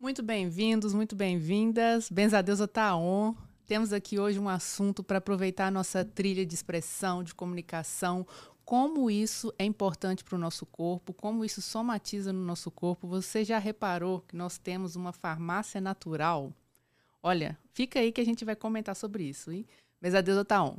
Muito 0.00 0.22
bem-vindos, 0.22 0.94
muito 0.94 1.16
bem-vindas. 1.16 2.08
Benzadeusa 2.08 2.68
Taon. 2.68 3.34
Temos 3.66 3.92
aqui 3.92 4.16
hoje 4.16 4.38
um 4.38 4.48
assunto 4.48 5.02
para 5.02 5.18
aproveitar 5.18 5.66
a 5.66 5.70
nossa 5.72 6.04
trilha 6.04 6.46
de 6.46 6.54
expressão, 6.54 7.24
de 7.24 7.34
comunicação, 7.34 8.24
como 8.64 9.10
isso 9.10 9.52
é 9.58 9.64
importante 9.64 10.22
para 10.22 10.36
o 10.36 10.38
nosso 10.38 10.64
corpo, 10.64 11.12
como 11.12 11.44
isso 11.44 11.60
somatiza 11.60 12.32
no 12.32 12.44
nosso 12.44 12.70
corpo. 12.70 13.08
Você 13.08 13.44
já 13.44 13.58
reparou 13.58 14.20
que 14.20 14.36
nós 14.36 14.56
temos 14.56 14.94
uma 14.94 15.12
farmácia 15.12 15.80
natural? 15.80 16.52
Olha, 17.20 17.58
fica 17.72 17.98
aí 17.98 18.12
que 18.12 18.20
a 18.20 18.24
gente 18.24 18.44
vai 18.44 18.54
comentar 18.54 18.94
sobre 18.94 19.24
isso, 19.24 19.50
hein? 19.50 19.66
Benzadeusa 20.00 20.44
Taon. 20.44 20.76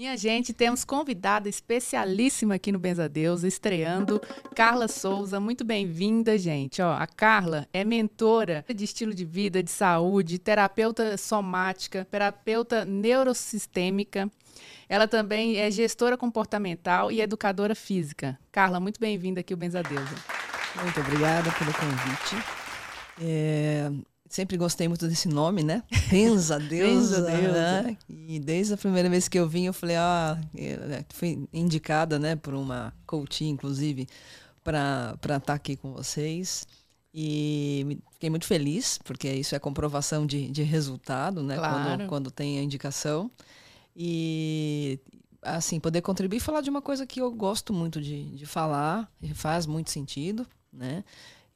Minha 0.00 0.16
gente, 0.16 0.54
temos 0.54 0.82
convidada 0.82 1.46
especialíssima 1.46 2.54
aqui 2.54 2.72
no 2.72 2.78
Benzadeus, 2.78 3.44
estreando, 3.44 4.18
Carla 4.56 4.88
Souza. 4.88 5.38
Muito 5.38 5.62
bem-vinda, 5.62 6.38
gente. 6.38 6.80
Ó, 6.80 6.90
a 6.90 7.06
Carla 7.06 7.68
é 7.70 7.84
mentora 7.84 8.64
de 8.74 8.82
estilo 8.82 9.12
de 9.12 9.26
vida, 9.26 9.62
de 9.62 9.70
saúde, 9.70 10.38
terapeuta 10.38 11.18
somática, 11.18 12.02
terapeuta 12.10 12.82
neurosistêmica. 12.86 14.30
Ela 14.88 15.06
também 15.06 15.58
é 15.58 15.70
gestora 15.70 16.16
comportamental 16.16 17.12
e 17.12 17.20
educadora 17.20 17.74
física. 17.74 18.38
Carla, 18.50 18.80
muito 18.80 18.98
bem-vinda 18.98 19.40
aqui 19.40 19.52
ao 19.52 19.58
Benzadeusa. 19.58 20.14
Muito 20.82 20.98
obrigada 20.98 21.52
pelo 21.52 21.74
convite. 21.74 22.36
É, 23.20 23.92
Sempre 24.30 24.56
gostei 24.56 24.86
muito 24.86 25.08
desse 25.08 25.26
nome, 25.26 25.64
né? 25.64 25.82
Pensa 26.08 26.56
Deus. 26.60 27.10
Né? 27.18 27.96
E 28.08 28.38
desde 28.38 28.74
a 28.74 28.76
primeira 28.76 29.10
vez 29.10 29.26
que 29.26 29.36
eu 29.36 29.48
vim, 29.48 29.64
eu 29.64 29.72
falei, 29.72 29.96
ah, 29.96 30.40
né, 30.54 31.04
fui 31.08 31.48
indicada, 31.52 32.16
né, 32.16 32.36
por 32.36 32.54
uma 32.54 32.94
coach, 33.04 33.44
inclusive, 33.44 34.06
para 34.62 35.16
estar 35.20 35.40
tá 35.40 35.54
aqui 35.54 35.74
com 35.74 35.92
vocês. 35.92 36.64
E 37.12 37.98
fiquei 38.12 38.30
muito 38.30 38.46
feliz, 38.46 38.98
porque 38.98 39.28
isso 39.28 39.56
é 39.56 39.58
comprovação 39.58 40.24
de, 40.24 40.48
de 40.48 40.62
resultado, 40.62 41.42
né? 41.42 41.56
Claro. 41.56 41.82
Quando, 41.82 42.08
quando 42.08 42.30
tem 42.30 42.60
a 42.60 42.62
indicação. 42.62 43.28
E, 43.96 45.00
assim, 45.42 45.80
poder 45.80 46.02
contribuir 46.02 46.36
e 46.36 46.40
falar 46.40 46.60
de 46.60 46.70
uma 46.70 46.80
coisa 46.80 47.04
que 47.04 47.20
eu 47.20 47.32
gosto 47.32 47.72
muito 47.72 48.00
de, 48.00 48.26
de 48.26 48.46
falar, 48.46 49.10
e 49.20 49.34
faz 49.34 49.66
muito 49.66 49.90
sentido, 49.90 50.46
né? 50.72 51.02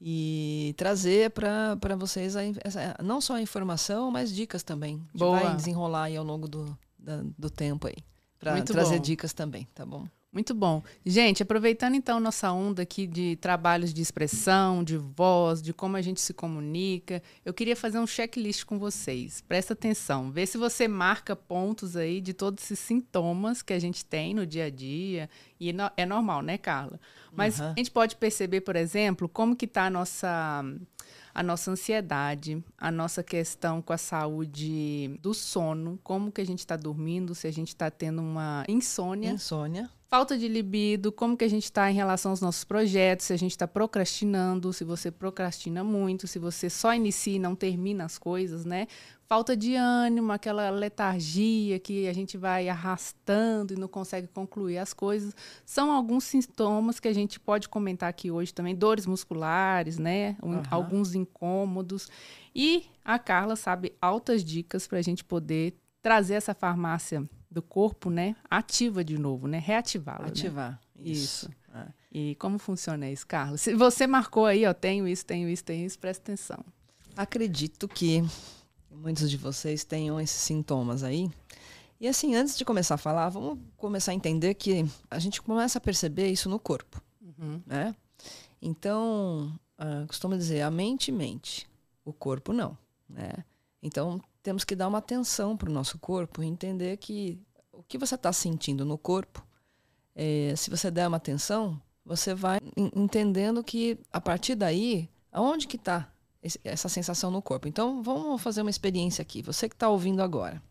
E 0.00 0.74
trazer 0.76 1.30
para 1.30 1.96
vocês 1.96 2.36
a, 2.36 2.42
essa, 2.62 2.96
não 3.02 3.20
só 3.20 3.34
a 3.34 3.40
informação, 3.40 4.10
mas 4.10 4.32
dicas 4.32 4.62
também. 4.62 5.00
Boa. 5.14 5.40
vai 5.40 5.56
desenrolar 5.56 6.04
aí 6.04 6.16
ao 6.16 6.24
longo 6.24 6.48
do, 6.48 6.76
da, 6.98 7.22
do 7.38 7.50
tempo 7.50 7.86
aí. 7.86 7.96
Para 8.38 8.60
trazer 8.62 8.96
bom. 8.96 9.02
dicas 9.02 9.32
também, 9.32 9.66
tá 9.74 9.86
bom? 9.86 10.06
Muito 10.34 10.52
bom. 10.52 10.82
Gente, 11.06 11.44
aproveitando 11.44 11.94
então 11.94 12.18
nossa 12.18 12.50
onda 12.50 12.82
aqui 12.82 13.06
de 13.06 13.36
trabalhos 13.36 13.94
de 13.94 14.02
expressão, 14.02 14.82
de 14.82 14.96
voz, 14.96 15.62
de 15.62 15.72
como 15.72 15.96
a 15.96 16.02
gente 16.02 16.20
se 16.20 16.34
comunica, 16.34 17.22
eu 17.44 17.54
queria 17.54 17.76
fazer 17.76 18.00
um 18.00 18.06
checklist 18.06 18.64
com 18.64 18.76
vocês. 18.76 19.40
Presta 19.42 19.74
atenção, 19.74 20.32
vê 20.32 20.44
se 20.44 20.58
você 20.58 20.88
marca 20.88 21.36
pontos 21.36 21.94
aí 21.96 22.20
de 22.20 22.34
todos 22.34 22.64
esses 22.64 22.80
sintomas 22.80 23.62
que 23.62 23.72
a 23.72 23.78
gente 23.78 24.04
tem 24.04 24.34
no 24.34 24.44
dia 24.44 24.64
a 24.64 24.70
dia. 24.70 25.30
E 25.60 25.72
é 25.96 26.04
normal, 26.04 26.42
né, 26.42 26.58
Carla? 26.58 26.98
Mas 27.32 27.60
uhum. 27.60 27.66
a 27.66 27.74
gente 27.78 27.92
pode 27.92 28.16
perceber, 28.16 28.62
por 28.62 28.74
exemplo, 28.74 29.28
como 29.28 29.54
que 29.54 29.66
está 29.66 29.86
a 29.86 29.90
nossa 29.90 30.64
a 31.32 31.42
nossa 31.42 31.70
ansiedade, 31.70 32.62
a 32.78 32.92
nossa 32.92 33.22
questão 33.22 33.82
com 33.82 33.92
a 33.92 33.98
saúde 33.98 35.18
do 35.20 35.34
sono, 35.34 35.98
como 36.02 36.30
que 36.30 36.40
a 36.40 36.46
gente 36.46 36.60
está 36.60 36.76
dormindo, 36.76 37.34
se 37.34 37.48
a 37.48 37.52
gente 37.52 37.68
está 37.68 37.90
tendo 37.90 38.22
uma 38.22 38.64
insônia. 38.68 39.30
Insônia. 39.30 39.90
Falta 40.06 40.36
de 40.36 40.46
libido, 40.46 41.10
como 41.10 41.36
que 41.36 41.44
a 41.44 41.48
gente 41.48 41.64
está 41.64 41.90
em 41.90 41.94
relação 41.94 42.30
aos 42.30 42.40
nossos 42.40 42.62
projetos, 42.62 43.26
se 43.26 43.32
a 43.32 43.36
gente 43.36 43.52
está 43.52 43.66
procrastinando, 43.66 44.72
se 44.72 44.84
você 44.84 45.10
procrastina 45.10 45.82
muito, 45.82 46.26
se 46.26 46.38
você 46.38 46.68
só 46.70 46.94
inicia 46.94 47.36
e 47.36 47.38
não 47.38 47.56
termina 47.56 48.04
as 48.04 48.18
coisas, 48.18 48.64
né? 48.64 48.86
Falta 49.26 49.56
de 49.56 49.74
ânimo, 49.74 50.32
aquela 50.32 50.68
letargia 50.68 51.80
que 51.80 52.06
a 52.06 52.12
gente 52.12 52.36
vai 52.36 52.68
arrastando 52.68 53.72
e 53.72 53.76
não 53.76 53.88
consegue 53.88 54.28
concluir 54.28 54.76
as 54.76 54.92
coisas. 54.92 55.34
São 55.64 55.90
alguns 55.90 56.24
sintomas 56.24 57.00
que 57.00 57.08
a 57.08 57.12
gente 57.12 57.40
pode 57.40 57.68
comentar 57.68 58.08
aqui 58.10 58.30
hoje 58.30 58.52
também, 58.52 58.74
dores 58.74 59.06
musculares, 59.06 59.98
né? 59.98 60.36
Uhum. 60.42 60.62
Alguns 60.70 61.14
incômodos. 61.14 62.08
E 62.54 62.84
a 63.02 63.18
Carla 63.18 63.56
sabe 63.56 63.94
altas 64.00 64.44
dicas 64.44 64.86
para 64.86 64.98
a 64.98 65.02
gente 65.02 65.24
poder 65.24 65.74
trazer 66.02 66.34
essa 66.34 66.52
farmácia 66.52 67.26
do 67.54 67.62
corpo, 67.62 68.10
né, 68.10 68.34
ativa 68.50 69.04
de 69.04 69.16
novo, 69.16 69.46
né, 69.46 69.58
reativá-la. 69.58 70.24
Né? 70.24 70.28
Ativar. 70.28 70.72
Né? 70.72 70.78
Isso. 71.04 71.46
isso. 71.46 71.50
É. 71.72 71.86
E 72.12 72.34
como 72.34 72.58
funciona 72.58 73.08
isso, 73.08 73.26
Carlos? 73.26 73.60
Se 73.60 73.74
você 73.74 74.06
marcou 74.06 74.44
aí, 74.44 74.66
ó, 74.66 74.74
tenho 74.74 75.06
isso, 75.06 75.24
tenho 75.24 75.48
isso, 75.48 75.64
tenho 75.64 75.86
isso, 75.86 75.98
presta 75.98 76.22
atenção. 76.22 76.64
Acredito 77.16 77.86
que 77.86 78.24
muitos 78.90 79.30
de 79.30 79.36
vocês 79.36 79.84
tenham 79.84 80.20
esses 80.20 80.40
sintomas 80.40 81.04
aí. 81.04 81.30
E 82.00 82.08
assim, 82.08 82.34
antes 82.34 82.58
de 82.58 82.64
começar 82.64 82.96
a 82.96 82.98
falar, 82.98 83.28
vamos 83.28 83.58
começar 83.76 84.10
a 84.10 84.14
entender 84.14 84.54
que 84.54 84.84
a 85.08 85.18
gente 85.20 85.40
começa 85.40 85.78
a 85.78 85.80
perceber 85.80 86.28
isso 86.28 86.48
no 86.48 86.58
corpo, 86.58 87.00
uhum. 87.20 87.62
né? 87.64 87.94
Então, 88.60 89.56
uh, 89.78 90.06
costumo 90.08 90.36
dizer, 90.36 90.62
a 90.62 90.70
mente 90.70 91.12
mente, 91.12 91.68
o 92.04 92.12
corpo 92.12 92.52
não, 92.52 92.76
né? 93.08 93.30
Então, 93.80 94.20
temos 94.44 94.62
que 94.62 94.76
dar 94.76 94.86
uma 94.86 94.98
atenção 94.98 95.56
para 95.56 95.70
o 95.70 95.72
nosso 95.72 95.98
corpo 95.98 96.42
e 96.42 96.46
entender 96.46 96.98
que 96.98 97.40
o 97.72 97.82
que 97.82 97.96
você 97.96 98.14
está 98.14 98.30
sentindo 98.30 98.84
no 98.84 98.98
corpo, 98.98 99.44
é, 100.14 100.54
se 100.54 100.68
você 100.68 100.90
der 100.90 101.08
uma 101.08 101.16
atenção, 101.16 101.80
você 102.04 102.34
vai 102.34 102.60
entendendo 102.94 103.64
que 103.64 103.98
a 104.12 104.20
partir 104.20 104.54
daí, 104.54 105.08
aonde 105.32 105.66
que 105.66 105.76
está 105.76 106.12
essa 106.62 106.90
sensação 106.90 107.30
no 107.30 107.40
corpo. 107.40 107.66
Então, 107.66 108.02
vamos 108.02 108.42
fazer 108.42 108.60
uma 108.60 108.68
experiência 108.68 109.22
aqui. 109.22 109.40
Você 109.40 109.66
que 109.66 109.74
está 109.74 109.88
ouvindo 109.88 110.20
agora, 110.20 110.62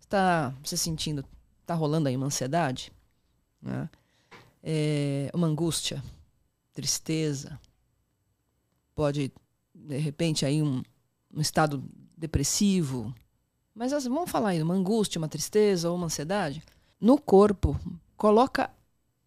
está 0.00 0.52
se 0.64 0.76
sentindo, 0.76 1.24
está 1.60 1.74
rolando 1.74 2.08
aí 2.08 2.16
uma 2.16 2.26
ansiedade, 2.26 2.92
né? 3.62 3.88
é, 4.64 5.30
uma 5.32 5.46
angústia, 5.46 6.02
tristeza, 6.72 7.56
pode 8.96 9.32
de 9.72 9.96
repente 9.96 10.44
aí 10.44 10.60
um, 10.60 10.82
um 11.32 11.40
estado 11.40 11.84
depressivo, 12.16 13.14
mas 13.74 13.92
assim, 13.92 14.08
vamos 14.08 14.30
falar 14.30 14.50
aí, 14.50 14.62
uma 14.62 14.74
angústia, 14.74 15.18
uma 15.18 15.28
tristeza 15.28 15.90
ou 15.90 15.96
uma 15.96 16.06
ansiedade, 16.06 16.62
no 16.98 17.20
corpo, 17.20 17.78
coloca 18.16 18.70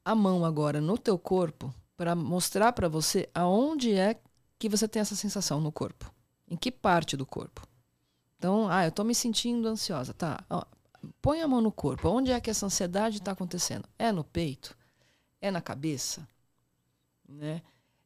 a 0.04 0.16
mão 0.16 0.44
agora 0.44 0.82
no 0.82 0.98
teu 0.98 1.20
corpo 1.20 1.74
para 1.96 2.16
mostrar 2.16 2.74
para 2.74 2.90
você 2.90 3.30
aonde 3.34 3.94
é 3.94 4.20
que 4.58 4.68
você 4.68 4.88
tem 4.88 5.02
essa 5.02 5.16
sensação 5.16 5.62
no 5.62 5.72
corpo. 5.72 6.12
Em 6.50 6.58
que 6.58 6.72
parte 6.72 7.16
do 7.16 7.26
corpo? 7.28 7.68
Então, 8.38 8.68
ah, 8.70 8.86
eu 8.86 8.90
estou 8.90 9.06
me 9.06 9.14
sentindo 9.14 9.68
ansiosa. 9.68 10.14
Tá, 10.14 10.44
ó, 10.50 10.64
põe 11.22 11.42
a 11.42 11.48
mão 11.48 11.62
no 11.62 11.72
corpo. 11.72 12.10
Onde 12.10 12.32
é 12.32 12.40
que 12.42 12.50
essa 12.50 12.66
ansiedade 12.66 13.18
está 13.18 13.34
acontecendo? 13.34 13.88
É 14.00 14.12
no 14.12 14.24
peito? 14.24 14.76
É 15.40 15.52
na 15.52 15.62
cabeça? 15.62 16.28
Né? 17.28 17.62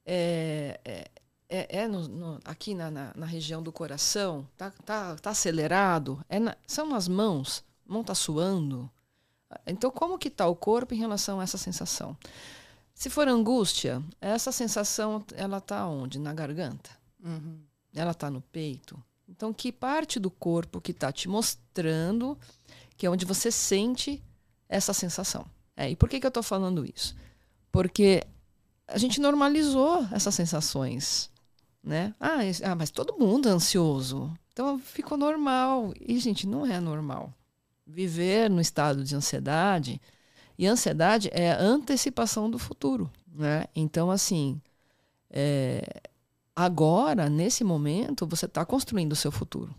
É, 0.06 0.80
é, 0.84 1.08
é, 1.54 1.84
é 1.84 1.88
no, 1.88 2.08
no, 2.08 2.40
aqui 2.44 2.74
na, 2.74 2.90
na, 2.90 3.14
na, 3.16 3.26
região 3.28 3.62
do 3.62 3.72
coração, 3.72 4.48
tá, 4.58 4.72
tá, 4.84 5.16
tá 5.18 5.30
acelerado, 5.30 6.20
é 6.28 6.40
na, 6.40 6.58
são 6.66 6.90
nas 6.90 7.08
mãos, 7.08 7.64
a 7.88 7.94
mão 7.94 8.02
está 8.02 8.16
suando. 8.16 8.90
Então, 9.68 9.92
como 9.92 10.18
que 10.18 10.30
está 10.30 10.48
o 10.48 10.56
corpo 10.56 10.96
em 10.96 10.98
relação 10.98 11.40
a 11.40 11.44
essa 11.44 11.60
sensação? 11.60 12.18
Se 12.96 13.08
for 13.08 13.28
angústia, 13.28 14.02
essa 14.20 14.52
sensação 14.52 15.24
ela 15.36 15.60
está 15.60 15.86
onde? 15.88 16.18
Na 16.18 16.34
garganta? 16.34 16.90
Uhum. 17.24 17.60
Ela 17.94 18.12
está 18.12 18.32
no 18.32 18.42
peito? 18.42 19.02
Então, 19.30 19.54
que 19.54 19.72
parte 19.72 20.20
do 20.20 20.32
corpo 20.32 20.82
que 20.82 20.92
está 20.92 21.12
te 21.12 21.30
mostrando 21.30 22.36
que 22.98 23.06
é 23.06 23.10
onde 23.10 23.26
você 23.26 23.52
sente 23.52 24.24
essa 24.68 24.92
sensação? 24.92 25.46
É, 25.78 25.90
e 25.90 25.96
por 25.96 26.10
que, 26.10 26.20
que 26.20 26.26
eu 26.26 26.30
estou 26.30 26.44
falando 26.44 26.84
isso? 26.84 27.16
Porque 27.72 28.24
a 28.88 28.98
gente 28.98 29.22
normalizou 29.22 30.08
essas 30.12 30.34
sensações 30.34 31.32
né? 31.84 32.16
Ah, 32.20 32.40
ah, 32.64 32.76
mas 32.76 32.90
todo 32.90 33.18
mundo 33.18 33.50
é 33.50 33.52
ansioso. 33.52 34.32
Então 34.54 34.80
ficou 34.80 35.18
normal. 35.18 35.94
E, 36.00 36.18
gente, 36.20 36.48
não 36.48 36.66
é 36.66 36.80
normal. 36.80 37.34
Viver 37.86 38.50
no 38.50 38.62
estado 38.62 39.04
de 39.04 39.16
ansiedade. 39.16 40.02
E 40.58 40.66
ansiedade 40.66 41.30
é 41.34 41.52
a 41.52 41.62
antecipação 41.62 42.50
do 42.50 42.58
futuro. 42.58 43.12
Né? 43.28 43.66
Então, 43.76 44.10
assim, 44.10 44.62
é, 45.30 46.02
agora, 46.56 47.30
nesse 47.30 47.64
momento, 47.64 48.26
você 48.26 48.46
está 48.46 48.64
construindo 48.64 49.12
o 49.12 49.18
seu 49.18 49.32
futuro. 49.32 49.76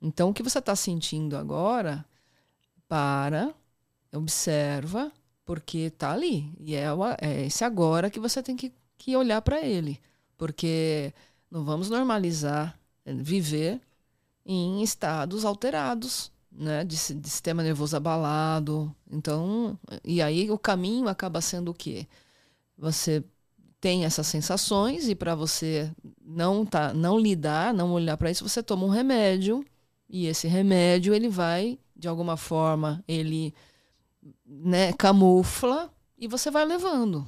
Então, 0.00 0.30
o 0.30 0.34
que 0.34 0.42
você 0.42 0.60
está 0.60 0.76
sentindo 0.76 1.36
agora, 1.36 2.06
para, 2.88 3.52
observa, 4.14 5.12
porque 5.44 5.78
está 5.78 6.12
ali. 6.12 6.52
E 6.60 6.74
é, 6.74 6.86
é 7.20 7.46
esse 7.46 7.64
agora 7.64 8.08
que 8.08 8.20
você 8.20 8.42
tem 8.42 8.56
que, 8.56 8.72
que 8.96 9.16
olhar 9.16 9.42
para 9.42 9.60
ele. 9.60 10.00
Porque 10.38 11.12
não 11.50 11.64
vamos 11.64 11.90
normalizar 11.90 12.78
eh, 13.04 13.12
viver 13.12 13.80
em 14.46 14.82
estados 14.82 15.44
alterados, 15.44 16.32
né, 16.50 16.84
de, 16.84 16.96
de 16.96 17.28
sistema 17.28 17.62
nervoso 17.62 17.96
abalado. 17.96 18.94
Então, 19.10 19.78
e 20.02 20.22
aí 20.22 20.50
o 20.50 20.58
caminho 20.58 21.08
acaba 21.08 21.40
sendo 21.42 21.70
o 21.70 21.74
quê? 21.74 22.06
Você 22.78 23.22
tem 23.80 24.04
essas 24.04 24.26
sensações 24.26 25.08
e 25.08 25.14
para 25.14 25.34
você 25.34 25.92
não 26.24 26.64
tá, 26.64 26.92
não 26.94 27.18
lidar, 27.18 27.74
não 27.74 27.92
olhar 27.92 28.16
para 28.16 28.30
isso, 28.30 28.48
você 28.48 28.62
toma 28.62 28.86
um 28.86 28.90
remédio 28.90 29.64
e 30.08 30.26
esse 30.26 30.48
remédio 30.48 31.14
ele 31.14 31.28
vai 31.28 31.78
de 31.94 32.08
alguma 32.08 32.36
forma 32.36 33.04
ele 33.06 33.54
né, 34.46 34.92
camufla 34.94 35.92
e 36.16 36.26
você 36.26 36.50
vai 36.50 36.64
levando, 36.64 37.26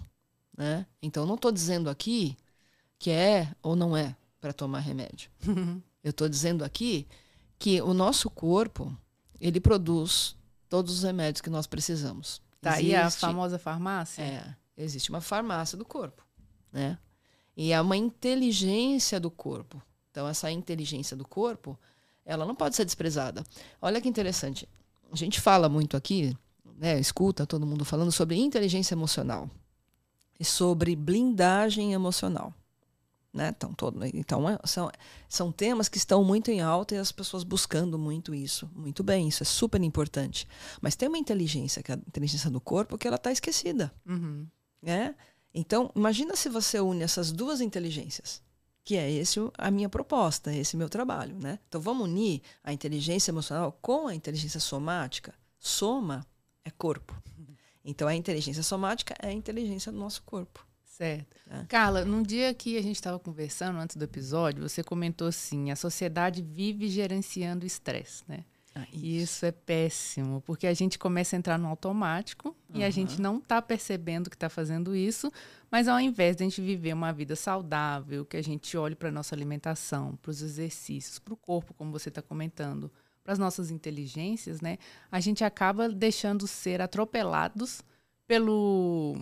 né? 0.57 0.87
Então 1.03 1.27
não 1.27 1.37
estou 1.37 1.53
dizendo 1.53 1.89
aqui 1.89 2.37
que 3.01 3.11
é 3.11 3.51
ou 3.63 3.75
não 3.75 3.97
é 3.97 4.15
para 4.41 4.53
tomar 4.53 4.81
remédio. 4.81 5.31
Eu 6.05 6.11
estou 6.11 6.29
dizendo 6.29 6.63
aqui 6.63 7.09
que 7.59 7.81
o 7.81 7.93
nosso 7.93 8.31
corpo 8.31 8.95
ele 9.41 9.59
produz 9.59 10.37
todos 10.69 10.99
os 10.99 11.03
remédios 11.03 11.41
que 11.41 11.51
nós 11.51 11.67
precisamos. 11.67 12.41
Tá 12.61 12.75
aí 12.75 12.95
a 12.95 13.11
famosa 13.11 13.59
farmácia? 13.59 14.23
É, 14.23 14.55
existe 14.77 15.09
uma 15.09 15.23
farmácia 15.23 15.77
do 15.79 15.85
corpo, 15.85 16.23
né? 16.71 16.99
E 17.57 17.73
é 17.73 17.81
uma 17.81 17.97
inteligência 17.97 19.19
do 19.19 19.31
corpo. 19.31 19.83
Então 20.11 20.29
essa 20.29 20.51
inteligência 20.51 21.17
do 21.17 21.27
corpo, 21.27 21.79
ela 22.25 22.45
não 22.45 22.55
pode 22.55 22.77
ser 22.77 22.85
desprezada. 22.85 23.43
Olha 23.81 24.01
que 24.01 24.09
interessante. 24.09 24.69
A 25.11 25.17
gente 25.17 25.41
fala 25.41 25.71
muito 25.71 25.97
aqui, 25.97 26.37
né, 26.77 27.01
escuta 27.01 27.47
todo 27.47 27.67
mundo 27.67 27.85
falando 27.85 28.13
sobre 28.13 28.37
inteligência 28.37 28.95
emocional 28.95 29.51
e 30.39 30.45
sobre 30.45 30.95
blindagem 30.95 31.95
emocional. 31.95 32.55
Né? 33.33 33.53
Então, 33.57 33.73
todo, 33.73 34.05
então 34.07 34.49
é, 34.49 34.59
são, 34.65 34.91
são 35.29 35.53
temas 35.53 35.89
que 35.89 35.99
estão 35.99 36.25
muito 36.25 36.51
em 36.51 36.61
alta 36.61 36.97
e 36.97 36.99
as 36.99 37.13
pessoas 37.13 37.45
buscando 37.45 37.97
muito 37.97 38.35
isso. 38.35 38.69
Muito 38.75 39.05
bem, 39.05 39.29
isso 39.29 39.43
é 39.43 39.47
super 39.47 39.81
importante. 39.83 40.49
Mas 40.81 40.97
tem 40.97 41.09
uma 41.09 41.19
inteligência, 41.19 41.83
que 41.83 41.93
é 41.93 41.95
a 41.95 41.99
inteligência 41.99 42.51
do 42.51 42.61
corpo, 42.61 42.99
que 42.99 43.07
ela 43.07 43.17
está 43.17 43.31
esquecida. 43.31 43.93
Uhum. 44.05 44.47
Né? 44.83 45.15
Então, 45.55 45.93
imagina 45.95 46.35
se 46.35 46.49
você 46.49 46.81
une 46.81 47.05
essas 47.05 47.31
duas 47.31 47.61
inteligências, 47.61 48.43
que 48.83 48.97
é 48.97 49.09
esse 49.09 49.39
a 49.57 49.71
minha 49.71 49.89
proposta, 49.89 50.53
esse 50.53 50.77
meu 50.77 50.89
trabalho. 50.89 51.37
Né? 51.41 51.61
Então, 51.69 51.81
vamos 51.81 52.09
unir 52.09 52.43
a 52.65 52.73
inteligência 52.73 53.31
emocional 53.31 53.79
com 53.81 54.09
a 54.09 54.15
inteligência 54.15 54.59
somática. 54.59 55.33
Soma 55.57 56.27
é 56.65 56.71
corpo. 56.71 57.15
Então, 57.85 58.09
a 58.09 58.15
inteligência 58.15 58.63
somática 58.63 59.15
é 59.21 59.29
a 59.29 59.33
inteligência 59.33 59.91
do 59.91 59.99
nosso 59.99 60.23
corpo. 60.25 60.67
Certo. 61.01 61.35
É. 61.51 61.65
Carla, 61.67 62.05
num 62.05 62.23
dia 62.23 62.53
que 62.53 62.77
a 62.77 62.83
gente 62.83 62.97
estava 62.97 63.19
conversando 63.19 63.79
antes 63.79 63.97
do 63.97 64.05
episódio, 64.05 64.69
você 64.69 64.85
comentou 64.85 65.29
assim: 65.29 65.71
a 65.71 65.77
sociedade 65.77 66.43
vive 66.43 66.89
gerenciando 66.89 67.65
o 67.65 67.67
estresse, 67.67 68.23
né? 68.29 68.45
Ah, 68.75 68.87
isso. 68.93 69.07
Isso 69.07 69.47
é 69.47 69.51
péssimo, 69.51 70.43
porque 70.43 70.67
a 70.67 70.75
gente 70.75 70.99
começa 70.99 71.35
a 71.35 71.39
entrar 71.39 71.59
no 71.59 71.69
automático 71.69 72.55
uhum. 72.69 72.81
e 72.81 72.85
a 72.85 72.91
gente 72.91 73.21
não 73.21 73.39
está 73.39 73.63
percebendo 73.63 74.29
que 74.29 74.37
está 74.37 74.51
fazendo 74.51 74.95
isso, 74.95 75.33
mas 75.71 75.89
ao 75.89 75.99
invés 75.99 76.37
de 76.37 76.45
a 76.45 76.47
gente 76.47 76.61
viver 76.61 76.93
uma 76.93 77.13
vida 77.13 77.35
saudável, 77.35 78.25
que 78.25 78.37
a 78.37 78.43
gente 78.43 78.77
olhe 78.77 78.95
para 78.95 79.09
a 79.09 79.13
nossa 79.13 79.35
alimentação, 79.35 80.17
para 80.21 80.31
os 80.31 80.43
exercícios, 80.43 81.19
para 81.19 81.35
o 81.35 81.37
corpo, 81.37 81.75
como 81.75 81.91
você 81.91 82.11
está 82.11 82.23
comentando, 82.23 82.93
para 83.25 83.33
as 83.33 83.39
nossas 83.39 83.71
inteligências, 83.71 84.61
né? 84.61 84.79
A 85.11 85.19
gente 85.19 85.43
acaba 85.43 85.89
deixando 85.89 86.47
ser 86.47 86.81
atropelados 86.81 87.83
pelo, 88.31 89.17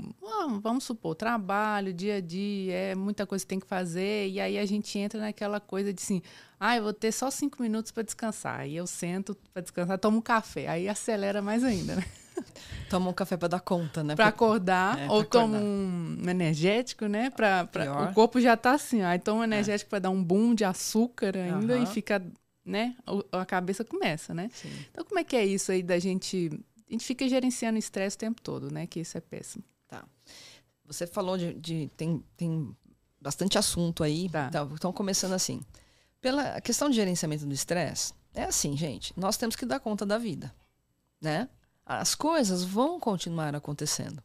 vamos 0.60 0.84
supor, 0.84 1.14
trabalho, 1.14 1.94
dia 1.94 2.16
a 2.16 2.20
dia, 2.20 2.74
é 2.74 2.94
muita 2.94 3.26
coisa 3.26 3.42
que 3.42 3.48
tem 3.48 3.58
que 3.58 3.66
fazer, 3.66 4.28
e 4.28 4.38
aí 4.38 4.58
a 4.58 4.66
gente 4.66 4.98
entra 4.98 5.18
naquela 5.18 5.58
coisa 5.58 5.94
de 5.94 6.02
assim, 6.02 6.20
ah, 6.60 6.76
eu 6.76 6.82
vou 6.82 6.92
ter 6.92 7.10
só 7.10 7.30
cinco 7.30 7.62
minutos 7.62 7.90
para 7.90 8.02
descansar, 8.02 8.60
aí 8.60 8.76
eu 8.76 8.86
sento 8.86 9.34
para 9.50 9.62
descansar, 9.62 9.98
tomo 9.98 10.18
um 10.18 10.20
café, 10.20 10.68
aí 10.68 10.90
acelera 10.90 11.40
mais 11.40 11.64
ainda, 11.64 11.96
né? 11.96 12.04
Toma 12.90 13.08
um 13.08 13.12
café 13.14 13.38
para 13.38 13.48
dar 13.48 13.60
conta, 13.60 14.04
né? 14.04 14.14
Para 14.14 14.26
acordar, 14.26 14.98
é, 14.98 15.10
ou 15.10 15.24
toma 15.24 15.56
um 15.56 16.18
energético, 16.28 17.06
né? 17.06 17.30
Pra, 17.30 17.64
pra, 17.66 18.10
o 18.10 18.14
corpo 18.14 18.38
já 18.40 18.56
tá 18.58 18.72
assim, 18.72 19.00
aí 19.00 19.18
toma 19.18 19.40
um 19.40 19.42
é. 19.42 19.46
energético 19.46 19.88
é. 19.88 19.90
para 19.90 19.98
dar 20.00 20.10
um 20.10 20.22
boom 20.22 20.54
de 20.54 20.64
açúcar 20.64 21.34
ainda 21.34 21.76
uhum. 21.76 21.82
e 21.82 21.86
fica, 21.86 22.22
né? 22.64 22.94
A 23.32 23.44
cabeça 23.44 23.84
começa, 23.84 24.34
né? 24.34 24.50
Sim. 24.52 24.70
Então, 24.90 25.04
como 25.04 25.18
é 25.18 25.24
que 25.24 25.34
é 25.34 25.44
isso 25.44 25.72
aí 25.72 25.82
da 25.82 25.98
gente 25.98 26.50
a 26.88 26.92
gente 26.92 27.04
fica 27.04 27.28
gerenciando 27.28 27.78
estresse 27.78 28.16
o 28.16 28.18
tempo 28.18 28.40
todo, 28.40 28.72
né? 28.72 28.86
Que 28.86 29.00
isso 29.00 29.16
é 29.18 29.20
péssimo. 29.20 29.64
Tá. 29.86 30.04
Você 30.86 31.06
falou 31.06 31.36
de. 31.36 31.54
de 31.54 31.90
tem, 31.96 32.24
tem 32.36 32.74
bastante 33.20 33.58
assunto 33.58 34.02
aí. 34.02 34.28
Tá. 34.28 34.50
Então, 34.72 34.92
começando 34.92 35.32
assim. 35.32 35.60
Pela 36.20 36.60
questão 36.60 36.90
de 36.90 36.96
gerenciamento 36.96 37.46
do 37.46 37.54
estresse, 37.54 38.12
é 38.34 38.44
assim, 38.44 38.76
gente. 38.76 39.12
Nós 39.16 39.36
temos 39.36 39.54
que 39.54 39.64
dar 39.64 39.78
conta 39.78 40.04
da 40.04 40.18
vida. 40.18 40.52
Né? 41.20 41.48
As 41.86 42.14
coisas 42.14 42.64
vão 42.64 42.98
continuar 42.98 43.54
acontecendo. 43.54 44.22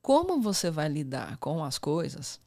Como 0.00 0.40
você 0.40 0.70
vai 0.70 0.88
lidar 0.88 1.36
com 1.36 1.62
as 1.62 1.78
coisas 1.78 2.40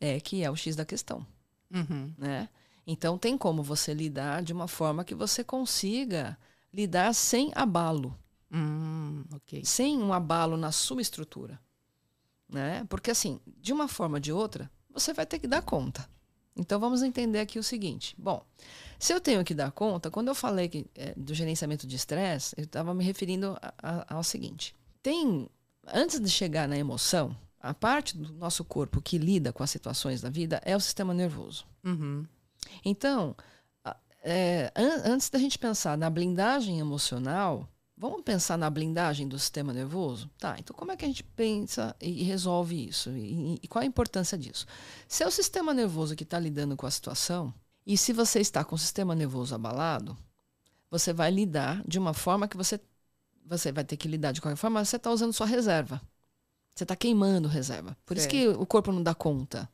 é 0.00 0.18
que 0.20 0.42
é 0.42 0.50
o 0.50 0.56
X 0.56 0.76
da 0.76 0.84
questão. 0.84 1.26
Uhum. 1.70 2.12
Né? 2.16 2.48
Então, 2.86 3.18
tem 3.18 3.36
como 3.36 3.62
você 3.62 3.92
lidar 3.92 4.42
de 4.42 4.52
uma 4.52 4.68
forma 4.68 5.04
que 5.04 5.14
você 5.14 5.42
consiga 5.42 6.38
lidar 6.72 7.12
sem 7.14 7.50
abalo. 7.54 8.16
Hum, 8.56 9.22
okay. 9.34 9.62
Sem 9.64 9.98
um 9.98 10.12
abalo 10.12 10.56
na 10.56 10.72
sua 10.72 11.02
estrutura. 11.02 11.60
Né? 12.48 12.86
Porque, 12.88 13.10
assim, 13.10 13.38
de 13.60 13.72
uma 13.72 13.86
forma 13.86 14.16
ou 14.16 14.20
de 14.20 14.32
outra, 14.32 14.70
você 14.90 15.12
vai 15.12 15.26
ter 15.26 15.38
que 15.38 15.46
dar 15.46 15.60
conta. 15.60 16.08
Então, 16.56 16.80
vamos 16.80 17.02
entender 17.02 17.40
aqui 17.40 17.58
o 17.58 17.62
seguinte. 17.62 18.14
Bom, 18.16 18.42
se 18.98 19.12
eu 19.12 19.20
tenho 19.20 19.44
que 19.44 19.52
dar 19.52 19.70
conta, 19.72 20.10
quando 20.10 20.28
eu 20.28 20.34
falei 20.34 20.70
que, 20.70 20.86
é, 20.94 21.12
do 21.14 21.34
gerenciamento 21.34 21.86
de 21.86 21.96
estresse, 21.96 22.54
eu 22.56 22.64
estava 22.64 22.94
me 22.94 23.04
referindo 23.04 23.58
a, 23.60 23.74
a, 23.82 24.14
ao 24.16 24.24
seguinte. 24.24 24.74
Tem, 25.02 25.50
antes 25.86 26.18
de 26.18 26.30
chegar 26.30 26.66
na 26.66 26.78
emoção, 26.78 27.36
a 27.60 27.74
parte 27.74 28.16
do 28.16 28.32
nosso 28.32 28.64
corpo 28.64 29.02
que 29.02 29.18
lida 29.18 29.52
com 29.52 29.62
as 29.62 29.70
situações 29.70 30.22
da 30.22 30.30
vida 30.30 30.62
é 30.64 30.74
o 30.74 30.80
sistema 30.80 31.12
nervoso. 31.12 31.66
Uhum. 31.84 32.24
Então, 32.82 33.36
é, 34.22 34.72
an 34.74 35.12
antes 35.12 35.28
da 35.28 35.38
gente 35.38 35.58
pensar 35.58 35.96
na 35.96 36.08
blindagem 36.08 36.80
emocional, 36.80 37.68
Vamos 37.98 38.20
pensar 38.22 38.58
na 38.58 38.68
blindagem 38.68 39.26
do 39.26 39.38
sistema 39.38 39.72
nervoso? 39.72 40.28
Tá, 40.38 40.56
então 40.58 40.76
como 40.76 40.92
é 40.92 40.96
que 40.96 41.04
a 41.04 41.08
gente 41.08 41.24
pensa 41.24 41.96
e 41.98 42.22
resolve 42.24 42.88
isso? 42.88 43.08
E, 43.10 43.58
e 43.62 43.68
qual 43.68 43.82
a 43.82 43.86
importância 43.86 44.36
disso? 44.36 44.66
Se 45.08 45.22
é 45.22 45.26
o 45.26 45.30
sistema 45.30 45.72
nervoso 45.72 46.14
que 46.14 46.22
está 46.22 46.38
lidando 46.38 46.76
com 46.76 46.86
a 46.86 46.90
situação, 46.90 47.54
e 47.86 47.96
se 47.96 48.12
você 48.12 48.40
está 48.40 48.62
com 48.62 48.74
o 48.74 48.78
sistema 48.78 49.14
nervoso 49.14 49.54
abalado, 49.54 50.16
você 50.90 51.12
vai 51.12 51.30
lidar 51.30 51.82
de 51.88 51.98
uma 51.98 52.12
forma 52.12 52.46
que 52.46 52.56
você, 52.56 52.78
você 53.46 53.72
vai 53.72 53.84
ter 53.84 53.96
que 53.96 54.08
lidar 54.08 54.32
de 54.32 54.42
qualquer 54.42 54.56
forma, 54.56 54.84
você 54.84 54.96
está 54.96 55.10
usando 55.10 55.32
sua 55.32 55.46
reserva. 55.46 56.02
Você 56.74 56.84
está 56.84 56.94
queimando 56.94 57.48
reserva. 57.48 57.96
Por 58.04 58.18
isso 58.18 58.28
que 58.28 58.46
o 58.48 58.66
corpo 58.66 58.92
não 58.92 59.02
dá 59.02 59.14
conta. 59.14 59.66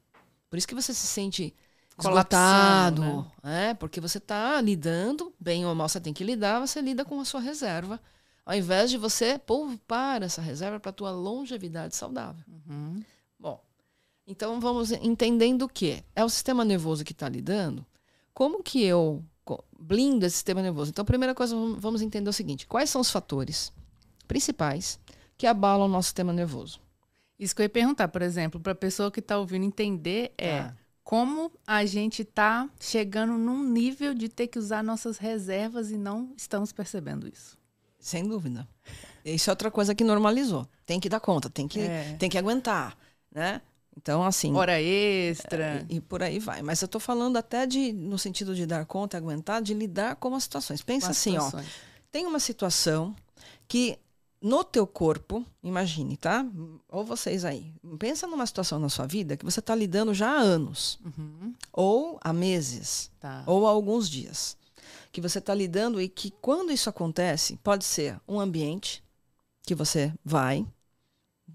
Por 0.49 0.57
isso 0.57 0.69
que 0.69 0.75
você 0.75 0.95
se 0.95 1.07
sente 1.07 1.53
esgotado. 1.99 3.27
Né? 3.43 3.71
É, 3.71 3.75
porque 3.75 4.01
você 4.01 4.19
está 4.19 4.61
lidando, 4.61 5.33
bem 5.39 5.67
ou 5.67 5.75
mal 5.75 5.89
você 5.89 6.01
tem 6.01 6.13
que 6.13 6.25
lidar, 6.25 6.61
você 6.61 6.81
lida 6.81 7.05
com 7.05 7.21
a 7.21 7.25
sua 7.25 7.41
reserva 7.41 8.01
ao 8.45 8.55
invés 8.57 8.91
de 8.91 8.99
você 8.99 9.39
poupar 9.39 10.23
essa 10.23 10.43
reserva 10.43 10.79
para 10.81 10.91
a 10.91 10.95
tua 10.95 11.11
longevidade 11.11 11.97
saudável. 11.97 12.45
Uhum. 12.69 13.03
Bom, 13.39 13.63
então 14.27 14.61
vamos 14.61 14.91
entendendo 14.91 15.63
o 15.63 15.69
que 15.69 16.03
é 16.15 16.25
o 16.25 16.29
sistema 16.29 16.65
nervoso 16.65 17.05
que 17.05 17.13
está 17.13 17.29
lidando. 17.29 17.87
Como 18.35 18.63
que 18.63 18.83
eu 18.83 19.23
blindo 19.79 20.25
esse 20.25 20.37
sistema 20.37 20.63
nervoso? 20.63 20.91
Então, 20.91 21.03
a 21.03 21.07
primeira 21.07 21.35
coisa, 21.35 21.55
vamos 21.77 22.01
entender 22.01 22.31
o 22.31 22.33
seguinte: 22.33 22.67
quais 22.67 22.89
são 22.89 23.01
os 23.01 23.11
fatores 23.11 23.73
principais 24.27 24.99
que 25.37 25.47
abalam 25.47 25.87
o 25.87 25.91
nosso 25.91 26.07
sistema 26.07 26.33
nervoso? 26.33 26.81
Isso 27.39 27.55
que 27.55 27.63
eu 27.63 27.65
ia 27.65 27.71
perguntar, 27.71 28.09
por 28.09 28.23
exemplo, 28.23 28.61
para 28.61 28.73
a 28.73 28.77
pessoa 28.77 29.11
que 29.11 29.21
está 29.21 29.37
ouvindo 29.37 29.65
entender 29.65 30.33
é 30.39 30.61
ah. 30.61 30.77
Como 31.05 31.53
a 31.67 31.85
gente 31.85 32.23
está 32.23 32.69
chegando 32.81 33.35
num 33.35 33.63
nível 33.63 34.15
de 34.15 34.29
ter 34.29 34.47
que 34.47 34.59
usar 34.59 34.83
nossas 34.83 35.19
reservas 35.19 35.91
e 35.91 35.97
não 35.97 36.33
estamos 36.37 36.73
percebendo 36.73 37.29
isso. 37.29 37.59
Sem 37.99 38.27
dúvida. 38.27 38.69
Isso 39.25 39.51
é 39.51 39.53
outra 39.53 39.71
coisa 39.71 39.95
que 39.95 40.03
normalizou. 40.03 40.67
Tem 40.85 40.99
que 40.99 41.09
dar 41.09 41.21
conta, 41.21 41.49
tem 41.49 41.69
que, 41.69 41.81
é. 41.81 42.17
tem 42.19 42.29
que 42.29 42.39
aguentar, 42.39 42.97
né? 43.33 43.61
Então, 43.97 44.25
assim. 44.25 44.55
Hora 44.55 44.81
extra. 44.81 45.65
É, 45.65 45.87
e, 45.89 46.01
por 46.01 46.23
aí 46.23 46.39
vai. 46.39 46.63
Mas 46.63 46.81
eu 46.81 46.87
estou 46.87 47.01
falando 47.01 47.37
até 47.37 47.67
de, 47.67 47.93
no 47.93 48.19
sentido 48.19 48.55
de 48.55 48.65
dar 48.67 48.87
conta, 48.87 49.17
aguentar, 49.17 49.61
de 49.61 49.75
lidar 49.75 50.17
com 50.17 50.35
as 50.35 50.45
situações. 50.45 50.83
Pensa 50.83 51.11
assim, 51.11 51.33
situações. 51.33 51.67
ó. 51.67 52.03
Tem 52.11 52.27
uma 52.27 52.41
situação 52.41 53.15
que 53.69 53.99
no 54.43 54.65
teu 54.65 54.87
corpo, 54.87 55.47
imagine, 55.63 56.17
tá? 56.17 56.45
Ou 56.89 57.05
vocês 57.05 57.45
aí. 57.45 57.73
Pensa 57.99 58.27
numa 58.27 58.45
situação 58.45 58.79
na 58.81 58.89
sua 58.89 59.07
vida 59.07 59.37
que 59.37 59.45
você 59.45 59.61
está 59.61 59.75
lidando 59.75 60.13
já 60.13 60.31
há 60.31 60.41
anos. 60.41 60.99
Uhum. 61.05 61.55
Ou 61.73 62.19
há 62.21 62.33
meses. 62.33 63.11
Tá. 63.21 63.45
Ou 63.47 63.67
há 63.67 63.71
alguns 63.71 64.11
dias 64.11 64.57
que 65.13 65.21
você 65.21 65.39
está 65.39 65.55
lidando 65.55 66.01
e 66.01 66.09
que 66.09 66.31
quando 66.41 66.73
isso 66.73 66.91
acontece, 66.91 67.57
pode 67.63 67.85
ser 67.85 68.21
um 68.27 68.41
ambiente 68.41 69.05
que 69.63 69.75
você 69.75 70.13
vai, 70.25 70.67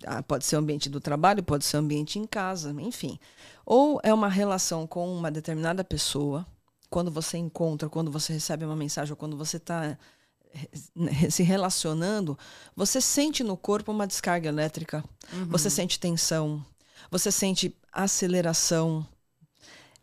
ah, 0.05 0.23
pode 0.23 0.45
ser 0.45 0.55
o 0.55 0.59
ambiente 0.59 0.89
do 0.89 1.01
trabalho, 1.01 1.43
pode 1.43 1.65
ser 1.65 1.77
o 1.77 1.79
ambiente 1.79 2.19
em 2.19 2.25
casa, 2.25 2.73
enfim. 2.79 3.19
Ou 3.65 3.99
é 4.03 4.13
uma 4.13 4.29
relação 4.29 4.87
com 4.87 5.11
uma 5.13 5.31
determinada 5.31 5.83
pessoa, 5.83 6.45
quando 6.89 7.11
você 7.11 7.37
encontra, 7.37 7.89
quando 7.89 8.11
você 8.11 8.31
recebe 8.31 8.63
uma 8.63 8.75
mensagem, 8.75 9.11
ou 9.11 9.17
quando 9.17 9.35
você 9.35 9.57
está 9.57 9.97
se 11.29 11.43
relacionando, 11.43 12.37
você 12.75 12.99
sente 12.99 13.43
no 13.43 13.57
corpo 13.57 13.91
uma 13.91 14.07
descarga 14.07 14.49
elétrica, 14.49 15.03
uhum. 15.33 15.47
você 15.47 15.69
sente 15.69 15.99
tensão, 15.99 16.65
você 17.09 17.31
sente 17.31 17.75
aceleração. 17.91 19.07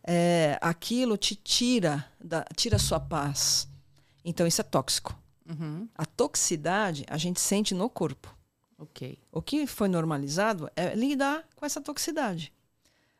É, 0.07 0.59
aquilo 0.61 1.17
te 1.17 1.35
tira 1.35 2.05
da, 2.23 2.45
tira 2.55 2.77
sua 2.77 2.99
paz. 2.99 3.67
Então 4.23 4.45
isso 4.45 4.61
é 4.61 4.63
tóxico. 4.63 5.17
Uhum. 5.49 5.87
A 5.95 6.05
toxicidade 6.05 7.05
a 7.09 7.17
gente 7.17 7.39
sente 7.39 7.73
no 7.73 7.89
corpo. 7.89 8.35
Ok. 8.77 9.17
O 9.31 9.41
que 9.41 9.65
foi 9.65 9.87
normalizado 9.87 10.69
é 10.75 10.93
lidar 10.95 11.43
com 11.55 11.65
essa 11.65 11.81
toxicidade. 11.81 12.51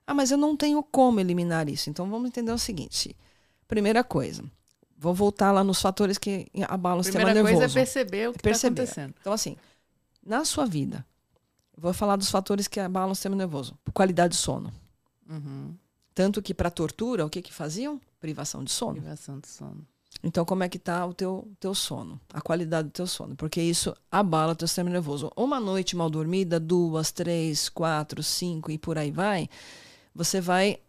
Ah, 0.05 0.13
mas 0.13 0.29
eu 0.29 0.38
não 0.38 0.55
tenho 0.55 0.84
como 0.84 1.20
eliminar 1.20 1.70
isso. 1.70 1.89
Então 1.89 2.10
vamos 2.10 2.27
entender 2.27 2.51
o 2.51 2.58
seguinte. 2.58 3.15
Primeira 3.67 4.03
coisa, 4.03 4.44
vou 4.98 5.14
voltar 5.14 5.52
lá 5.52 5.64
nos 5.64 5.82
fatores 5.82 6.18
que 6.18 6.48
abalam 6.68 7.00
o 7.00 7.04
sistema 7.04 7.25
nervoso. 7.25 7.44
Primeira 7.44 7.60
coisa 7.60 7.80
é 7.80 7.84
perceber 7.84 8.30
o 8.30 8.34
que 8.34 8.50
está 8.50 8.68
acontecendo. 8.68 9.14
Então 9.20 9.34
assim, 9.34 9.58
na 10.25 10.46
sua 10.46 10.66
vida, 10.66 11.06
vou 11.78 11.94
falar 11.94 12.16
dos 12.16 12.30
fatores 12.30 12.68
que 12.68 12.80
abalam 12.80 13.12
o 13.12 13.16
sistema 13.16 13.36
nervoso. 13.36 13.78
Qualidade 13.94 14.34
de 14.34 14.40
sono. 14.40 14.72
Uhum. 15.30 15.75
Tanto 16.14 16.42
que 16.42 16.54
para 16.54 16.70
tortura, 16.72 17.25
o 17.25 17.30
que 17.30 17.42
que 17.42 17.54
faziam? 17.54 18.00
Privação 18.20 18.64
de 18.64 18.72
sono. 18.72 18.94
Privação 18.94 19.40
de 19.40 19.48
sono. 19.48 19.86
Então, 20.24 20.46
como 20.46 20.64
é 20.64 20.70
que 20.70 20.78
está 20.78 21.06
o 21.06 21.14
teu, 21.14 21.48
teu 21.60 21.75
sono? 21.75 22.20
A 22.34 22.42
qualidade 22.42 22.88
do 22.88 22.92
teu 22.92 23.06
sono? 23.06 23.36
Porque 23.36 23.62
isso 23.62 23.94
abala 24.10 24.54
o 24.54 24.56
teu 24.56 24.68
sistema 24.68 24.90
nervoso. 24.90 25.32
Uma 25.36 25.60
noite 25.60 25.96
mal 25.96 26.10
dormida, 26.10 26.60
duas, 26.60 27.12
três, 27.12 27.70
quatro, 27.70 28.24
cinco 28.24 28.72
e 28.72 28.78
por 28.78 28.98
aí 28.98 29.12
vai, 29.12 29.50
você 30.14 30.40
vai 30.40 30.80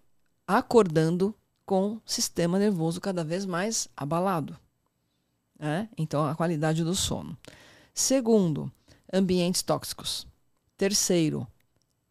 acordando 0.47 1.35
com 1.67 2.01
sistema 2.07 2.59
nervoso 2.59 3.01
cada 3.01 3.25
vez 3.25 3.45
mais 3.45 3.89
abalado. 3.97 4.57
Né? 5.59 5.89
Então, 5.99 6.25
a 6.25 6.35
qualidade 6.35 6.85
do 6.85 6.95
sono. 6.95 7.37
Segundo, 7.93 8.71
ambientes 9.13 9.63
tóxicos. 9.63 10.27
Terceiro, 10.77 11.47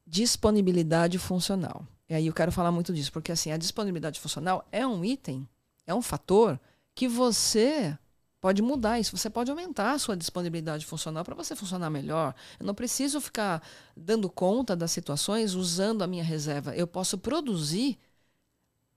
disponibilidade 0.05 1.17
funcional. 1.17 1.87
E 2.09 2.13
aí 2.13 2.27
eu 2.27 2.33
quero 2.33 2.51
falar 2.51 2.71
muito 2.71 2.93
disso, 2.93 3.11
porque 3.11 3.31
assim, 3.31 3.51
a 3.51 3.57
disponibilidade 3.57 4.19
funcional 4.19 4.67
é 4.71 4.85
um 4.85 5.03
item, 5.03 5.47
é 5.87 5.93
um 5.93 6.01
fator 6.01 6.59
que 6.93 7.07
você 7.07 7.97
pode 8.41 8.61
mudar 8.61 8.99
isso. 8.99 9.15
Você 9.17 9.29
pode 9.29 9.49
aumentar 9.49 9.93
a 9.93 9.99
sua 9.99 10.15
disponibilidade 10.15 10.85
funcional 10.85 11.23
para 11.23 11.33
você 11.33 11.55
funcionar 11.55 11.89
melhor. 11.89 12.35
Eu 12.59 12.65
não 12.65 12.75
preciso 12.75 13.19
ficar 13.21 13.63
dando 13.95 14.29
conta 14.29 14.75
das 14.75 14.91
situações 14.91 15.53
usando 15.53 16.03
a 16.03 16.07
minha 16.07 16.23
reserva. 16.23 16.75
Eu 16.75 16.85
posso 16.85 17.17
produzir 17.17 17.97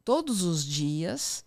todos 0.09 0.43
os 0.43 0.65
dias 0.65 1.45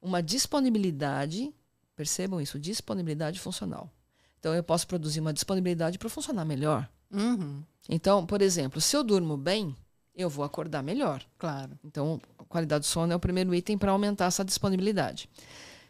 uma 0.00 0.22
disponibilidade, 0.22 1.52
percebam 1.96 2.40
isso, 2.40 2.56
disponibilidade 2.56 3.40
funcional. 3.40 3.90
Então 4.38 4.54
eu 4.54 4.62
posso 4.62 4.86
produzir 4.86 5.18
uma 5.18 5.32
disponibilidade 5.32 5.98
para 5.98 6.08
funcionar 6.08 6.44
melhor. 6.44 6.88
Uhum. 7.10 7.64
Então, 7.88 8.24
por 8.24 8.40
exemplo, 8.40 8.80
se 8.80 8.96
eu 8.96 9.02
durmo 9.02 9.36
bem, 9.36 9.74
eu 10.14 10.30
vou 10.30 10.44
acordar 10.44 10.84
melhor. 10.84 11.26
Claro. 11.36 11.76
Então, 11.82 12.20
a 12.38 12.44
qualidade 12.44 12.82
do 12.82 12.86
sono 12.86 13.12
é 13.12 13.16
o 13.16 13.18
primeiro 13.18 13.52
item 13.52 13.76
para 13.76 13.90
aumentar 13.90 14.26
essa 14.26 14.44
disponibilidade. 14.44 15.28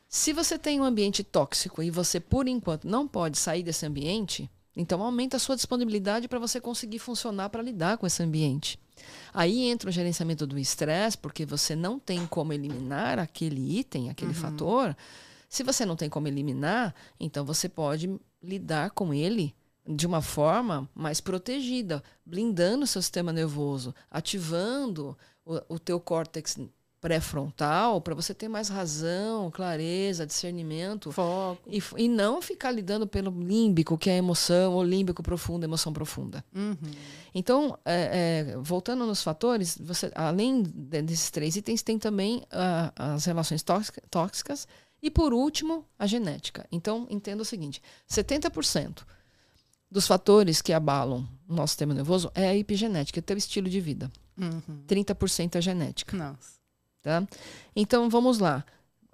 Se 0.09 0.33
você 0.33 0.59
tem 0.59 0.81
um 0.81 0.85
ambiente 0.85 1.23
tóxico 1.23 1.83
e 1.83 1.91
você, 1.91 2.19
por 2.19 2.49
enquanto, 2.49 2.89
não 2.89 3.07
pode 3.07 3.37
sair 3.37 3.63
desse 3.63 3.85
ambiente, 3.85 4.51
então 4.77 5.03
aumenta 5.03 5.37
a 5.37 5.41
sua 5.41 5.57
disponibilidade 5.57 6.29
para 6.29 6.39
você 6.39 6.61
conseguir 6.61 6.99
funcionar 6.99 7.49
para 7.51 7.63
lidar 7.63 7.99
com 7.99 8.07
esse 8.07 8.23
ambiente. 8.23 8.79
Aí 9.33 9.69
entra 9.69 9.89
o 9.89 9.93
gerenciamento 9.93 10.47
do 10.47 10.59
estresse, 10.59 11.19
porque 11.19 11.45
você 11.45 11.75
não 11.75 11.99
tem 11.99 12.27
como 12.27 12.53
eliminar 12.53 13.19
aquele 13.19 13.79
item, 13.79 14.11
aquele 14.11 14.33
uhum. 14.33 14.37
fator. 14.37 14.97
Se 15.49 15.63
você 15.63 15.85
não 15.85 15.97
tem 15.97 16.09
como 16.09 16.29
eliminar, 16.29 16.95
então 17.19 17.45
você 17.45 17.69
pode 17.69 18.19
lidar 18.43 18.91
com 18.91 19.13
ele 19.13 19.55
de 19.87 20.07
uma 20.07 20.23
forma 20.23 20.89
mais 20.95 21.21
protegida, 21.21 22.03
blindando 22.25 22.85
o 22.85 22.87
seu 22.87 23.03
sistema 23.03 23.33
nervoso, 23.33 23.95
ativando 24.11 25.17
o, 25.45 25.75
o 25.75 25.79
teu 25.79 26.01
córtex 26.01 26.57
pré-frontal 27.05 28.01
para 28.01 28.15
você 28.15 28.33
ter 28.33 28.49
mais 28.49 28.71
razão, 28.71 29.51
clareza, 29.51 30.27
discernimento. 30.27 31.13
Foco. 31.13 31.61
E, 31.71 31.83
e 31.99 32.09
não 32.09 32.41
ficar 32.41 32.71
lidando 32.71 33.07
pelo 33.07 33.31
límbico, 33.31 33.99
que 33.99 34.09
é 34.09 34.15
a 34.15 34.17
emoção, 34.17 34.73
ou 34.73 34.83
límbico 34.83 35.23
profundo, 35.23 35.65
emoção 35.65 35.93
profunda. 35.93 36.43
Uhum. 36.55 36.75
Então, 37.35 37.79
é, 37.85 38.47
é, 38.53 38.57
voltando 38.57 39.05
nos 39.05 39.23
fatores, 39.23 39.77
você, 39.79 40.11
além 40.15 40.63
desses 40.63 41.31
três 41.31 41.57
itens, 41.57 41.83
tem 41.83 41.99
também 41.99 42.39
uh, 42.39 42.91
as 42.97 43.27
relações 43.27 43.63
tóxicas 44.11 44.67
e, 45.03 45.11
por 45.11 45.35
último, 45.35 45.85
a 45.99 46.07
genética. 46.07 46.67
Então, 46.73 47.07
entenda 47.11 47.43
o 47.43 47.45
seguinte: 47.45 47.83
70% 48.11 49.03
dos 49.91 50.07
fatores 50.07 50.63
que 50.63 50.73
abalam 50.73 51.29
o 51.47 51.55
nosso 51.55 51.73
sistema 51.73 51.93
nervoso 51.93 52.33
é 52.35 52.49
a 52.49 52.57
epigenética, 52.57 53.19
é 53.19 53.23
teu 53.23 53.37
estilo 53.37 53.69
de 53.69 53.79
vida. 53.79 54.11
Uhum. 54.39 54.85
30% 54.89 55.57
é 55.57 55.61
genética. 55.61 56.17
Nossa. 56.17 56.64
Tá? 57.05 57.23
Então, 57.77 58.09
vamos 58.09 58.39
lá. 58.39 58.65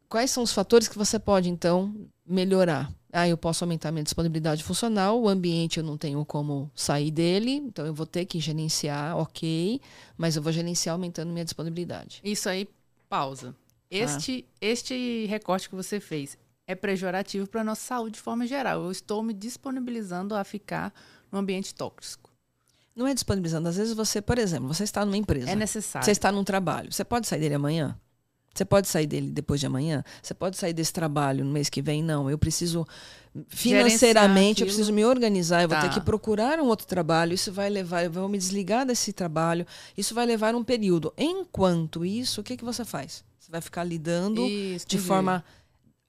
Quais 0.09 0.31
são 0.31 0.45
os 0.45 0.53
fatores 0.53 0.87
que 0.87 0.97
você 0.97 1.19
pode, 1.19 1.51
então, 1.51 1.93
melhorar? 2.25 2.91
Ah, 3.13 3.29
eu 3.29 3.37
posso 3.37 3.65
aumentar 3.65 3.91
minha 3.91 4.05
disponibilidade 4.05 4.63
funcional, 4.63 5.21
o 5.21 5.29
ambiente 5.29 5.79
eu 5.79 5.85
não 5.85 5.99
tenho 5.99 6.25
como 6.25 6.71
sair 6.73 7.11
dele, 7.11 7.51
então 7.51 7.85
eu 7.85 7.93
vou 7.93 8.07
ter 8.07 8.25
que 8.25 8.39
gerenciar, 8.39 9.19
ok, 9.19 9.81
mas 10.17 10.37
eu 10.37 10.43
vou 10.43 10.53
gerenciar 10.53 10.95
aumentando 10.95 11.33
minha 11.33 11.45
disponibilidade. 11.45 12.21
Isso 12.23 12.49
aí, 12.49 12.69
pausa. 13.09 13.57
Este, 13.91 14.47
ah. 14.49 14.57
este 14.61 15.27
recorte 15.27 15.69
que 15.69 15.75
você 15.75 15.99
fez, 15.99 16.39
é 16.69 16.77
pejorativo 16.77 17.49
para 17.49 17.63
a 17.63 17.65
nossa 17.65 17.83
saúde 17.83 18.15
de 18.15 18.21
forma 18.21 18.47
geral. 18.47 18.85
Eu 18.85 18.93
estou 18.93 19.25
me 19.25 19.35
disponibilizando 19.35 20.37
a 20.37 20.45
ficar 20.45 20.95
no 21.33 21.39
ambiente 21.41 21.75
tóxico. 21.75 22.20
Não 23.01 23.07
é 23.07 23.15
disponibilizando. 23.15 23.67
Às 23.67 23.79
vezes 23.79 23.95
você, 23.95 24.21
por 24.21 24.39
exemplo, 24.39 24.69
você 24.69 24.85
está 24.85 25.07
numa 25.07 25.17
empresa. 25.17 25.51
É 25.51 25.57
necessário. 25.57 26.05
Você 26.05 26.11
está 26.11 26.31
num 26.31 26.45
trabalho. 26.45 26.93
Você 26.93 27.03
pode 27.03 27.27
sair 27.27 27.41
dele 27.41 27.55
amanhã? 27.55 27.97
Você 28.55 28.63
pode 28.63 28.89
sair 28.89 29.07
dele 29.07 29.31
depois 29.31 29.59
de 29.59 29.65
amanhã? 29.65 30.05
Você 30.23 30.35
pode 30.35 30.59
sair 30.59 30.75
desse 30.75 30.93
trabalho 30.93 31.43
no 31.43 31.51
mês 31.51 31.71
que 31.71 31.81
vem? 31.81 32.03
Não. 32.03 32.29
Eu 32.29 32.37
preciso 32.37 32.87
financeiramente, 33.49 34.61
eu 34.61 34.67
preciso 34.67 34.93
me 34.93 35.03
organizar. 35.03 35.63
Eu 35.63 35.69
tá. 35.71 35.77
vou 35.77 35.89
ter 35.89 35.95
tá. 35.95 35.99
que 35.99 36.05
procurar 36.05 36.59
um 36.61 36.67
outro 36.67 36.87
trabalho. 36.87 37.33
Isso 37.33 37.51
vai 37.51 37.71
levar, 37.71 38.05
eu 38.05 38.11
vou 38.11 38.29
me 38.29 38.37
desligar 38.37 38.85
desse 38.85 39.15
trabalho. 39.15 39.67
Isso 39.97 40.15
vai 40.15 40.27
levar 40.27 40.55
um 40.55 40.63
período. 40.63 41.11
Enquanto 41.17 42.05
isso, 42.05 42.43
o 42.43 42.45
que, 42.45 42.55
que 42.55 42.65
você 42.65 42.85
faz? 42.85 43.25
Você 43.39 43.51
vai 43.51 43.63
ficar 43.63 43.83
lidando 43.83 44.47
isso, 44.47 44.87
de 44.87 44.99
forma 44.99 45.43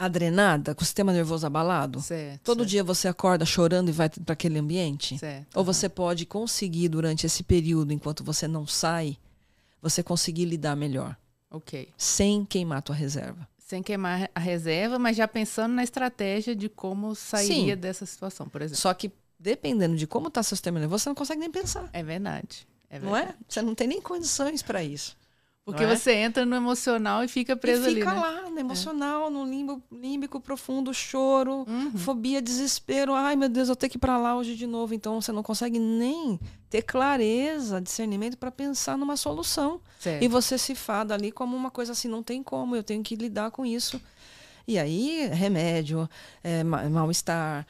adrenada, 0.06 0.74
com 0.74 0.82
o 0.82 0.86
sistema 0.86 1.14
nervoso 1.14 1.46
abalado? 1.46 2.02
Certo, 2.02 2.42
Todo 2.44 2.60
certo. 2.60 2.70
dia 2.70 2.84
você 2.84 3.08
acorda 3.08 3.46
chorando 3.46 3.90
e 3.90 3.92
vai 3.92 4.10
para 4.10 4.34
aquele 4.34 4.58
ambiente? 4.58 5.18
Certo, 5.18 5.56
Ou 5.56 5.64
você 5.64 5.88
pode 5.88 6.26
conseguir, 6.26 6.90
durante 6.90 7.26
esse 7.26 7.44
período, 7.44 7.94
enquanto 7.94 8.24
você 8.24 8.48
não 8.48 8.66
sai, 8.66 9.18
você 9.82 10.02
conseguir 10.02 10.46
lidar 10.46 10.76
melhor? 10.76 11.16
Ok. 11.50 11.90
Sem 11.98 12.44
queimar 12.46 12.80
a 12.80 12.82
tua 12.82 12.96
reserva. 12.96 13.48
Sem 13.58 13.84
queimar 13.84 14.30
a 14.34 14.40
reserva, 14.40 14.98
mas 14.98 15.16
já 15.16 15.28
pensando 15.28 15.74
na 15.74 15.84
estratégia 15.84 16.56
de 16.56 16.68
como 16.68 17.14
sairia 17.16 17.76
Sim. 17.76 17.80
dessa 17.80 18.06
situação, 18.06 18.48
por 18.50 18.62
exemplo. 18.62 18.82
Só 18.82 18.94
que, 18.94 19.12
dependendo 19.40 19.96
de 19.96 20.08
como 20.08 20.28
está 20.28 20.42
seu 20.44 20.58
sistema 20.58 20.80
nervoso, 20.80 21.04
você 21.04 21.10
não 21.10 21.16
consegue 21.16 21.40
nem 21.40 21.52
pensar. 21.52 21.90
É 21.94 22.04
verdade. 22.04 22.68
É 22.90 23.00
verdade. 23.00 23.06
Não 23.06 23.16
é? 23.32 23.36
Você 23.48 23.62
não 23.62 23.74
tem 23.76 23.88
nem 23.88 24.02
condições 24.02 24.62
para 24.62 24.84
isso. 24.84 25.16
Porque 25.64 25.84
é? 25.84 25.96
você 25.96 26.14
entra 26.14 26.44
no 26.44 26.56
emocional 26.56 27.24
e 27.24 27.28
fica 27.28 27.56
preso 27.56 27.84
e 27.84 27.94
fica 27.94 28.10
ali. 28.10 28.20
Fica 28.20 28.32
né? 28.32 28.42
lá, 28.42 28.50
no 28.50 28.60
emocional, 28.60 29.28
é. 29.28 29.30
no 29.30 29.46
limbo, 29.46 29.82
límbico 29.92 30.40
profundo, 30.40 30.92
choro, 30.92 31.66
uhum. 31.68 31.98
fobia, 31.98 32.42
desespero. 32.42 33.14
Ai, 33.14 33.36
meu 33.36 33.48
Deus, 33.48 33.70
eu 33.70 33.76
tenho 33.76 33.92
que 33.92 33.98
ir 33.98 34.00
para 34.00 34.18
lá 34.18 34.36
hoje 34.36 34.56
de 34.56 34.66
novo. 34.66 34.96
Então 34.96 35.22
você 35.22 35.32
não 35.32 35.44
consegue 35.44 35.78
nem 35.78 36.40
ter 36.68 36.82
clareza, 36.82 37.80
discernimento 37.80 38.38
para 38.38 38.50
pensar 38.50 38.98
numa 38.98 39.16
solução. 39.16 39.80
Certo. 40.00 40.24
E 40.24 40.28
você 40.28 40.58
se 40.58 40.74
fada 40.74 41.14
ali 41.14 41.32
como 41.32 41.56
uma 41.56 41.70
coisa 41.70 41.92
assim, 41.92 42.08
não 42.08 42.24
tem 42.24 42.42
como, 42.42 42.76
eu 42.76 42.84
tenho 42.84 43.04
que 43.04 43.16
lidar 43.16 43.52
com 43.52 43.64
isso. 43.64 44.02
E 44.68 44.80
aí, 44.80 45.28
remédio, 45.28 46.10
é, 46.44 46.64
mal-estar, 46.64 47.66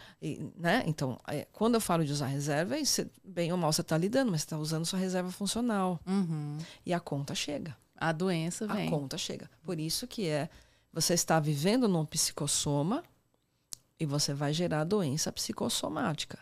né? 0.58 0.84
Então, 0.86 1.18
é, 1.28 1.48
quando 1.52 1.76
eu 1.76 1.82
falo 1.82 2.06
de 2.06 2.12
usar 2.12 2.28
reserva, 2.28 2.76
bem 3.24 3.52
ou 3.52 3.58
mal 3.58 3.72
você 3.72 3.82
está 3.82 3.98
lidando, 3.98 4.32
mas 4.32 4.42
você 4.42 4.46
está 4.46 4.58
usando 4.58 4.86
sua 4.86 5.00
reserva 5.00 5.32
funcional. 5.32 6.00
Uhum. 6.06 6.58
E 6.86 6.94
a 6.94 7.00
conta 7.00 7.34
chega. 7.34 7.76
A 8.02 8.12
doença 8.12 8.66
vem. 8.66 8.88
A 8.88 8.90
conta 8.90 9.16
chega. 9.16 9.48
Por 9.62 9.80
isso 9.80 10.08
que 10.08 10.28
é, 10.28 10.50
você 10.92 11.14
está 11.14 11.40
vivendo 11.40 11.88
num 11.88 12.04
psicossoma 12.04 13.04
e 14.00 14.08
você 14.08 14.34
vai 14.34 14.52
gerar 14.52 14.84
doença 14.86 15.32
psicossomática. 15.32 16.40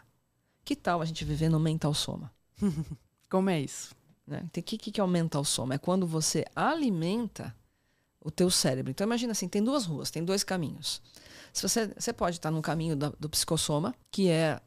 Que 0.64 0.74
tal 0.74 1.02
a 1.02 1.06
gente 1.06 1.26
viver 1.26 1.50
no 1.50 1.60
mental 1.60 1.94
soma? 1.94 2.32
Como 3.30 3.50
é 3.50 3.60
isso? 3.60 3.94
Né? 4.26 4.42
O 4.46 4.50
que, 4.50 4.78
que 4.78 5.02
é 5.02 5.04
o 5.04 5.08
mental 5.08 5.44
soma? 5.44 5.76
É 5.76 5.78
quando 5.78 6.08
você 6.08 6.46
alimenta 6.56 7.54
o 8.22 8.32
teu 8.32 8.50
cérebro. 8.50 8.92
Então 8.92 9.06
imagina 9.06 9.34
assim, 9.34 9.50
tem 9.50 9.62
duas 9.62 9.86
ruas, 9.86 10.10
tem 10.10 10.24
dois 10.24 10.46
caminhos. 10.46 11.02
Se 11.52 11.64
você, 11.64 11.88
você 11.88 12.14
pode 12.14 12.38
estar 12.38 12.52
no 12.52 12.62
caminho 12.62 12.96
do, 12.96 13.14
do 13.20 13.30
psicossoma, 13.30 13.94
que 14.10 14.30
é 14.30 14.62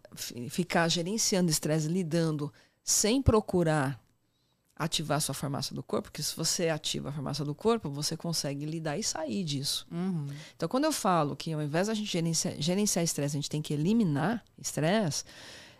ficar 0.51 0.89
gerenciando 0.89 1.51
estresse, 1.51 1.89
lidando, 1.89 2.53
sem 2.85 3.23
procurar 3.23 4.01
ativar 4.76 5.19
a 5.19 5.21
sua 5.21 5.35
farmácia 5.35 5.75
do 5.75 5.83
corpo, 5.83 6.11
porque 6.11 6.23
se 6.23 6.35
você 6.35 6.69
ativa 6.69 7.11
a 7.11 7.12
farmácia 7.12 7.45
do 7.45 7.55
corpo, 7.55 7.91
você 7.91 8.17
consegue 8.17 8.64
lidar 8.64 8.99
e 8.99 9.02
sair 9.02 9.45
disso. 9.45 9.87
Uhum. 9.91 10.26
Então, 10.57 10.69
quando 10.69 10.85
eu 10.85 10.93
falo 10.93 11.37
que 11.37 11.52
ao 11.52 11.62
invés 11.62 11.87
da 11.87 11.95
gente 11.95 12.11
gerenciar, 12.11 12.55
gerenciar 12.59 13.05
estresse, 13.05 13.37
a 13.37 13.41
gente 13.41 13.50
tem 13.50 13.62
que 13.62 13.75
eliminar 13.75 14.43
estresse, 14.59 15.25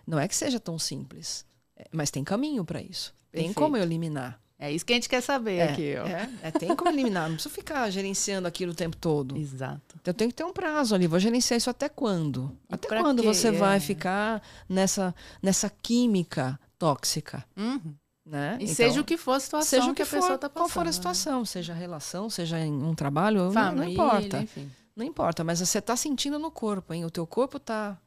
não 0.07 0.19
é 0.19 0.29
que 0.29 0.37
seja 0.37 0.61
tão 0.61 0.79
simples, 0.79 1.45
é, 1.77 1.87
mas 1.91 2.11
tem 2.11 2.23
caminho 2.23 2.65
para 2.65 2.83
isso. 2.83 3.15
Tem 3.31 3.53
como 3.53 3.77
eu 3.77 3.83
eliminar. 3.83 4.39
É 4.59 4.71
isso 4.71 4.87
que 4.87 4.93
a 4.93 4.97
gente 4.97 5.09
quer 5.09 5.21
saber 5.21 5.57
é, 5.57 5.63
aqui. 5.65 5.95
Ó. 5.97 6.07
É, 6.07 6.31
é, 6.43 6.51
tem 6.53 6.77
como 6.77 6.89
eliminar. 6.89 7.29
Não 7.29 7.35
preciso 7.35 7.53
ficar 7.53 7.91
gerenciando 7.91 8.47
aquilo 8.47 8.71
o 8.71 8.75
tempo 8.75 8.97
todo. 8.97 9.37
Exato. 9.37 9.97
Então 10.01 10.15
tem 10.15 10.29
que 10.29 10.35
ter 10.35 10.45
um 10.45 10.53
prazo 10.53 10.95
ali. 10.95 11.09
Vou 11.09 11.19
gerenciar 11.19 11.59
isso 11.59 11.69
até 11.69 11.89
quando? 11.89 12.57
E 12.71 12.75
até 12.75 12.87
quando 12.87 13.23
quê? 13.23 13.27
você 13.27 13.51
vai 13.51 13.81
ficar 13.81 14.41
nessa, 14.69 15.13
nessa 15.43 15.69
química 15.69 16.61
tóxica? 16.79 17.45
Uhum. 17.57 17.95
Né? 18.25 18.57
E 18.61 18.65
então, 18.65 18.75
seja 18.75 19.01
o 19.01 19.05
que 19.05 19.17
for 19.17 19.33
a 19.33 19.41
situação 19.41 19.69
seja 19.69 19.91
o 19.91 19.95
que, 19.95 20.05
que 20.05 20.09
for, 20.09 20.17
a 20.17 20.21
pessoa 20.21 20.35
está 20.37 20.49
passando. 20.49 20.63
Qual 20.63 20.69
for 20.69 20.83
a 20.83 20.85
né? 20.85 20.93
situação, 20.93 21.41
né? 21.41 21.45
seja 21.45 21.73
a 21.73 21.77
relação, 21.77 22.31
seja 22.31 22.59
em 22.61 22.73
um 22.73 22.95
trabalho, 22.95 23.51
Família, 23.51 23.85
não, 23.85 23.93
importa. 23.93 24.43
Enfim. 24.43 24.71
Não 24.95 25.05
importa, 25.05 25.43
mas 25.43 25.59
você 25.59 25.79
está 25.79 25.97
sentindo 25.97 26.39
no 26.39 26.51
corpo, 26.51 26.95
hein? 26.95 27.05
O 27.05 27.11
teu 27.11 27.27
corpo 27.27 27.57
está 27.57 27.99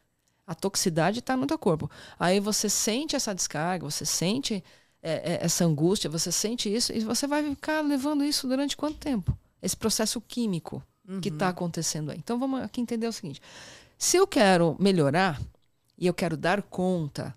A 0.47 0.55
toxicidade 0.55 1.19
está 1.19 1.35
no 1.35 1.45
teu 1.45 1.57
corpo. 1.57 1.89
Aí 2.17 2.39
você 2.39 2.69
sente 2.69 3.15
essa 3.15 3.35
descarga, 3.35 3.83
você 3.83 4.05
sente 4.05 4.63
é, 5.01 5.33
é, 5.33 5.45
essa 5.45 5.65
angústia, 5.65 6.09
você 6.09 6.31
sente 6.31 6.73
isso 6.73 6.93
e 6.93 6.99
você 7.01 7.27
vai 7.27 7.43
ficar 7.43 7.81
levando 7.81 8.23
isso 8.23 8.47
durante 8.47 8.77
quanto 8.77 8.97
tempo? 8.97 9.37
Esse 9.61 9.75
processo 9.75 10.21
químico 10.21 10.81
uhum. 11.07 11.19
que 11.19 11.29
está 11.29 11.49
acontecendo 11.49 12.11
aí. 12.11 12.17
Então 12.17 12.39
vamos 12.39 12.61
aqui 12.61 12.79
entender 12.79 13.07
o 13.07 13.11
seguinte: 13.11 13.41
se 13.97 14.17
eu 14.17 14.25
quero 14.25 14.75
melhorar 14.79 15.41
e 15.97 16.07
eu 16.07 16.13
quero 16.13 16.37
dar 16.37 16.61
conta 16.61 17.35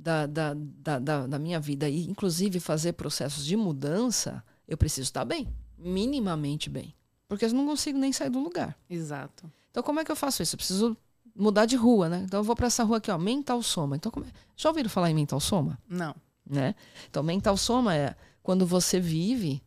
da, 0.00 0.26
da, 0.26 0.54
da, 0.54 0.98
da, 0.98 1.26
da 1.26 1.38
minha 1.38 1.60
vida 1.60 1.88
e, 1.88 2.08
inclusive, 2.08 2.58
fazer 2.58 2.94
processos 2.94 3.44
de 3.44 3.54
mudança, 3.56 4.42
eu 4.66 4.76
preciso 4.76 5.02
estar 5.02 5.24
bem, 5.24 5.46
minimamente 5.78 6.70
bem. 6.70 6.94
Porque 7.28 7.44
eu 7.44 7.52
não 7.52 7.66
consigo 7.66 7.98
nem 7.98 8.12
sair 8.12 8.30
do 8.30 8.40
lugar. 8.40 8.76
Exato. 8.88 9.50
Então, 9.70 9.82
como 9.82 10.00
é 10.00 10.04
que 10.04 10.10
eu 10.10 10.16
faço 10.16 10.42
isso? 10.42 10.54
Eu 10.54 10.58
preciso 10.58 10.96
mudar 11.36 11.66
de 11.66 11.76
rua, 11.76 12.08
né? 12.08 12.22
Então, 12.24 12.40
eu 12.40 12.44
vou 12.44 12.56
para 12.56 12.66
essa 12.66 12.82
rua 12.82 12.96
aqui, 12.96 13.10
ó, 13.10 13.18
mental 13.18 13.62
soma. 13.62 13.94
Então, 13.94 14.10
como 14.10 14.24
é? 14.24 14.30
já 14.56 14.70
ouviram 14.70 14.88
falar 14.88 15.10
em 15.10 15.14
mental 15.14 15.38
soma? 15.38 15.78
Não. 15.88 16.14
Né? 16.48 16.74
Então, 17.08 17.22
mental 17.22 17.56
soma 17.56 17.94
é 17.94 18.16
quando 18.42 18.66
você 18.66 18.98
vive 18.98 19.62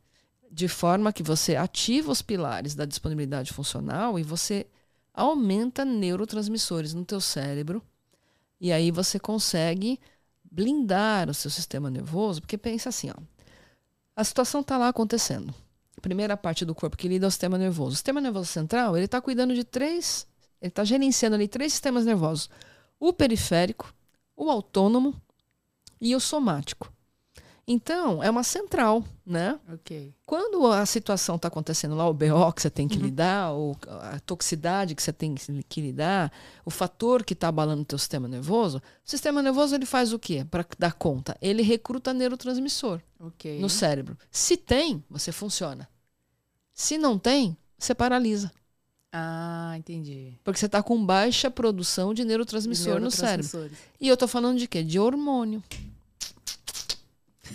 de 0.52 0.68
forma 0.68 1.13
que 1.13 1.24
você 1.24 1.56
ativa 1.56 2.12
os 2.12 2.22
pilares 2.22 2.75
da 2.75 2.86
disponibilidade 2.86 3.54
funcional 3.54 4.20
e 4.20 4.24
você 4.24 4.68
aumenta 5.13 5.86
neurotransmissores 5.86 6.94
no 6.94 7.06
teu 7.06 7.22
cérebro 7.22 7.82
e 8.60 8.72
aí 8.72 8.92
você 8.92 9.20
consegue 9.20 10.00
blindar 10.54 11.30
o 11.30 11.34
seu 11.34 11.50
sistema 11.50 11.90
nervoso, 11.90 12.40
porque 12.40 12.58
pensa 12.60 12.90
assim, 12.90 13.10
ó, 13.10 13.16
a 14.16 14.24
situação 14.24 14.62
está 14.62 14.78
lá 14.78 14.88
acontecendo. 14.88 15.54
primeira 16.00 16.38
parte 16.38 16.64
do 16.64 16.76
corpo 16.76 16.96
que 16.96 17.08
lida 17.08 17.26
é 17.26 17.28
o 17.28 17.32
sistema 17.32 17.58
nervoso. 17.58 17.94
O 17.94 17.96
sistema 17.96 18.22
nervoso 18.22 18.46
central, 18.46 18.96
ele 18.96 19.06
está 19.06 19.20
cuidando 19.20 19.56
de 19.56 19.64
três, 19.64 20.28
ele 20.62 20.70
está 20.70 20.84
gerenciando 20.84 21.36
ali 21.36 21.48
três 21.48 21.74
sistemas 21.74 22.06
nervosos: 22.06 22.50
o 23.00 23.12
periférico, 23.12 23.92
o 24.36 24.52
autônomo 24.52 25.20
e 26.00 26.16
o 26.16 26.20
somático. 26.20 26.94
Então, 27.65 28.22
é 28.22 28.29
uma 28.29 28.43
central, 28.43 29.05
né? 29.25 29.58
Ok. 29.72 30.13
Quando 30.25 30.67
a 30.67 30.86
situação 30.86 31.38
está 31.38 31.48
acontecendo 31.48 31.96
lá, 31.96 32.08
o 32.10 32.13
BO 32.13 32.51
que 32.53 32.62
você 32.62 32.70
tem 32.70 32.89
que 32.89 32.98
uhum. 32.98 33.03
lidar, 33.03 33.53
ou 33.53 33.77
a 33.88 34.20
toxicidade 34.20 34.93
que 34.93 35.01
você 35.01 35.13
tem 35.13 35.34
que 35.34 35.79
lidar, 35.79 36.32
o 36.65 36.70
fator 36.70 37.24
que 37.24 37.32
está 37.32 37.48
abalando 37.48 37.84
o 37.84 37.86
teu 37.86 37.98
sistema 37.98 38.27
nervoso, 38.27 38.79
o 38.79 39.10
sistema 39.10 39.41
nervoso 39.41 39.75
ele 39.75 39.86
faz 39.86 40.12
o 40.12 40.20
quê 40.20 40.46
para 40.50 40.65
dar 40.77 40.93
conta? 40.93 41.38
Ele 41.41 41.62
recruta 41.62 42.13
neurotransmissor 42.13 43.00
okay. 43.17 43.60
no 43.60 43.70
cérebro. 43.70 44.17
Se 44.29 44.58
tem, 44.58 45.01
você 45.10 45.32
funciona. 45.32 45.88
Se 46.74 46.98
não 46.98 47.17
tem, 47.17 47.55
você 47.77 47.96
paralisa. 47.96 48.51
Ah, 49.10 49.75
entendi. 49.77 50.34
Porque 50.43 50.60
você 50.60 50.65
está 50.65 50.84
com 50.84 51.05
baixa 51.05 51.50
produção 51.50 52.13
de 52.13 52.25
neurotransmissor 52.25 53.00
no 53.00 53.12
cérebro. 53.12 53.72
E 54.01 54.08
eu 54.08 54.15
estou 54.15 54.27
falando 54.27 54.58
de 54.58 54.67
quê? 54.67 54.84
De 54.84 54.99
hormônio. 54.99 55.63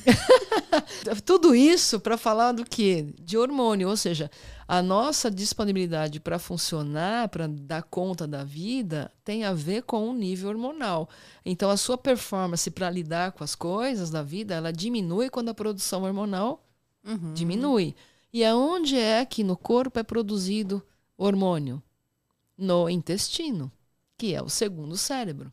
Tudo 1.24 1.54
isso 1.54 2.00
para 2.00 2.16
falar 2.16 2.52
do 2.52 2.64
quê? 2.64 3.14
De 3.20 3.36
hormônio, 3.36 3.88
ou 3.88 3.96
seja, 3.96 4.30
a 4.66 4.82
nossa 4.82 5.30
disponibilidade 5.30 6.20
para 6.20 6.38
funcionar, 6.38 7.28
para 7.28 7.46
dar 7.48 7.82
conta 7.82 8.26
da 8.26 8.44
vida, 8.44 9.10
tem 9.24 9.44
a 9.44 9.52
ver 9.52 9.82
com 9.82 10.08
o 10.08 10.12
nível 10.12 10.50
hormonal. 10.50 11.08
Então, 11.44 11.70
a 11.70 11.76
sua 11.76 11.96
performance 11.96 12.70
para 12.70 12.90
lidar 12.90 13.32
com 13.32 13.42
as 13.42 13.54
coisas 13.54 14.10
da 14.10 14.22
vida, 14.22 14.54
ela 14.54 14.72
diminui 14.72 15.30
quando 15.30 15.48
a 15.48 15.54
produção 15.54 16.02
hormonal 16.02 16.64
uhum. 17.04 17.32
diminui. 17.32 17.94
E 18.32 18.44
aonde 18.44 18.96
é 18.96 19.24
que 19.24 19.42
no 19.42 19.56
corpo 19.56 19.98
é 19.98 20.02
produzido 20.02 20.82
hormônio? 21.16 21.82
No 22.56 22.90
intestino, 22.90 23.72
que 24.18 24.34
é 24.34 24.42
o 24.42 24.48
segundo 24.48 24.96
cérebro. 24.96 25.52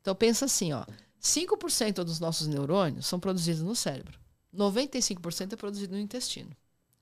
Então 0.00 0.14
pensa 0.14 0.44
assim, 0.44 0.72
ó, 0.72 0.84
5% 1.20 2.04
dos 2.04 2.20
nossos 2.20 2.46
neurônios 2.46 3.06
são 3.06 3.18
produzidos 3.18 3.62
no 3.62 3.74
cérebro. 3.74 4.18
95% 4.54 5.52
é 5.52 5.56
produzido 5.56 5.94
no 5.94 6.00
intestino. 6.00 6.50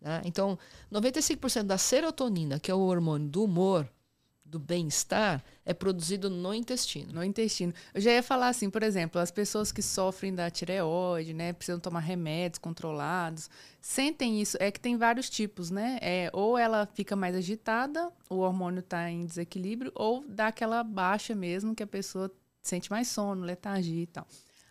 Né? 0.00 0.22
Então, 0.24 0.58
95% 0.92 1.64
da 1.64 1.78
serotonina, 1.78 2.58
que 2.58 2.70
é 2.70 2.74
o 2.74 2.80
hormônio 2.80 3.28
do 3.28 3.44
humor, 3.44 3.88
do 4.44 4.58
bem-estar, 4.58 5.42
é 5.64 5.72
produzido 5.72 6.28
no 6.28 6.54
intestino. 6.54 7.12
No 7.12 7.24
intestino. 7.24 7.72
Eu 7.92 8.00
já 8.00 8.12
ia 8.12 8.22
falar 8.22 8.48
assim, 8.48 8.70
por 8.70 8.82
exemplo, 8.82 9.20
as 9.20 9.30
pessoas 9.30 9.72
que 9.72 9.82
sofrem 9.82 10.34
da 10.34 10.50
tireoide, 10.50 11.32
né, 11.32 11.52
precisam 11.52 11.80
tomar 11.80 12.00
remédios 12.00 12.58
controlados, 12.58 13.48
sentem 13.80 14.40
isso. 14.40 14.56
É 14.60 14.70
que 14.70 14.78
tem 14.78 14.96
vários 14.96 15.28
tipos, 15.30 15.70
né? 15.70 15.98
É, 16.00 16.30
ou 16.32 16.56
ela 16.58 16.86
fica 16.94 17.16
mais 17.16 17.34
agitada, 17.34 18.12
o 18.28 18.36
hormônio 18.36 18.80
está 18.80 19.10
em 19.10 19.24
desequilíbrio, 19.24 19.90
ou 19.94 20.24
dá 20.28 20.48
aquela 20.48 20.84
baixa 20.84 21.34
mesmo 21.34 21.74
que 21.74 21.82
a 21.82 21.86
pessoa 21.86 22.30
sente 22.64 22.90
mais 22.90 23.08
sono, 23.08 23.44
letargia 23.44 24.02
e 24.02 24.06
tal. 24.06 24.26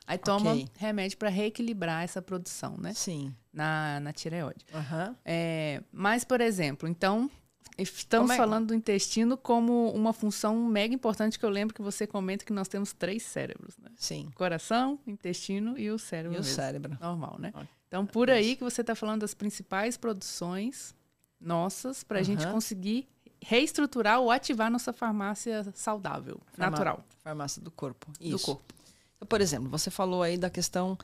Aí 0.05 0.17
toma 0.17 0.51
okay. 0.51 0.67
remédio 0.75 1.17
para 1.17 1.29
reequilibrar 1.29 2.03
essa 2.03 2.21
produção, 2.21 2.75
né? 2.77 2.93
Sim. 2.93 3.33
Na, 3.53 3.99
na 4.01 4.11
tireoide. 4.11 4.65
Uhum. 4.73 5.15
É, 5.23 5.81
mas, 5.93 6.25
por 6.25 6.41
exemplo, 6.41 6.89
então, 6.89 7.31
estamos 7.77 8.31
é? 8.31 8.35
falando 8.35 8.67
do 8.67 8.75
intestino 8.75 9.37
como 9.37 9.91
uma 9.91 10.11
função 10.11 10.65
mega 10.65 10.93
importante 10.93 11.39
que 11.39 11.45
eu 11.45 11.49
lembro 11.49 11.73
que 11.73 11.81
você 11.81 12.05
comenta 12.05 12.43
que 12.43 12.51
nós 12.51 12.67
temos 12.67 12.91
três 12.91 13.23
cérebros, 13.23 13.77
né? 13.77 13.91
Sim. 13.95 14.29
Coração, 14.35 14.99
intestino 15.07 15.77
e 15.77 15.89
o 15.89 15.97
cérebro. 15.97 16.33
E 16.33 16.37
mesmo. 16.37 16.51
o 16.51 16.55
cérebro. 16.55 16.97
Normal, 16.99 17.37
né? 17.39 17.53
Então, 17.87 18.05
por 18.05 18.29
aí 18.29 18.57
que 18.57 18.63
você 18.63 18.81
está 18.81 18.95
falando 18.95 19.21
das 19.21 19.33
principais 19.33 19.95
produções 19.95 20.93
nossas 21.39 22.03
para 22.03 22.17
a 22.17 22.21
uhum. 22.21 22.25
gente 22.25 22.47
conseguir 22.47 23.07
reestruturar 23.43 24.19
ou 24.19 24.31
ativar 24.31 24.71
nossa 24.71 24.93
farmácia 24.93 25.63
saudável, 25.73 26.39
Farmá 26.53 26.71
natural. 26.71 27.03
Farmácia 27.23 27.61
do 27.61 27.71
corpo. 27.71 28.11
Isso. 28.19 28.37
Do 28.37 28.39
corpo. 28.39 28.73
Então, 29.15 29.27
por 29.27 29.41
exemplo, 29.41 29.69
você 29.69 29.89
falou 29.89 30.23
aí 30.23 30.37
da 30.37 30.49
questão 30.49 30.97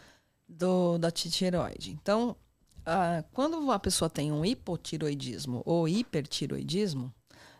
do, 0.47 0.97
da 0.97 1.11
tireoide. 1.11 1.91
Então, 1.91 2.35
ah, 2.85 3.23
quando 3.33 3.71
a 3.71 3.79
pessoa 3.79 4.09
tem 4.09 4.31
um 4.31 4.43
hipotiroidismo 4.43 5.61
ou 5.65 5.87
hipertiroidismo, 5.87 7.13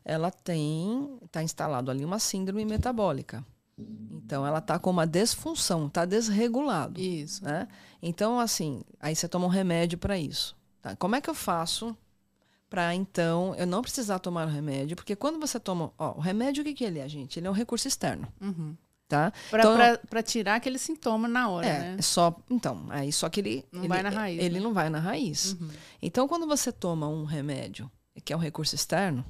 ela 0.04 0.32
tem, 0.32 1.20
está 1.24 1.44
instalado 1.44 1.92
ali 1.92 2.04
uma 2.04 2.20
síndrome 2.20 2.66
metabólica. 2.66 3.46
Então, 3.78 4.46
ela 4.46 4.60
está 4.60 4.78
com 4.78 4.90
uma 4.90 5.08
desfunção, 5.08 5.88
está 5.88 6.04
desregulado. 6.04 7.00
Isso. 7.00 7.44
Né? 7.44 7.68
Então, 8.02 8.40
assim, 8.40 8.82
aí 9.00 9.16
você 9.16 9.28
toma 9.28 9.46
um 9.46 9.50
remédio 9.50 9.98
para 9.98 10.18
isso. 10.18 10.56
Tá? 10.82 10.96
Como 10.96 11.16
é 11.16 11.22
que 11.22 11.30
eu 11.30 11.36
faço 11.36 11.96
para 12.70 12.94
então 12.94 13.56
eu 13.56 13.66
não 13.66 13.82
precisar 13.82 14.20
tomar 14.20 14.48
o 14.48 14.50
remédio, 14.50 14.96
porque 14.96 15.16
quando 15.16 15.40
você 15.40 15.60
toma, 15.60 15.92
ó, 15.98 16.14
o 16.16 16.20
remédio 16.20 16.62
o 16.62 16.66
que, 16.66 16.74
que 16.74 16.84
ele 16.84 17.00
é, 17.00 17.10
gente? 17.10 17.40
Ele 17.40 17.48
é 17.48 17.50
um 17.50 17.54
recurso 17.54 17.88
externo. 17.88 18.28
Uhum. 18.40 18.76
Tá? 19.08 19.34
Para 19.50 19.62
então, 19.62 20.24
tirar 20.24 20.56
aquele 20.56 20.78
sintoma 20.78 21.28
na 21.28 21.50
hora, 21.50 21.66
é, 21.66 21.80
né? 21.80 21.96
É 21.98 22.02
só, 22.02 22.36
então, 22.48 22.86
aí 22.90 23.12
só 23.12 23.28
que 23.28 23.40
ele 23.40 23.66
não 23.72 23.82
ele, 23.82 23.88
vai 23.88 24.04
na 24.04 24.10
raiz. 24.10 24.44
Ele 24.44 24.56
né? 24.56 24.60
não 24.60 24.72
vai 24.72 24.88
na 24.88 25.00
raiz. 25.00 25.58
Uhum. 25.60 25.70
Então, 26.00 26.28
quando 26.28 26.46
você 26.46 26.72
toma 26.72 27.08
um 27.08 27.24
remédio, 27.24 27.90
que 28.24 28.32
é 28.32 28.36
um 28.36 28.40
recurso 28.40 28.76
externo, 28.76 29.26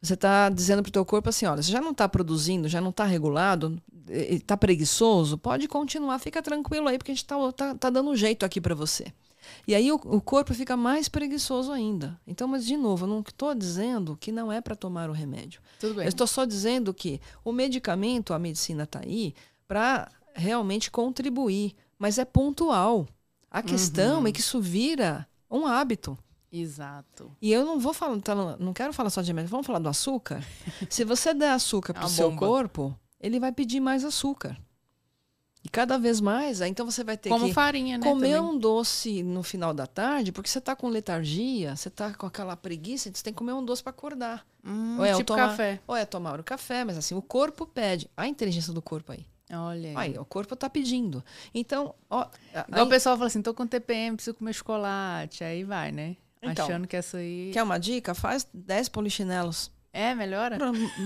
você 0.00 0.14
está 0.14 0.48
dizendo 0.48 0.80
para 0.80 0.90
o 0.90 0.92
teu 0.92 1.04
corpo 1.04 1.28
assim, 1.28 1.44
olha, 1.44 1.60
você 1.60 1.72
já 1.72 1.80
não 1.80 1.90
está 1.90 2.08
produzindo, 2.08 2.68
já 2.68 2.80
não 2.80 2.90
está 2.90 3.04
regulado, 3.04 3.82
está 4.08 4.56
preguiçoso, 4.56 5.36
pode 5.36 5.66
continuar, 5.66 6.20
fica 6.20 6.40
tranquilo 6.40 6.86
aí, 6.86 6.96
porque 6.96 7.10
a 7.10 7.14
gente 7.14 7.24
está 7.24 7.52
tá, 7.52 7.74
tá 7.74 7.90
dando 7.90 8.10
um 8.10 8.16
jeito 8.16 8.46
aqui 8.46 8.60
para 8.60 8.76
você. 8.76 9.12
E 9.66 9.74
aí 9.74 9.90
o, 9.90 9.96
o, 9.96 10.20
corpo 10.20 10.54
fica 10.54 10.76
mais 10.76 11.08
preguiçoso 11.08 11.72
ainda. 11.72 12.20
Então, 12.26 12.48
mas 12.48 12.64
de 12.64 12.76
novo, 12.76 13.04
eu 13.04 13.08
não 13.08 13.20
estou 13.20 13.54
dizendo 13.54 14.16
que 14.16 14.32
não 14.32 14.52
é 14.52 14.60
para 14.60 14.76
tomar 14.76 15.08
o 15.10 15.12
remédio. 15.12 15.60
Tudo 15.78 15.94
bem. 15.94 16.04
Eu 16.04 16.08
estou 16.08 16.26
só 16.26 16.44
dizendo 16.44 16.92
que 16.92 17.20
o 17.44 17.52
medicamento, 17.52 18.32
a 18.32 18.38
medicina 18.38 18.84
está 18.84 19.00
aí 19.00 19.34
para 19.66 20.10
realmente 20.34 20.90
contribuir, 20.90 21.74
mas 21.98 22.18
é 22.18 22.24
pontual. 22.24 23.06
A 23.50 23.62
questão 23.62 24.20
uhum. 24.20 24.26
é 24.26 24.32
que 24.32 24.40
isso 24.40 24.60
vira 24.60 25.26
um 25.50 25.66
hábito. 25.66 26.16
Exato. 26.52 27.30
E 27.40 27.52
eu 27.52 27.64
não 27.64 27.78
vou 27.78 27.94
falar, 27.94 28.20
tá, 28.20 28.34
não 28.34 28.72
quero 28.72 28.92
falar 28.92 29.10
só 29.10 29.22
de 29.22 29.28
remédio, 29.28 29.50
vamos 29.50 29.66
falar 29.66 29.78
do 29.78 29.88
açúcar. 29.88 30.44
Se 30.90 31.04
você 31.04 31.32
der 31.32 31.50
açúcar 31.50 31.92
é 31.92 31.94
para 31.94 32.06
o 32.06 32.10
seu 32.10 32.34
corpo, 32.34 32.96
ele 33.20 33.38
vai 33.38 33.52
pedir 33.52 33.80
mais 33.80 34.04
açúcar. 34.04 34.56
E 35.62 35.68
cada 35.68 35.98
vez 35.98 36.20
mais, 36.22 36.60
então 36.62 36.86
você 36.90 37.04
vai 37.04 37.18
ter 37.18 37.28
Como 37.28 37.46
que 37.46 37.52
farinha, 37.52 37.98
né, 37.98 38.06
comer 38.06 38.36
também. 38.36 38.50
um 38.50 38.58
doce 38.58 39.22
no 39.22 39.42
final 39.42 39.74
da 39.74 39.86
tarde, 39.86 40.32
porque 40.32 40.48
você 40.48 40.58
está 40.58 40.74
com 40.74 40.88
letargia, 40.88 41.76
você 41.76 41.88
está 41.88 42.14
com 42.14 42.24
aquela 42.24 42.56
preguiça, 42.56 43.08
então 43.10 43.18
você 43.18 43.24
tem 43.24 43.32
que 43.34 43.38
comer 43.38 43.52
um 43.52 43.62
doce 43.62 43.82
para 43.82 43.90
acordar. 43.90 44.46
Hum, 44.64 44.96
ou 44.98 45.04
é 45.04 45.12
tipo 45.12 45.24
tomar, 45.24 45.48
café. 45.50 45.80
Ou 45.86 45.94
é 45.96 46.04
tomar 46.06 46.40
o 46.40 46.44
café, 46.44 46.82
mas 46.84 46.96
assim, 46.96 47.14
o 47.14 47.20
corpo 47.20 47.66
pede. 47.66 48.08
A 48.16 48.26
inteligência 48.26 48.72
do 48.72 48.80
corpo 48.80 49.12
aí. 49.12 49.26
Olha 49.52 49.90
aí. 49.90 49.96
Aí, 50.12 50.18
o 50.18 50.24
corpo 50.24 50.54
está 50.54 50.70
pedindo. 50.70 51.22
Então, 51.52 51.94
ó, 52.08 52.26
aí, 52.54 52.82
o 52.82 52.86
pessoal 52.86 53.16
fala 53.16 53.26
assim, 53.26 53.42
tô 53.42 53.52
com 53.52 53.66
TPM, 53.66 54.16
preciso 54.16 54.36
comer 54.36 54.54
chocolate. 54.54 55.42
Aí 55.44 55.62
vai, 55.64 55.90
né? 55.92 56.16
Então, 56.40 56.64
Achando 56.64 56.86
que 56.86 56.96
essa 56.96 57.18
aí... 57.18 57.50
quer 57.52 57.62
uma 57.62 57.76
dica? 57.76 58.14
Faz 58.14 58.46
10 58.54 58.88
polichinelos. 58.88 59.70
É, 59.92 60.14
melhora? 60.14 60.56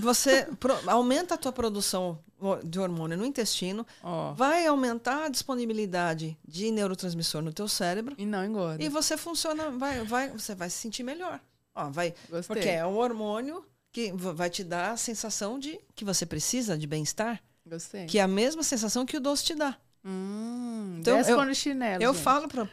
Você 0.02 0.46
pro- 0.60 0.78
aumenta 0.86 1.34
a 1.34 1.38
tua 1.38 1.50
produção 1.52 2.18
de 2.64 2.78
hormônio 2.78 3.16
no 3.18 3.24
intestino, 3.24 3.86
Ó, 4.02 4.32
vai 4.34 4.66
aumentar 4.66 5.24
a 5.24 5.28
disponibilidade 5.28 6.36
de 6.46 6.70
neurotransmissor 6.70 7.42
no 7.42 7.52
teu 7.52 7.66
cérebro 7.68 8.14
e 8.18 8.26
não 8.26 8.44
engorda. 8.44 8.82
e 8.82 8.88
você 8.88 9.16
funciona, 9.16 9.70
vai, 9.70 10.04
vai, 10.04 10.30
você 10.30 10.54
vai 10.54 10.68
se 10.70 10.76
sentir 10.78 11.02
melhor. 11.02 11.40
Ó, 11.74 11.90
vai, 11.90 12.14
Gostei. 12.30 12.54
porque 12.54 12.68
é 12.68 12.86
um 12.86 12.96
hormônio 12.96 13.64
que 13.92 14.12
vai 14.12 14.50
te 14.50 14.62
dar 14.64 14.92
a 14.92 14.96
sensação 14.96 15.58
de 15.58 15.78
que 15.94 16.04
você 16.04 16.24
precisa 16.26 16.76
de 16.76 16.86
bem-estar, 16.86 17.40
Gostei. 17.66 18.06
que 18.06 18.18
é 18.18 18.22
a 18.22 18.28
mesma 18.28 18.62
sensação 18.62 19.04
que 19.06 19.16
o 19.16 19.20
doce 19.20 19.44
te 19.44 19.54
dá. 19.54 19.76
Hum, 20.06 20.96
Então, 21.00 21.18
eu- 21.18 21.54
chinelo, 21.54 22.02
Eu 22.02 22.12
gente. 22.12 22.22
falo 22.22 22.46
para 22.48 22.66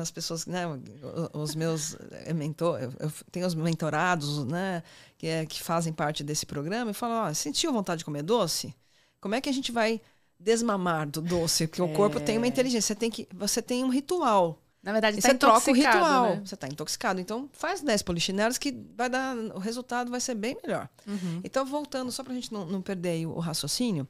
as 0.00 0.10
pessoas, 0.10 0.46
né, 0.46 0.66
o- 0.66 1.40
os 1.40 1.54
meus 1.56 1.96
eh, 2.12 2.32
mentor, 2.32 2.80
eu 2.80 2.92
eu 3.00 3.12
tenho 3.32 3.46
os 3.46 3.54
mentorados, 3.54 4.44
né, 4.46 4.82
que, 5.18 5.26
é, 5.26 5.44
que 5.46 5.60
fazem 5.62 5.92
parte 5.92 6.22
desse 6.22 6.46
programa, 6.46 6.90
e 6.92 6.94
falo, 6.94 7.14
ó, 7.28 7.34
sentiu 7.34 7.72
vontade 7.72 7.98
de 8.00 8.04
comer 8.04 8.22
doce? 8.22 8.72
Como 9.20 9.34
é 9.34 9.40
que 9.40 9.48
a 9.48 9.52
gente 9.52 9.70
vai 9.72 10.00
desmamar 10.38 11.08
do 11.08 11.20
doce? 11.20 11.66
Porque 11.66 11.82
o 11.82 11.92
corpo 11.92 12.18
tem 12.20 12.36
uma 12.38 12.46
É. 12.46 12.48
inteligência, 12.48 12.88
você 12.88 12.94
tem, 12.94 13.10
que, 13.10 13.28
você 13.34 13.60
tem 13.60 13.84
um 13.84 13.88
ritual. 13.90 14.58
Na 14.82 14.92
verdade, 14.92 15.18
E 15.18 15.20
tá 15.20 15.28
você 15.28 15.34
troca 15.34 15.70
o 15.70 15.74
ritual. 15.74 16.36
né? 16.36 16.42
Você 16.42 16.54
está 16.54 16.66
intoxicado. 16.66 17.20
Então, 17.20 17.50
faz 17.52 17.82
10 17.82 18.00
polichinelos 18.02 18.56
que 18.56 18.72
vai 18.96 19.10
dar, 19.10 19.36
o 19.36 19.58
resultado 19.58 20.10
vai 20.10 20.20
ser 20.20 20.34
bem 20.34 20.56
melhor. 20.64 20.88
Uhum. 21.06 21.40
Então, 21.44 21.66
voltando, 21.66 22.10
só 22.10 22.22
para 22.24 22.32
a 22.32 22.34
gente 22.34 22.50
não, 22.50 22.64
não 22.64 22.80
perder 22.80 23.26
o, 23.26 23.32
o 23.32 23.38
raciocínio, 23.40 24.08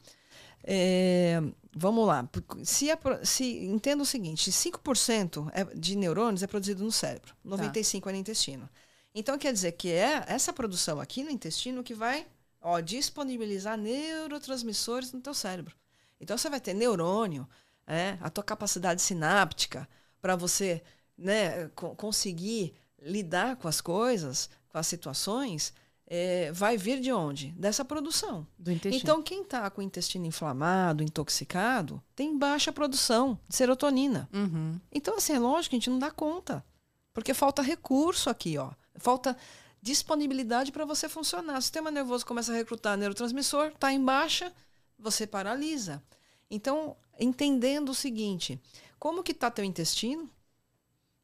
é, 0.63 1.41
vamos 1.75 2.07
lá. 2.07 2.29
Se, 2.63 2.95
pro- 2.97 3.25
se 3.27 3.65
entenda 3.65 4.03
o 4.03 4.07
seguinte: 4.07 4.51
5% 4.53 5.51
é- 5.53 5.65
de 5.75 5.97
neurônios 5.97 6.43
é 6.43 6.47
produzido 6.47 6.85
no 6.85 6.93
cérebro, 6.93 7.35
95% 7.45 8.09
é 8.09 8.13
no 8.13 8.19
intestino. 8.19 8.69
Então, 9.15 9.37
quer 9.39 9.53
dizer 9.53 9.73
que 9.73 9.89
é 9.91 10.23
essa 10.29 10.53
produção 10.53 11.01
aqui 11.01 11.25
no 11.25 11.31
intestino 11.31 11.83
que 11.83 11.95
vai 11.95 12.27
ó, 12.61 12.81
disponibilizar 12.81 13.77
neurotransmissores 13.79 15.13
no 15.13 15.21
teu 15.21 15.35
cérebro. 15.35 15.75
Então, 16.21 16.37
você 16.37 16.51
vai 16.51 16.61
ter 16.61 16.75
neurônio, 16.75 17.49
é, 17.87 18.19
a 18.21 18.29
tua 18.31 18.45
capacidade 18.45 19.01
sináptica 19.03 19.89
para 20.21 20.37
você 20.37 20.83
né, 21.17 21.69
co- 21.75 21.95
conseguir 21.95 22.75
lidar 23.01 23.57
com 23.57 23.67
as 23.67 23.81
coisas, 23.81 24.51
com 24.69 24.79
as 24.79 24.87
situações, 24.87 25.73
é, 26.07 26.51
vai 26.53 26.77
vir 26.77 27.01
de 27.01 27.13
onde? 27.13 27.53
Dessa 27.53 27.85
produção. 27.85 28.47
Do 28.59 28.71
intestino. 28.71 29.03
Então, 29.03 29.23
quem 29.23 29.43
está 29.43 29.69
com 29.71 29.81
o 29.81 29.85
intestino 29.85 30.27
inflamado, 30.27 31.03
intoxicado, 31.03 32.03
tem 32.15 32.37
baixa 32.37 32.73
produção 32.73 33.39
de 33.49 33.57
serotonina. 33.57 34.29
Uhum. 34.33 34.79
Então, 34.93 35.17
assim, 35.17 35.33
é 35.33 35.39
lógico 35.39 35.71
que 35.71 35.77
a 35.77 35.79
gente 35.79 35.91
não 35.91 35.99
dá 35.99 36.11
conta. 36.11 36.65
Porque 37.13 37.33
falta 37.33 37.63
recurso 37.63 38.29
aqui, 38.29 38.59
ó. 38.59 38.71
Falta 38.97 39.37
disponibilidade 39.83 40.73
para 40.73 40.85
você 40.85 41.09
funcionar. 41.09 41.59
O 41.59 41.63
sistema 41.63 41.91
nervoso 41.91 42.27
começa 42.27 42.53
a 42.53 42.57
recrutar 42.57 42.97
neurotransmissor, 42.97 43.69
está 43.69 43.93
em 43.93 44.03
baixa, 44.05 44.53
você 44.99 45.27
paralisa. 45.27 46.03
Então, 46.51 46.97
entendendo 47.19 47.91
o 47.91 47.95
seguinte, 47.95 48.61
como 48.99 49.23
que 49.23 49.33
está 49.33 49.51
teu 49.51 49.65
intestino, 49.65 50.29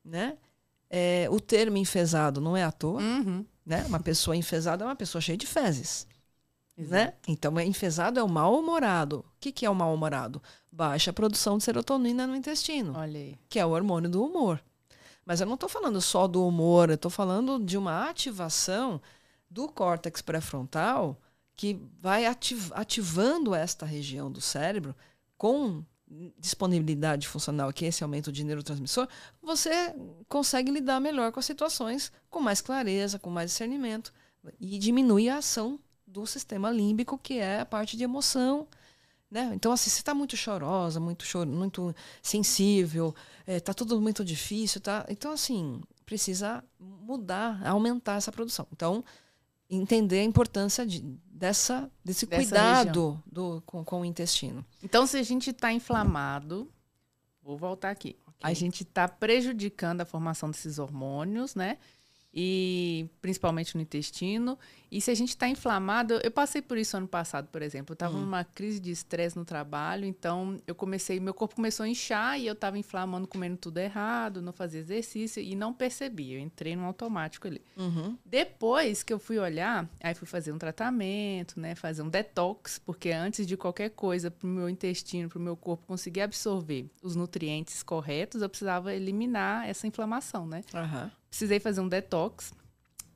né? 0.04 0.36
É, 0.88 1.26
o 1.30 1.40
termo 1.40 1.76
enfesado 1.76 2.40
não 2.40 2.56
é 2.56 2.62
à 2.62 2.70
toa, 2.70 3.00
Uhum. 3.02 3.44
né? 3.64 3.84
Uma 3.86 3.98
pessoa 3.98 4.36
enfesada 4.36 4.84
é 4.84 4.86
uma 4.86 4.94
pessoa 4.94 5.20
cheia 5.20 5.36
de 5.36 5.46
fezes 5.46 6.06
Exato. 6.78 6.92
né? 6.94 7.12
Então, 7.26 7.58
é 7.58 7.64
enfesado 7.64 8.20
é 8.20 8.22
o 8.22 8.28
mal-humorado. 8.28 9.18
O 9.20 9.24
que, 9.40 9.50
que 9.50 9.66
é 9.66 9.70
o 9.70 9.74
mal-humorado? 9.74 10.40
Baixa 10.70 11.12
produção 11.12 11.58
de 11.58 11.64
serotonina 11.64 12.26
no 12.26 12.36
intestino, 12.36 12.92
que 13.48 13.58
é 13.58 13.66
o 13.66 13.70
hormônio 13.70 14.08
do 14.08 14.24
humor. 14.24 14.62
Mas 15.26 15.40
eu 15.40 15.46
não 15.46 15.54
estou 15.54 15.68
falando 15.68 16.00
só 16.00 16.28
do 16.28 16.46
humor, 16.46 16.88
eu 16.88 16.94
estou 16.94 17.10
falando 17.10 17.58
de 17.58 17.76
uma 17.76 18.08
ativação 18.08 19.02
do 19.50 19.68
córtex 19.68 20.22
pré-frontal 20.22 21.20
que 21.56 21.78
vai 22.00 22.26
ativ- 22.26 22.72
ativando 22.72 23.54
esta 23.54 23.84
região 23.84 24.30
do 24.30 24.40
cérebro 24.40 24.94
com 25.36 25.84
disponibilidade 26.38 27.26
funcional, 27.26 27.72
que 27.72 27.84
é 27.84 27.88
esse 27.88 28.04
aumento 28.04 28.30
de 28.30 28.44
neurotransmissor, 28.44 29.08
você 29.42 29.92
consegue 30.28 30.70
lidar 30.70 31.00
melhor 31.00 31.32
com 31.32 31.40
as 31.40 31.46
situações 31.46 32.12
com 32.30 32.40
mais 32.40 32.60
clareza, 32.60 33.18
com 33.18 33.28
mais 33.28 33.50
discernimento 33.50 34.12
e 34.60 34.78
diminui 34.78 35.28
a 35.28 35.38
ação 35.38 35.80
do 36.06 36.24
sistema 36.24 36.70
límbico, 36.70 37.18
que 37.18 37.38
é 37.38 37.60
a 37.60 37.66
parte 37.66 37.96
de 37.96 38.04
emoção. 38.04 38.68
Né? 39.36 39.50
Então, 39.52 39.70
assim, 39.70 39.90
você 39.90 39.98
está 39.98 40.14
muito 40.14 40.34
chorosa, 40.34 40.98
muito, 40.98 41.26
chor 41.26 41.44
muito 41.44 41.94
sensível, 42.22 43.14
está 43.46 43.74
tudo 43.74 44.00
muito 44.00 44.24
difícil. 44.24 44.80
Tá? 44.80 45.04
Então, 45.10 45.30
assim, 45.30 45.82
precisa 46.06 46.64
mudar, 46.80 47.60
aumentar 47.66 48.16
essa 48.16 48.32
produção. 48.32 48.66
Então, 48.72 49.04
entender 49.68 50.20
a 50.20 50.24
importância 50.24 50.86
de, 50.86 51.02
dessa, 51.26 51.90
desse 52.02 52.24
Dessa 52.24 52.42
cuidado 52.42 53.22
do, 53.30 53.62
com, 53.66 53.84
com 53.84 54.00
o 54.00 54.04
intestino. 54.06 54.64
Então, 54.82 55.06
se 55.06 55.18
a 55.18 55.22
gente 55.22 55.50
está 55.50 55.70
inflamado, 55.70 56.72
vou 57.42 57.58
voltar 57.58 57.90
aqui. 57.90 58.16
A 58.42 58.54
gente 58.54 58.84
está 58.84 59.06
prejudicando 59.06 60.00
a 60.00 60.06
formação 60.06 60.50
desses 60.50 60.78
hormônios, 60.78 61.54
né? 61.54 61.76
E 62.38 63.08
principalmente 63.22 63.74
no 63.74 63.80
intestino. 63.80 64.58
E 64.92 65.00
se 65.00 65.10
a 65.10 65.14
gente 65.14 65.30
está 65.30 65.48
inflamado, 65.48 66.20
eu- 66.22 66.30
passei 66.30 66.60
por 66.60 66.76
isso 66.76 66.96
ano 66.96 67.08
passado, 67.08 67.48
por 67.50 67.62
exemplo. 67.62 67.92
Eu 67.92 67.94
estava 67.94 68.14
numa 68.18 68.44
crise 68.44 68.78
de 68.78 68.90
estresse 68.90 69.36
no 69.36 69.44
trabalho, 69.44 70.04
então 70.04 70.58
eu 70.66 70.74
comecei, 70.74 71.18
meu 71.18 71.32
corpo 71.32 71.56
começou 71.56 71.84
a 71.84 71.88
inchar 71.88 72.38
e 72.38 72.46
eu 72.46 72.52
estava 72.52 72.78
inflamando, 72.78 73.26
comendo 73.26 73.56
tudo 73.56 73.78
errado, 73.78 74.42
não 74.42 74.52
fazia 74.52 74.78
exercício 74.80 75.42
e 75.42 75.54
não 75.56 75.72
percebi. 75.72 76.34
Eu 76.34 76.40
entrei 76.40 76.76
no 76.76 76.84
automático 76.84 77.46
ali. 77.46 77.62
Uhum. 77.76 78.16
Depois 78.24 79.02
que 79.02 79.12
eu 79.12 79.18
fui 79.18 79.38
olhar, 79.38 79.88
aí 80.02 80.14
fui 80.14 80.26
fazer 80.28 80.52
um 80.52 80.58
tratamento, 80.58 81.58
né? 81.58 81.74
Fazer 81.74 82.02
um 82.02 82.08
detox, 82.08 82.78
porque 82.78 83.10
antes 83.10 83.46
de 83.46 83.56
qualquer 83.56 83.90
coisa 83.90 84.30
para 84.30 84.46
o 84.46 84.50
meu 84.50 84.68
intestino, 84.68 85.28
para 85.28 85.38
o 85.38 85.42
meu 85.42 85.56
corpo 85.56 85.86
conseguir 85.86 86.20
absorver 86.20 86.86
os 87.02 87.16
nutrientes 87.16 87.82
corretos, 87.82 88.42
eu 88.42 88.48
precisava 88.48 88.94
eliminar 88.94 89.66
essa 89.68 89.86
inflamação, 89.86 90.46
né? 90.46 90.60
Aham. 90.74 91.10
Precisei 91.36 91.60
fazer 91.60 91.82
um 91.82 91.88
detox 91.88 92.54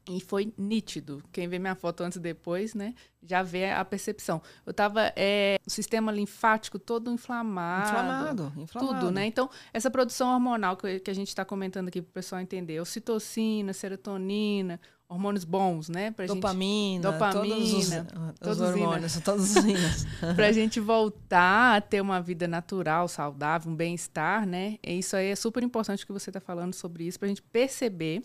e 0.06 0.20
foi 0.20 0.52
nítido. 0.58 1.22
Quem 1.32 1.48
vê 1.48 1.58
minha 1.58 1.74
foto 1.74 2.02
antes 2.02 2.16
e 2.16 2.20
depois, 2.20 2.74
né? 2.74 2.94
Já 3.22 3.42
vê 3.42 3.70
a 3.70 3.82
percepção. 3.82 4.42
Eu 4.66 4.74
tava, 4.74 5.10
é, 5.16 5.58
o 5.66 5.70
sistema 5.70 6.12
linfático 6.12 6.78
todo 6.78 7.10
inflamado. 7.10 7.88
Inflamado, 7.88 8.52
inflamado. 8.58 9.00
Tudo, 9.00 9.10
né? 9.10 9.24
Então, 9.24 9.48
essa 9.72 9.90
produção 9.90 10.34
hormonal 10.34 10.76
que, 10.76 11.00
que 11.00 11.10
a 11.10 11.14
gente 11.14 11.28
está 11.28 11.46
comentando 11.46 11.88
aqui 11.88 12.02
para 12.02 12.10
o 12.10 12.12
pessoal 12.12 12.42
entender, 12.42 12.78
ocitocina, 12.78 13.72
serotonina, 13.72 14.78
hormônios 15.10 15.44
bons, 15.44 15.88
né? 15.88 16.12
Pra 16.12 16.24
Dopamina, 16.26 17.10
Dopamina, 17.10 17.42
todos 17.48 17.72
os, 17.72 18.38
todos 18.38 18.60
os 18.60 18.68
hormônios, 18.68 19.20
todos 19.20 19.50
os 19.50 19.64
hinos. 19.64 20.02
gente, 20.02 20.34
pra 20.36 20.52
gente 20.52 20.78
voltar 20.80 21.76
a 21.76 21.80
ter 21.80 22.00
uma 22.00 22.22
vida 22.22 22.46
natural, 22.46 23.08
saudável, 23.08 23.72
um 23.72 23.74
bem-estar, 23.74 24.46
né? 24.46 24.78
E 24.86 24.98
isso 25.00 25.16
aí 25.16 25.26
é 25.30 25.34
super 25.36 25.62
importante 25.64 26.06
que 26.06 26.12
você 26.12 26.30
está 26.30 26.40
falando 26.40 26.72
sobre 26.74 27.04
isso, 27.04 27.18
pra 27.18 27.26
gente 27.28 27.42
perceber 27.42 28.22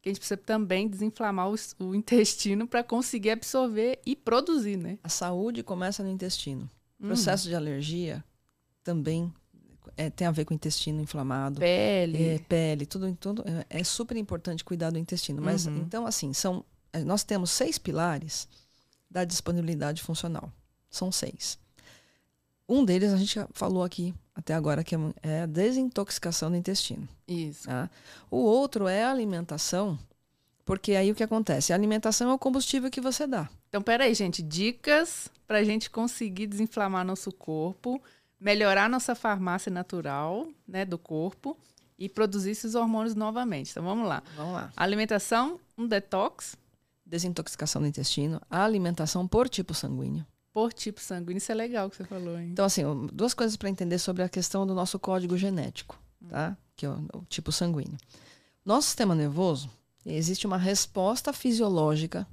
que 0.00 0.08
a 0.08 0.12
gente 0.12 0.20
precisa 0.20 0.36
também 0.36 0.86
desinflamar 0.86 1.50
o, 1.50 1.56
o 1.80 1.92
intestino 1.94 2.68
para 2.68 2.84
conseguir 2.84 3.30
absorver 3.30 3.98
e 4.06 4.14
produzir, 4.14 4.76
né? 4.76 4.96
A 5.02 5.08
saúde 5.08 5.64
começa 5.64 6.02
no 6.04 6.08
intestino. 6.08 6.70
O 7.00 7.04
Hum. 7.04 7.08
processo 7.08 7.48
de 7.48 7.54
alergia 7.54 8.24
também 8.84 9.32
é, 9.96 10.10
tem 10.10 10.26
a 10.26 10.30
ver 10.30 10.44
com 10.44 10.52
o 10.52 10.56
intestino 10.56 11.00
inflamado. 11.00 11.60
Pele. 11.60 12.22
É, 12.22 12.38
pele, 12.38 12.86
tudo, 12.86 13.16
tudo 13.18 13.44
é, 13.70 13.80
é 13.80 13.84
super 13.84 14.16
importante 14.16 14.64
cuidar 14.64 14.90
do 14.90 14.98
intestino. 14.98 15.40
Mas 15.42 15.66
Uhum. 15.66 15.78
então 15.78 16.06
assim 16.06 16.32
são 16.32 16.64
é, 16.92 17.00
nós 17.00 17.22
temos 17.24 17.50
seis 17.50 17.78
pilares 17.78 18.48
da 19.10 19.24
disponibilidade 19.24 20.02
funcional. 20.02 20.52
São 20.90 21.10
seis. 21.12 21.58
Um 22.68 22.84
deles 22.84 23.12
a 23.12 23.16
gente 23.16 23.34
já 23.34 23.48
falou 23.52 23.82
aqui 23.82 24.14
até 24.34 24.54
agora 24.54 24.84
que 24.84 24.94
é, 24.94 24.98
é 25.22 25.40
a 25.42 25.46
desintoxicação 25.46 26.50
do 26.50 26.56
intestino. 26.56 27.08
Isso. 27.26 27.66
Tá? 27.66 27.88
O 28.30 28.36
outro 28.36 28.86
é 28.86 29.04
a 29.04 29.10
alimentação, 29.10 29.98
porque 30.64 30.92
aí 30.92 31.10
o 31.10 31.14
que 31.14 31.22
acontece? 31.22 31.72
A 31.72 31.76
alimentação 31.76 32.30
é 32.30 32.34
o 32.34 32.38
combustível 32.38 32.90
que 32.90 33.00
você 33.00 33.26
dá. 33.26 33.48
Então, 33.68 33.82
peraí, 33.82 34.14
gente. 34.14 34.42
Dicas 34.42 35.30
para 35.46 35.58
a 35.58 35.64
gente 35.64 35.88
conseguir 35.90 36.46
desinflamar 36.46 37.04
nosso 37.06 37.32
corpo, 37.32 38.02
melhorar 38.40 38.88
nossa 38.88 39.14
farmácia 39.14 39.70
natural 39.70 40.46
né, 40.66 40.84
do 40.84 40.98
corpo 40.98 41.56
e 41.98 42.08
produzir 42.08 42.50
esses 42.50 42.74
hormônios 42.74 43.14
novamente. 43.14 43.70
Então, 43.70 43.82
vamos 43.82 44.08
lá. 44.08 44.22
Vamos 44.36 44.54
lá. 44.54 44.72
Alimentação, 44.76 45.58
um 45.76 45.86
detox. 45.86 46.56
Desintoxicação 47.04 47.80
do 47.80 47.88
intestino, 47.88 48.38
a 48.50 48.62
alimentação 48.62 49.26
por 49.26 49.48
tipo 49.48 49.72
sanguíneo. 49.72 50.26
Por 50.52 50.74
tipo 50.74 51.00
sanguíneo, 51.00 51.38
isso 51.38 51.50
é 51.50 51.54
legal 51.54 51.88
que 51.88 51.96
você 51.96 52.04
falou, 52.04 52.38
hein? 52.38 52.50
Então, 52.52 52.66
assim, 52.66 52.82
duas 53.12 53.32
coisas 53.32 53.56
para 53.56 53.70
entender 53.70 53.98
sobre 53.98 54.22
a 54.22 54.28
questão 54.28 54.66
do 54.66 54.74
nosso 54.74 54.98
código 54.98 55.34
genético, 55.34 55.98
tá? 56.28 56.54
Que 56.76 56.84
é 56.84 56.90
o, 56.90 57.08
o 57.14 57.24
tipo 57.24 57.50
sanguíneo. 57.50 57.96
Nosso 58.62 58.88
sistema 58.88 59.14
nervoso, 59.14 59.70
existe 60.04 60.46
uma 60.46 60.58
resposta 60.58 61.32
fisiológica 61.32 62.26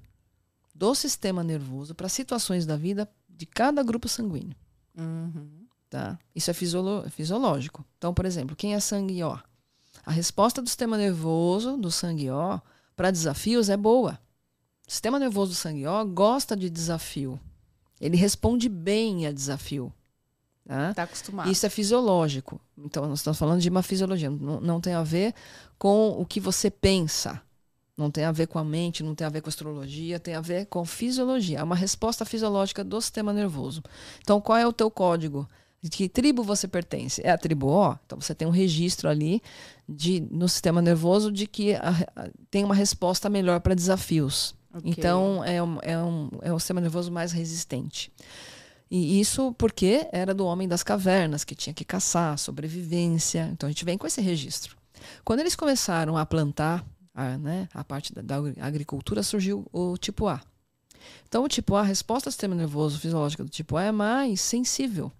do 0.73 0.93
sistema 0.93 1.41
nervoso 1.41 1.95
para 1.95 2.09
situações 2.09 2.65
da 2.65 2.75
vida 2.75 3.09
de 3.29 3.45
cada 3.45 3.81
grupo 3.81 4.09
sanguíneo. 4.09 4.55
Uhum. 4.97 5.64
Tá? 5.95 6.19
Isso 6.35 6.51
é 6.51 6.53
fisiológico. 6.53 7.85
Então, 7.97 8.13
por 8.13 8.25
exemplo, 8.25 8.53
quem 8.53 8.75
é 8.75 8.79
sangue 8.81 9.23
O? 9.23 9.39
A 10.05 10.11
resposta 10.11 10.61
do 10.61 10.67
sistema 10.67 10.97
nervoso 10.97 11.77
do 11.77 11.89
sangue 11.89 12.29
O 12.29 12.59
para 12.97 13.11
desafios 13.11 13.69
é 13.69 13.77
boa. 13.77 14.19
O 14.85 14.91
sistema 14.91 15.17
nervoso 15.17 15.53
do 15.53 15.55
sangue 15.55 15.87
O 15.87 16.05
gosta 16.05 16.53
de 16.53 16.69
desafio. 16.69 17.39
Ele 18.01 18.17
responde 18.17 18.67
bem 18.67 19.25
a 19.25 19.31
desafio. 19.31 19.89
Tá? 20.67 20.93
Tá 20.93 21.03
acostumado. 21.03 21.49
Isso 21.49 21.65
é 21.65 21.69
fisiológico. 21.69 22.59
Então, 22.77 23.07
nós 23.07 23.19
estamos 23.19 23.39
falando 23.39 23.61
de 23.61 23.69
uma 23.69 23.81
fisiologia. 23.81 24.29
Não, 24.29 24.59
não 24.59 24.81
tem 24.81 24.95
a 24.95 25.03
ver 25.03 25.33
com 25.79 26.09
o 26.09 26.25
que 26.25 26.41
você 26.41 26.69
pensa. 26.69 27.41
Não 27.95 28.11
tem 28.11 28.25
a 28.25 28.33
ver 28.33 28.47
com 28.47 28.59
a 28.59 28.65
mente, 28.65 29.01
não 29.01 29.15
tem 29.15 29.25
a 29.25 29.29
ver 29.29 29.39
com 29.39 29.47
astrologia, 29.47 30.19
tem 30.19 30.35
a 30.35 30.41
ver 30.41 30.65
com 30.65 30.83
fisiologia. 30.83 31.59
É 31.59 31.63
uma 31.63 31.73
resposta 31.73 32.25
fisiológica 32.25 32.83
do 32.83 32.99
sistema 32.99 33.31
nervoso. 33.31 33.81
Então, 34.21 34.41
qual 34.41 34.57
é 34.57 34.67
o 34.67 34.73
teu 34.73 34.91
código? 34.91 35.47
De 35.85 35.89
que 35.91 36.09
tribo 36.09 36.41
você 36.41 36.67
pertence? 36.67 37.21
É 37.23 37.29
a 37.29 37.37
tribo 37.37 37.67
O? 37.67 37.95
Então, 38.07 38.19
você 38.19 38.33
tem 38.33 38.47
um 38.47 38.51
registro 38.51 39.07
ali 39.07 39.39
de, 39.87 40.19
no 40.31 40.49
sistema 40.49 40.81
nervoso 40.81 41.31
de 41.31 41.45
que 41.45 41.75
a, 41.75 41.91
a, 42.15 42.27
tem 42.49 42.63
uma 42.63 42.73
resposta 42.73 43.29
melhor 43.29 43.59
para 43.59 43.75
desafios. 43.75 44.55
Okay. 44.73 44.91
Então, 44.91 45.43
é 45.43 45.61
um, 45.61 45.77
é, 45.83 46.03
um, 46.03 46.29
é 46.41 46.51
um 46.51 46.57
sistema 46.57 46.81
nervoso 46.81 47.11
mais 47.11 47.31
resistente. 47.31 48.11
E 48.89 49.19
isso 49.19 49.53
porque 49.59 50.07
era 50.11 50.33
do 50.33 50.47
homem 50.47 50.67
das 50.67 50.81
cavernas, 50.81 51.43
que 51.43 51.53
tinha 51.53 51.71
que 51.71 51.85
caçar, 51.85 52.35
sobrevivência. 52.39 53.47
Então, 53.53 53.67
a 53.67 53.71
gente 53.71 53.85
vem 53.85 53.95
com 53.95 54.07
esse 54.07 54.21
registro. 54.21 54.75
Quando 55.23 55.41
eles 55.41 55.55
começaram 55.55 56.17
a 56.17 56.25
plantar 56.25 56.83
a, 57.13 57.37
né, 57.37 57.69
a 57.71 57.83
parte 57.83 58.11
da, 58.11 58.23
da, 58.23 58.37
agricultura, 58.59 59.21
surgiu 59.21 59.67
o 59.71 59.99
tipo 59.99 60.27
A. 60.27 60.41
Então, 61.27 61.43
o 61.43 61.47
tipo 61.47 61.75
A, 61.75 61.81
a 61.81 61.83
resposta 61.83 62.27
ao 62.27 62.31
sistema 62.31 62.55
nervoso 62.55 62.97
fisiológico 62.97 63.43
do 63.43 63.51
tipo 63.51 63.77
A 63.77 63.83
é 63.83 63.91
mais 63.91 64.41
sensível. 64.41 65.11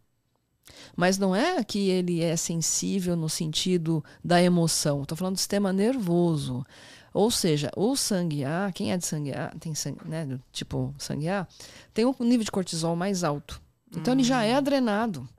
Mas 0.96 1.18
não 1.18 1.36
é 1.36 1.64
que 1.64 1.90
ele 1.90 2.22
é 2.22 2.36
sensível 2.36 3.16
no 3.16 3.30
sentido 3.30 4.04
da 4.24 4.42
emoção. 4.42 5.04
Estou 5.04 5.18
falando 5.18 5.36
do 5.36 5.40
sistema 5.40 5.72
nervoso. 5.72 6.66
Ou 7.14 7.32
seja, 7.32 7.72
o 7.78 7.96
sangue 7.96 8.44
A, 8.44 8.72
quem 8.74 8.92
é 8.92 8.98
de 8.98 9.06
sangue 9.06 9.32
A, 9.32 9.54
tem 9.60 9.74
sangue, 9.74 10.00
né, 10.06 10.38
tipo 10.52 10.94
sangue 10.98 11.30
A, 11.30 11.48
tem 11.94 12.06
um 12.06 12.14
nível 12.20 12.44
de 12.44 12.52
cortisol 12.52 12.96
mais 12.96 13.24
alto. 13.24 13.62
Então 13.90 14.14
uhum. 14.14 14.20
ele 14.20 14.28
já 14.28 14.44
é 14.44 14.60
hum. 14.60 14.62
drenado. 14.62 15.30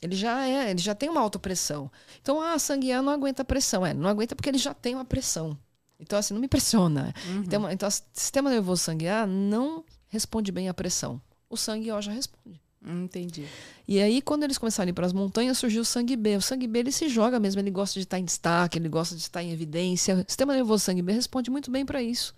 Ele 0.00 0.16
já 0.16 0.46
é, 0.46 0.70
ele 0.70 0.80
já 0.80 0.94
tem 0.96 1.08
uma 1.08 1.20
alta 1.20 1.38
pressão. 1.38 1.90
Então, 2.20 2.40
ah, 2.40 2.58
sangue 2.58 2.90
A 2.90 3.00
não 3.00 3.12
aguenta 3.12 3.44
pressão. 3.44 3.86
É, 3.86 3.94
não 3.94 4.10
aguenta 4.10 4.34
porque 4.34 4.48
ele 4.48 4.58
já 4.58 4.74
tem 4.74 4.96
uma 4.96 5.04
pressão. 5.04 5.56
Então, 5.98 6.18
assim, 6.18 6.34
não 6.34 6.40
me 6.40 6.48
pressiona. 6.48 7.14
Uhum. 7.28 7.42
Então, 7.42 7.70
então, 7.70 7.88
o 7.88 7.92
sistema 8.12 8.50
nervoso 8.50 8.82
sangue 8.82 9.06
A 9.06 9.24
não 9.24 9.84
responde 10.08 10.50
bem 10.50 10.68
à 10.68 10.74
pressão. 10.74 11.22
O 11.48 11.56
sangue 11.56 11.92
O 11.92 12.02
já 12.02 12.10
responde. 12.10 12.60
Entendi. 12.84 13.46
E 13.86 14.00
aí, 14.00 14.20
quando 14.20 14.42
eles 14.42 14.58
começaram 14.58 14.88
a 14.88 14.90
ir 14.90 14.92
para 14.92 15.06
as 15.06 15.12
montanhas, 15.12 15.58
surgiu 15.58 15.82
o 15.82 15.84
sangue 15.84 16.16
B. 16.16 16.36
O 16.36 16.42
sangue 16.42 16.66
B 16.66 16.80
ele 16.80 16.92
se 16.92 17.08
joga 17.08 17.38
mesmo, 17.38 17.60
ele 17.60 17.70
gosta 17.70 17.98
de 17.98 18.04
estar 18.04 18.18
em 18.18 18.24
destaque, 18.24 18.78
ele 18.78 18.88
gosta 18.88 19.14
de 19.14 19.20
estar 19.20 19.42
em 19.42 19.52
evidência. 19.52 20.16
O 20.16 20.24
sistema 20.26 20.54
nervoso 20.54 20.84
sangue 20.84 21.02
B 21.02 21.12
responde 21.12 21.50
muito 21.50 21.70
bem 21.70 21.86
para 21.86 22.02
isso. 22.02 22.34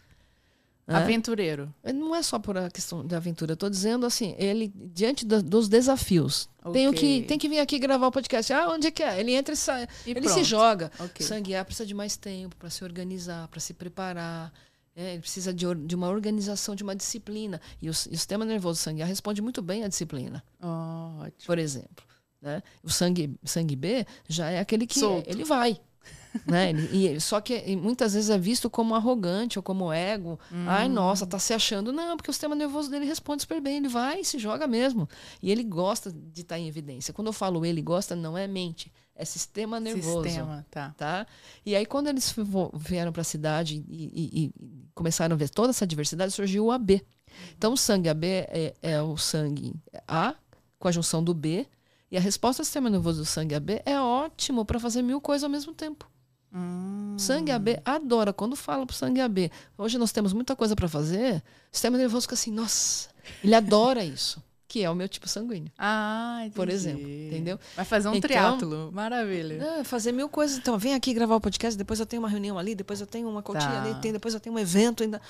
Né? 0.86 0.96
Aventureiro. 0.96 1.72
Não 1.82 2.14
é 2.14 2.22
só 2.22 2.38
por 2.38 2.58
a 2.58 2.70
questão 2.70 3.06
da 3.06 3.16
aventura. 3.16 3.54
Estou 3.54 3.70
dizendo 3.70 4.04
assim, 4.04 4.34
ele, 4.38 4.70
diante 4.76 5.24
do, 5.24 5.42
dos 5.42 5.66
desafios, 5.66 6.48
okay. 6.62 6.72
tenho 6.72 6.92
que, 6.92 7.22
tem 7.22 7.38
que 7.38 7.48
vir 7.48 7.58
aqui 7.58 7.78
gravar 7.78 8.08
o 8.08 8.12
podcast. 8.12 8.52
Ah, 8.52 8.68
onde 8.68 8.88
é 8.88 8.90
que 8.90 9.02
é? 9.02 9.18
Ele 9.18 9.32
entra 9.32 9.54
e 9.54 9.56
sai. 9.56 9.88
E 10.04 10.10
ele 10.10 10.20
pronto. 10.20 10.34
se 10.34 10.44
joga. 10.44 10.92
Okay. 11.00 11.26
Sangue 11.26 11.56
A 11.56 11.64
precisa 11.64 11.86
de 11.86 11.94
mais 11.94 12.16
tempo 12.16 12.54
para 12.56 12.68
se 12.68 12.84
organizar, 12.84 13.48
para 13.48 13.60
se 13.60 13.72
preparar. 13.72 14.52
É, 14.96 15.12
ele 15.12 15.20
precisa 15.20 15.52
de, 15.52 15.66
de, 15.74 15.94
uma 15.94 16.08
organização, 16.08 16.74
de 16.74 16.82
uma 16.82 16.94
disciplina. 16.94 17.60
E 17.82 17.88
o, 17.88 17.90
e 17.90 17.90
o 17.90 17.94
sistema 17.94 18.44
nervoso 18.44 18.80
sangue 18.80 19.02
A 19.02 19.06
responde 19.06 19.42
muito 19.42 19.60
bem 19.60 19.84
à 19.84 19.88
disciplina. 19.88 20.42
Oh, 20.62 21.22
ótimo. 21.22 21.46
Por 21.46 21.58
exemplo. 21.58 22.04
Né? 22.40 22.62
O 22.82 22.90
sangue, 22.90 23.34
sangue 23.44 23.74
B 23.74 24.06
já 24.28 24.50
é 24.50 24.60
aquele 24.60 24.86
que 24.86 25.00
Solto. 25.00 25.28
ele 25.28 25.44
vai 25.44 25.80
né? 26.46 26.72
E, 26.92 27.18
só 27.20 27.40
que 27.40 27.76
muitas 27.76 28.14
vezes 28.14 28.30
é 28.30 28.38
visto 28.38 28.68
como 28.68 28.94
arrogante 28.94 29.58
ou 29.58 29.62
como 29.62 29.92
ego. 29.92 30.38
Hum. 30.52 30.64
Ai, 30.68 30.88
nossa, 30.88 31.26
tá 31.26 31.38
se 31.38 31.52
achando. 31.52 31.92
Não, 31.92 32.16
porque 32.16 32.30
o 32.30 32.32
sistema 32.32 32.54
nervoso 32.54 32.90
dele 32.90 33.06
responde 33.06 33.42
super 33.42 33.60
bem. 33.60 33.78
Ele 33.78 33.88
vai 33.88 34.20
e 34.20 34.24
se 34.24 34.38
joga 34.38 34.66
mesmo. 34.66 35.08
E 35.42 35.50
ele 35.50 35.62
gosta 35.62 36.12
de 36.12 36.42
estar 36.42 36.56
tá 36.56 36.58
em 36.58 36.68
evidência. 36.68 37.14
Quando 37.14 37.28
eu 37.28 37.32
falo 37.32 37.64
ele 37.64 37.80
gosta, 37.80 38.14
não 38.14 38.36
é 38.36 38.46
mente. 38.46 38.92
É 39.16 39.24
sistema 39.24 39.78
nervoso. 39.78 40.24
Sistema, 40.24 40.66
tá. 40.70 40.94
tá? 40.96 41.26
E 41.64 41.76
aí, 41.76 41.86
quando 41.86 42.08
eles 42.08 42.34
vieram 42.74 43.12
para 43.12 43.20
a 43.20 43.24
cidade 43.24 43.84
e, 43.88 44.04
e, 44.12 44.44
e, 44.44 44.52
começaram 44.94 45.34
a 45.34 45.38
ver 45.38 45.48
toda 45.48 45.70
essa 45.70 45.86
diversidade, 45.86 46.32
surgiu 46.32 46.66
o 46.66 46.72
AB. 46.72 47.04
Então, 47.56 47.72
o 47.72 47.76
sangue 47.76 48.08
AB 48.08 48.26
é, 48.26 48.74
é 48.82 49.02
o 49.02 49.16
sangue 49.16 49.74
A 50.06 50.34
com 50.78 50.88
a 50.88 50.92
junção 50.92 51.22
do 51.22 51.32
B. 51.32 51.66
E 52.10 52.16
a 52.16 52.20
resposta 52.20 52.62
do 52.62 52.66
sistema 52.66 52.90
nervoso 52.90 53.20
do 53.20 53.24
sangue 53.24 53.54
AB 53.54 53.82
é 53.84 54.00
ótimo 54.00 54.64
para 54.64 54.78
fazer 54.78 55.02
mil 55.02 55.20
coisas 55.20 55.44
ao 55.44 55.50
mesmo 55.50 55.72
tempo. 55.74 56.08
Hum. 56.52 57.16
Sangue 57.18 57.50
AB 57.50 57.80
adora. 57.84 58.32
Quando 58.32 58.54
fala 58.54 58.86
pro 58.86 58.94
sangue 58.94 59.20
AB, 59.20 59.50
hoje 59.76 59.98
nós 59.98 60.12
temos 60.12 60.32
muita 60.32 60.54
coisa 60.54 60.76
para 60.76 60.88
fazer, 60.88 61.42
o 61.72 61.74
sistema 61.74 61.98
nervoso 61.98 62.22
fica 62.22 62.34
assim, 62.34 62.52
nossa, 62.52 63.08
ele 63.42 63.54
adora 63.54 64.04
isso. 64.04 64.42
Que 64.74 64.82
é 64.82 64.90
o 64.90 64.94
meu 64.96 65.08
tipo 65.08 65.28
sanguíneo. 65.28 65.70
Ah, 65.78 66.38
entendi. 66.40 66.56
Por 66.56 66.68
exemplo, 66.68 67.08
entendeu? 67.08 67.60
Vai 67.76 67.84
fazer 67.84 68.08
um 68.08 68.14
então, 68.16 68.28
triatlo. 68.28 68.90
Maravilha. 68.90 69.62
É, 69.62 69.84
fazer 69.84 70.10
mil 70.10 70.28
coisas. 70.28 70.58
Então, 70.58 70.76
vem 70.76 70.94
aqui 70.94 71.14
gravar 71.14 71.36
o 71.36 71.40
podcast, 71.40 71.78
depois 71.78 72.00
eu 72.00 72.06
tenho 72.06 72.20
uma 72.20 72.28
reunião 72.28 72.58
ali, 72.58 72.74
depois 72.74 73.00
eu 73.00 73.06
tenho 73.06 73.28
uma 73.28 73.40
cotinha 73.40 73.70
tá. 73.70 73.82
ali, 73.84 74.10
depois 74.10 74.34
eu 74.34 74.40
tenho 74.40 74.56
um 74.56 74.58
evento 74.58 75.04
ainda. 75.04 75.22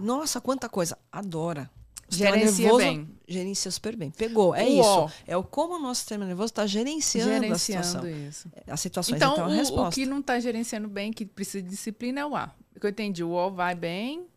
nossa, 0.00 0.40
quanta 0.40 0.68
coisa. 0.68 0.96
Adora. 1.10 1.68
Gerencia 2.08 2.62
nervoso, 2.62 2.84
bem. 2.84 3.08
Gerencia 3.26 3.72
super 3.72 3.96
bem. 3.96 4.12
Pegou. 4.12 4.54
É 4.54 4.62
Uou. 4.62 5.06
isso. 5.06 5.16
É 5.26 5.36
o 5.36 5.42
como 5.42 5.74
o 5.74 5.80
nosso 5.80 6.02
sistema 6.02 6.24
nervoso 6.24 6.52
está 6.52 6.64
gerenciando, 6.64 7.32
gerenciando, 7.32 7.54
a 7.54 7.58
situação. 7.58 8.08
Isso. 8.08 8.48
As 8.68 8.80
situações, 8.80 9.16
então, 9.16 9.32
então 9.32 9.46
a 9.46 9.48
o, 9.48 9.50
resposta. 9.50 9.88
o 9.88 9.92
que 9.92 10.06
não 10.06 10.20
está 10.20 10.38
gerenciando 10.38 10.86
bem, 10.86 11.12
que 11.12 11.26
precisa 11.26 11.60
de 11.60 11.70
disciplina, 11.70 12.20
é 12.20 12.24
o 12.24 12.36
A. 12.36 12.54
O 12.76 12.78
que 12.78 12.86
eu 12.86 12.90
entendi, 12.90 13.24
o 13.24 13.32
O 13.32 13.50
vai 13.50 13.74
bem. 13.74 14.28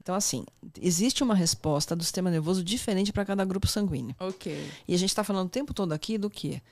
Então, 0.00 0.14
assim, 0.14 0.44
existe 0.80 1.22
uma 1.22 1.34
resposta 1.34 1.94
do 1.94 2.02
sistema 2.02 2.30
nervoso 2.30 2.64
diferente 2.64 3.12
para 3.12 3.24
cada 3.24 3.44
grupo 3.44 3.66
sanguíneo. 3.66 4.16
Ok. 4.18 4.70
E 4.88 4.94
a 4.94 4.98
gente 4.98 5.10
está 5.10 5.22
falando 5.22 5.48
o 5.48 5.50
tempo 5.50 5.74
todo 5.74 5.92
aqui 5.92 6.16
do 6.16 6.30
quê? 6.30 6.62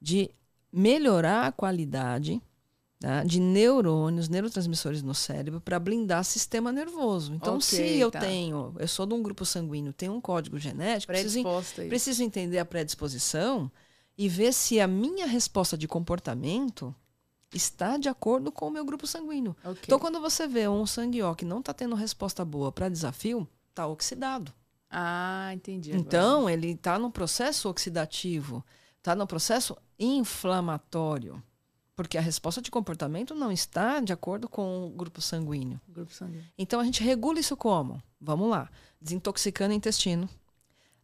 De 0.00 0.30
melhorar 0.72 1.46
a 1.46 1.52
qualidade 1.52 2.40
tá? 2.98 3.22
de 3.24 3.40
neurônios, 3.40 4.28
neurotransmissores 4.28 5.02
no 5.02 5.14
cérebro 5.14 5.60
para 5.60 5.78
blindar 5.78 6.24
sistema 6.24 6.72
nervoso. 6.72 7.34
Então, 7.34 7.56
okay, 7.56 7.66
se 7.66 7.98
eu 7.98 8.10
tá. 8.10 8.20
tenho, 8.20 8.74
eu 8.78 8.88
sou 8.88 9.04
de 9.04 9.14
um 9.14 9.22
grupo 9.22 9.44
sanguíneo, 9.44 9.92
tenho 9.92 10.14
um 10.14 10.20
código 10.20 10.58
genético, 10.58 11.12
preciso, 11.12 11.42
preciso 11.88 12.22
entender 12.22 12.58
a 12.58 12.64
predisposição 12.64 13.70
e 14.16 14.28
ver 14.28 14.52
se 14.52 14.80
a 14.80 14.86
minha 14.86 15.26
resposta 15.26 15.76
de 15.76 15.86
comportamento 15.86 16.94
está 17.52 17.96
de 17.96 18.08
acordo 18.08 18.52
com 18.52 18.68
o 18.68 18.70
meu 18.70 18.84
grupo 18.84 19.06
sanguíneo. 19.06 19.56
Okay. 19.64 19.82
Então, 19.84 19.98
quando 19.98 20.20
você 20.20 20.46
vê 20.46 20.68
um 20.68 20.86
sangue 20.86 21.22
O 21.22 21.34
que 21.34 21.44
não 21.44 21.60
está 21.60 21.72
tendo 21.72 21.94
resposta 21.94 22.44
boa 22.44 22.70
para 22.70 22.88
desafio, 22.88 23.48
está 23.70 23.86
oxidado. 23.86 24.52
Ah, 24.90 25.50
entendi. 25.52 25.90
Agora. 25.90 26.06
Então, 26.06 26.50
ele 26.50 26.72
está 26.72 26.98
no 26.98 27.10
processo 27.10 27.68
oxidativo, 27.68 28.64
está 28.98 29.14
no 29.14 29.26
processo 29.26 29.76
inflamatório. 29.98 31.42
Porque 31.98 32.16
a 32.16 32.20
resposta 32.20 32.62
de 32.62 32.70
comportamento 32.70 33.34
não 33.34 33.50
está 33.50 33.98
de 33.98 34.12
acordo 34.12 34.48
com 34.48 34.86
o 34.86 34.90
grupo 34.90 35.20
sanguíneo. 35.20 35.80
Grupo 35.88 36.14
sanguíneo. 36.14 36.44
Então 36.56 36.78
a 36.78 36.84
gente 36.84 37.02
regula 37.02 37.40
isso 37.40 37.56
como? 37.56 38.00
Vamos 38.20 38.48
lá. 38.48 38.70
Desintoxicando 39.00 39.74
o 39.74 39.76
intestino. 39.76 40.28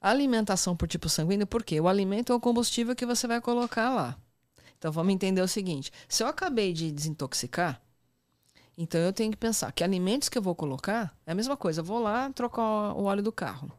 Alimentação 0.01 0.77
por 0.77 0.87
tipo 0.87 1.09
sanguíneo, 1.09 1.49
porque 1.49 1.81
o 1.81 1.89
alimento 1.89 2.33
é 2.33 2.37
o 2.37 2.39
combustível 2.39 2.95
que 2.95 3.05
você 3.05 3.27
vai 3.27 3.41
colocar 3.41 3.93
lá. 3.93 4.17
Então 4.85 4.93
vamos 4.93 5.15
entender 5.15 5.41
o 5.41 5.49
seguinte: 5.49 5.91
se 6.07 6.23
eu 6.23 6.27
acabei 6.27 6.75
de 6.75 6.93
desintoxicar, 6.93 7.81
então 8.77 9.01
eu 9.01 9.15
tenho 9.15 9.31
que 9.31 9.37
pensar 9.39 9.73
que 9.73 9.83
alimentos 9.83 10.29
que 10.29 10.37
eu 10.37 10.43
vou 10.43 10.55
colocar 10.55 11.17
é 11.25 11.33
a 11.33 11.35
mesma 11.35 11.57
coisa. 11.57 11.81
Eu 11.81 11.85
vou 11.87 11.99
lá 11.99 12.31
trocar 12.35 12.93
o 12.93 13.05
óleo 13.05 13.23
do 13.23 13.33
carro. 13.33 13.73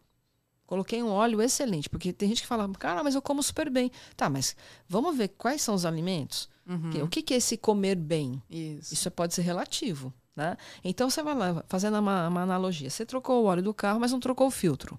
Coloquei 0.65 1.03
um 1.03 1.11
óleo 1.11 1.43
excelente, 1.43 1.87
porque 1.87 2.11
tem 2.11 2.29
gente 2.29 2.41
que 2.41 2.47
fala, 2.47 2.67
cara, 2.69 3.03
mas 3.03 3.13
eu 3.13 3.21
como 3.21 3.43
super 3.43 3.69
bem. 3.69 3.91
Tá, 4.17 4.31
mas 4.31 4.55
vamos 4.89 5.15
ver 5.15 5.27
quais 5.27 5.61
são 5.61 5.75
os 5.75 5.85
alimentos 5.85 6.49
Uhum. 6.67 7.03
O 7.03 7.07
que, 7.07 7.21
que 7.21 7.35
é 7.35 7.37
esse 7.37 7.55
comer 7.57 7.93
bem? 7.93 8.41
Isso. 8.49 8.91
Isso 8.91 9.11
pode 9.11 9.35
ser 9.35 9.43
relativo. 9.43 10.11
Né? 10.35 10.57
Então 10.83 11.07
você 11.07 11.21
vai 11.21 11.35
lá, 11.35 11.63
fazendo 11.67 11.99
uma, 11.99 12.27
uma 12.27 12.41
analogia. 12.41 12.89
Você 12.89 13.05
trocou 13.05 13.43
o 13.43 13.45
óleo 13.45 13.61
do 13.61 13.71
carro, 13.71 13.99
mas 13.99 14.11
não 14.11 14.19
trocou 14.19 14.47
o 14.47 14.51
filtro. 14.51 14.97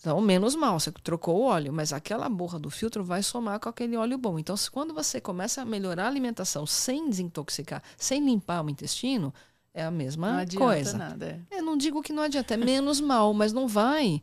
Então, 0.00 0.18
menos 0.20 0.54
mal, 0.54 0.80
você 0.80 0.90
trocou 0.90 1.36
o 1.40 1.44
óleo, 1.44 1.72
mas 1.72 1.92
aquela 1.92 2.26
borra 2.28 2.58
do 2.58 2.70
filtro 2.70 3.04
vai 3.04 3.22
somar 3.22 3.60
com 3.60 3.68
aquele 3.68 3.96
óleo 3.96 4.16
bom. 4.16 4.38
Então, 4.38 4.56
se, 4.56 4.70
quando 4.70 4.94
você 4.94 5.20
começa 5.20 5.60
a 5.60 5.64
melhorar 5.64 6.04
a 6.04 6.08
alimentação 6.08 6.64
sem 6.66 7.10
desintoxicar, 7.10 7.82
sem 7.98 8.24
limpar 8.24 8.64
o 8.64 8.70
intestino, 8.70 9.32
é 9.74 9.84
a 9.84 9.90
mesma 9.90 10.44
não 10.44 10.46
coisa. 10.56 10.96
Nada, 10.96 11.44
é. 11.50 11.58
Eu 11.58 11.62
não 11.62 11.76
digo 11.76 12.02
que 12.02 12.14
não 12.14 12.22
adianta, 12.22 12.54
é 12.54 12.56
menos 12.56 12.98
mal, 12.98 13.34
mas 13.34 13.52
não 13.52 13.68
vai 13.68 14.22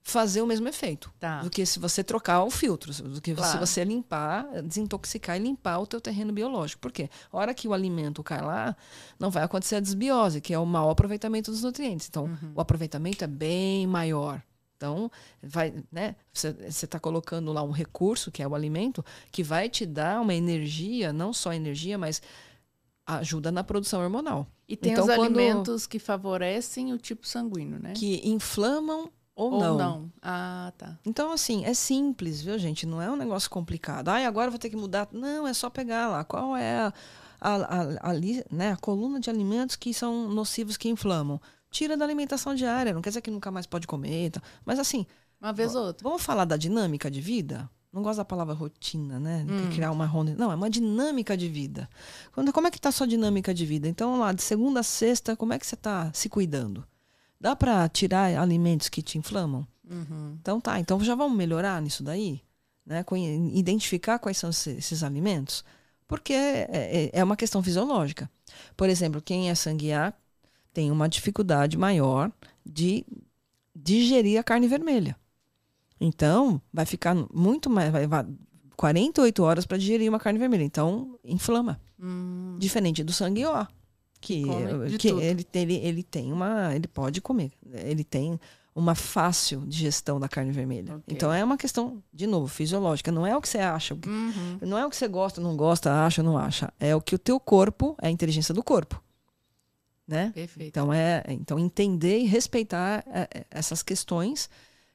fazer 0.00 0.40
o 0.40 0.46
mesmo 0.46 0.68
efeito 0.68 1.12
Tá. 1.18 1.42
do 1.42 1.50
que 1.50 1.66
se 1.66 1.80
você 1.80 2.04
trocar 2.04 2.44
o 2.44 2.50
filtro, 2.50 2.92
do 3.02 3.20
que 3.20 3.30
se 3.32 3.36
Claro. 3.36 3.58
você 3.66 3.82
limpar, 3.82 4.46
desintoxicar 4.62 5.36
e 5.36 5.40
limpar 5.40 5.80
o 5.80 5.86
teu 5.88 6.00
terreno 6.00 6.32
biológico. 6.32 6.80
Por 6.80 6.92
quê? 6.92 7.10
A 7.32 7.36
hora 7.36 7.52
que 7.52 7.66
o 7.66 7.74
alimento 7.74 8.22
cai 8.22 8.40
lá, 8.40 8.76
não 9.18 9.28
vai 9.28 9.42
acontecer 9.42 9.74
a 9.74 9.80
desbiose, 9.80 10.40
que 10.40 10.54
é 10.54 10.58
o 10.60 10.64
mau 10.64 10.88
aproveitamento 10.88 11.50
dos 11.50 11.64
nutrientes. 11.64 12.06
Então, 12.08 12.26
Uhum. 12.26 12.52
o 12.54 12.60
aproveitamento 12.60 13.24
é 13.24 13.26
bem 13.26 13.84
maior. 13.88 14.40
Então, 14.76 15.10
vai, 15.42 15.72
né? 15.90 16.14
Você 16.32 16.54
está 16.68 17.00
colocando 17.00 17.52
lá 17.52 17.62
um 17.62 17.70
recurso, 17.70 18.30
que 18.30 18.42
é 18.42 18.46
o 18.48 18.54
alimento, 18.54 19.04
que 19.32 19.42
vai 19.42 19.68
te 19.70 19.86
dar 19.86 20.20
uma 20.20 20.34
energia, 20.34 21.12
não 21.12 21.32
só 21.32 21.52
energia, 21.52 21.96
mas 21.96 22.20
ajuda 23.06 23.50
na 23.50 23.64
produção 23.64 24.02
hormonal. 24.02 24.46
E 24.68 24.76
tem 24.76 24.92
Então, 24.92 25.04
os 25.04 25.10
quando- 25.10 25.24
alimentos 25.38 25.86
que 25.86 25.98
favorecem 25.98 26.92
o 26.92 26.98
tipo 26.98 27.26
sanguíneo, 27.26 27.78
né? 27.80 27.92
Que 27.94 28.20
inflamam 28.28 29.10
ou, 29.34 29.52
Ou 29.52 29.60
não. 29.60 29.78
não. 29.78 30.12
Ah, 30.20 30.72
tá. 30.76 30.98
Então, 31.06 31.30
assim, 31.32 31.64
é 31.64 31.72
simples, 31.72 32.42
viu, 32.42 32.58
gente? 32.58 32.84
Não 32.86 33.00
é 33.00 33.10
um 33.10 33.16
negócio 33.16 33.48
complicado. 33.50 34.08
Ai, 34.08 34.24
agora 34.24 34.50
vou 34.50 34.58
ter 34.58 34.70
que 34.70 34.76
mudar. 34.76 35.08
Não, 35.12 35.46
é 35.46 35.54
só 35.54 35.70
pegar 35.70 36.08
lá. 36.08 36.24
Qual 36.24 36.56
é 36.56 36.78
a, 36.80 36.92
a, 37.40 37.54
a, 37.54 38.10
a 38.10 38.14
né, 38.50 38.72
a 38.72 38.76
coluna 38.76 39.20
de 39.20 39.30
alimentos 39.30 39.76
que 39.76 39.92
são 39.94 40.28
nocivos, 40.28 40.76
que 40.76 40.88
inflamam? 40.88 41.40
Tira 41.70 41.96
da 41.96 42.04
alimentação 42.04 42.54
diária. 42.54 42.92
Não 42.94 43.02
quer 43.02 43.10
dizer 43.10 43.20
que 43.20 43.30
nunca 43.30 43.50
mais 43.50 43.66
pode 43.66 43.86
comer. 43.86 44.30
tal. 44.30 44.42
Mas, 44.64 44.78
assim, 44.78 45.06
Uma 45.40 45.52
vez 45.52 45.74
ou 45.74 45.86
outra. 45.86 46.02
vamos 46.02 46.22
falar 46.22 46.44
da 46.44 46.56
dinâmica 46.56 47.10
de 47.10 47.20
vida? 47.20 47.68
Não 47.92 48.02
gosto 48.02 48.18
da 48.18 48.24
palavra 48.24 48.52
rotina, 48.54 49.18
né? 49.18 49.42
Não 49.46 49.64
Hum. 49.66 49.70
criar 49.70 49.90
uma 49.90 50.04
ronda. 50.06 50.34
Não, 50.36 50.52
é 50.52 50.54
uma 50.54 50.68
dinâmica 50.68 51.36
de 51.36 51.48
vida. 51.48 51.88
Quando, 52.32 52.52
como 52.52 52.66
é 52.66 52.70
que 52.70 52.80
tá 52.80 52.90
a 52.90 52.92
sua 52.92 53.06
dinâmica 53.06 53.54
de 53.54 53.64
vida? 53.64 53.88
Então, 53.88 54.18
lá, 54.18 54.32
de 54.32 54.42
segunda 54.42 54.80
a 54.80 54.82
sexta, 54.82 55.34
como 55.34 55.52
é 55.54 55.58
que 55.58 55.66
você 55.66 55.74
está 55.74 56.12
se 56.12 56.28
cuidando? 56.28 56.86
Dá 57.40 57.54
para 57.56 57.88
tirar 57.88 58.36
alimentos 58.38 58.88
que 58.88 59.00
te 59.02 59.16
inflamam? 59.18 59.66
Uhum. 59.88 60.36
Então 60.40 60.60
tá, 60.60 60.80
então 60.80 60.98
já 61.02 61.14
vamos 61.14 61.36
melhorar 61.38 61.80
nisso 61.80 62.02
daí, 62.02 62.42
né? 62.84 63.04
Identificar 63.52 64.18
quais 64.18 64.36
são 64.36 64.50
esse- 64.50 64.70
esses 64.70 65.02
alimentos, 65.02 65.64
porque 66.08 66.32
é, 66.32 66.68
é- 66.72 67.10
é 67.12 67.24
uma 67.24 67.36
questão 67.36 67.62
fisiológica. 67.62 68.28
Por 68.76 68.88
exemplo, 68.88 69.22
quem 69.22 69.48
é 69.50 69.54
sangue 69.54 69.92
A 69.92 70.12
tem 70.76 70.90
uma 70.90 71.08
dificuldade 71.08 71.78
maior 71.78 72.30
de 72.62 73.02
digerir 73.74 74.38
a 74.38 74.42
carne 74.42 74.68
vermelha. 74.68 75.16
Então, 75.98 76.60
vai 76.70 76.84
ficar 76.84 77.16
muito 77.32 77.70
mais. 77.70 77.90
Vai, 77.90 78.06
vai 78.06 78.26
48 78.76 79.42
horas 79.42 79.64
para 79.64 79.78
digerir 79.78 80.06
uma 80.10 80.20
carne 80.20 80.38
vermelha. 80.38 80.62
Então, 80.62 81.18
inflama. 81.24 81.80
Hum, 81.98 82.56
Diferente 82.58 83.02
do 83.02 83.10
sangue 83.10 83.46
O, 83.46 83.66
que, 84.20 84.98
que 84.98 85.08
ele, 85.08 85.46
ele, 85.54 85.74
ele 85.76 86.02
tem 86.02 86.30
uma. 86.30 86.74
Ele 86.74 86.86
pode 86.86 87.22
comer. 87.22 87.52
Ele 87.72 88.04
tem 88.04 88.38
uma 88.74 88.94
fácil 88.94 89.62
digestão 89.66 90.20
da 90.20 90.28
carne 90.28 90.52
vermelha. 90.52 90.96
Ok. 90.96 91.04
Então 91.08 91.32
é 91.32 91.42
uma 91.42 91.56
questão, 91.56 92.02
de 92.12 92.26
novo, 92.26 92.48
fisiológica. 92.48 93.10
Não 93.10 93.26
é 93.26 93.34
o 93.34 93.40
que 93.40 93.48
você 93.48 93.60
acha. 93.60 93.94
uhum. 93.94 94.58
Não 94.60 94.76
é 94.76 94.84
o 94.84 94.90
que 94.90 94.96
você 94.96 95.08
gosta, 95.08 95.40
não 95.40 95.56
gosta, 95.56 96.04
acha, 96.04 96.22
não 96.22 96.36
acha. 96.36 96.70
É 96.78 96.94
o 96.94 97.00
que 97.00 97.14
o 97.14 97.18
teu 97.18 97.40
corpo, 97.40 97.96
é 98.02 98.08
a 98.08 98.10
inteligência 98.10 98.52
do 98.52 98.62
corpo. 98.62 99.02
Né? 100.06 100.30
Perfeito. 100.34 100.68
Então, 100.68 100.92
é, 100.92 101.24
então 101.28 101.58
entender 101.58 102.20
e 102.20 102.26
respeitar 102.26 103.04
é, 103.08 103.28
é, 103.32 103.46
essas 103.50 103.82
questões 103.82 104.48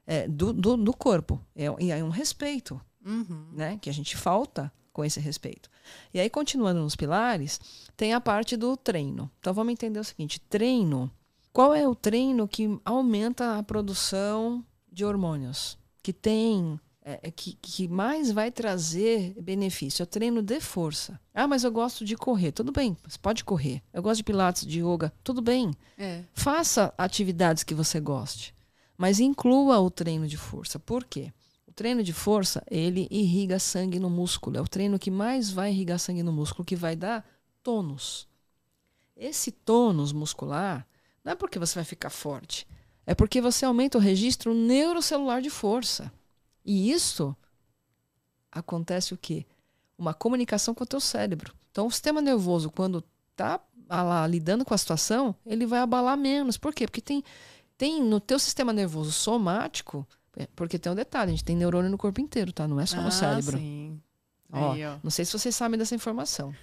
é, 0.08 0.28
do, 0.28 0.54
do, 0.54 0.78
do 0.78 0.94
corpo. 0.94 1.40
É, 1.56 1.66
e 1.80 1.92
é 1.92 2.04
um 2.04 2.10
respeito 2.10 2.80
Uhum. 3.06 3.48
né? 3.54 3.78
Que 3.82 3.90
a 3.90 3.94
gente 3.94 4.16
falta 4.16 4.72
com 4.94 5.04
esse 5.04 5.20
respeito. 5.20 5.70
E 6.14 6.20
aí, 6.20 6.30
continuando 6.30 6.82
nos 6.82 6.96
pilares, 6.96 7.60
tem 7.96 8.14
a 8.14 8.22
parte 8.22 8.56
do 8.56 8.76
treino. 8.78 9.30
Então, 9.40 9.54
vamos 9.54 9.74
entender 9.74 10.00
o 10.00 10.04
seguinte: 10.04 10.40
treino. 10.40 11.12
Qual 11.54 11.74
é 11.74 11.86
o 11.86 11.96
treino 11.96 12.48
que 12.48 12.80
aumenta 12.86 13.58
a 13.58 13.64
produção 13.64 14.64
de 14.92 15.04
hormônios? 15.04 15.78
Que 16.02 16.14
tem. 16.14 16.80
É, 17.04 17.20
é, 17.24 17.32
que, 17.32 17.58
que 17.62 17.88
mais 17.88 18.32
vai 18.32 18.52
trazer 18.52 19.34
benefício? 19.42 20.04
É 20.04 20.06
o 20.06 20.08
treino 20.08 20.42
de 20.42 20.60
força. 20.60 21.20
Ah, 21.34 21.48
mas 21.48 21.64
eu 21.64 21.72
gosto 21.72 22.06
de 22.06 22.16
correr. 22.16 22.52
Tudo 22.52 22.72
bem, 22.72 22.96
você 23.04 23.18
pode 23.18 23.44
correr. 23.44 23.82
Eu 23.92 24.04
gosto 24.04 24.18
de 24.18 24.24
pilates, 24.24 24.66
de 24.66 24.82
yoga. 24.82 25.12
Tudo 25.24 25.42
bem. 25.42 25.72
É. 25.98 26.24
Faça 26.34 26.94
atividades 26.98 27.64
que 27.64 27.74
você 27.74 28.00
goste, 28.00 28.54
mas 28.98 29.20
inclua 29.20 29.80
o 29.80 29.90
treino 29.90 30.28
de 30.28 30.38
força. 30.38 30.78
Por 30.78 31.04
quê? 31.04 31.34
O 31.66 31.74
treino 31.74 32.04
de 32.04 32.14
força, 32.14 32.64
ele 32.70 33.08
irriga 33.10 33.58
sangue 33.58 33.98
no 33.98 34.10
músculo. 34.10 34.58
É 34.58 34.62
o 34.62 34.68
treino 34.68 35.00
que 35.00 35.10
mais 35.10 35.50
vai 35.50 35.72
irrigar 35.72 35.98
sangue 35.98 36.22
no 36.22 36.32
músculo, 36.32 36.66
que 36.66 36.76
vai 36.76 36.96
dar 36.96 37.26
tônus. 37.64 38.28
Esse 39.16 39.52
tônus 39.52 40.12
muscular 40.12 40.86
não 41.24 41.34
é 41.34 41.36
porque 41.36 41.58
você 41.58 41.76
vai 41.76 41.84
ficar 41.84 42.10
forte, 42.10 42.68
é 43.06 43.14
porque 43.16 43.40
você 43.42 43.66
aumenta 43.66 43.98
o 43.98 44.02
registro 44.02 44.54
neurocelular 44.54 45.42
de 45.42 45.50
força. 45.50 46.12
E 46.66 46.92
isso 46.92 47.36
acontece 48.52 49.14
o 49.14 49.18
quê? 49.18 49.46
Uma 49.98 50.14
comunicação 50.14 50.74
com 50.74 50.84
o 50.84 50.88
teu 50.88 51.00
cérebro. 51.00 51.54
Então, 51.72 51.88
o 51.88 51.92
sistema 51.92 52.22
nervoso, 52.22 52.70
quando 52.70 53.04
está 53.32 53.60
lá 53.90 54.26
lidando 54.28 54.66
com 54.66 54.74
a 54.74 54.78
situação, 54.78 55.36
ele 55.46 55.66
vai 55.66 55.80
abalar 55.80 56.18
menos. 56.18 56.58
Por 56.58 56.74
quê? 56.74 56.86
Porque 56.86 57.02
tem, 57.02 57.24
tem 57.78 58.04
no 58.04 58.20
teu 58.20 58.40
sistema 58.40 58.74
nervoso 58.74 59.12
somático, 59.12 60.08
é, 60.36 60.48
porque 60.56 60.80
tem 60.80 60.92
um 60.92 60.96
detalhe, 60.96 61.30
a 61.30 61.32
gente 61.32 61.44
tem 61.44 61.56
neurônio 61.56 61.90
no 61.90 61.98
corpo 61.98 62.22
inteiro, 62.22 62.52
tá? 62.54 62.68
Não 62.68 62.80
é 62.80 62.86
só 62.86 63.02
no 63.02 63.08
ah, 63.08 63.12
cérebro. 63.12 63.58
Sim. 63.58 64.02
Ó, 64.52 64.74
Aí, 64.74 64.86
ó. 64.86 64.98
Não 65.04 65.12
sei 65.12 65.26
se 65.26 65.34
vocês 65.34 65.56
sabem 65.56 65.78
dessa 65.78 65.96
informação. 65.96 66.54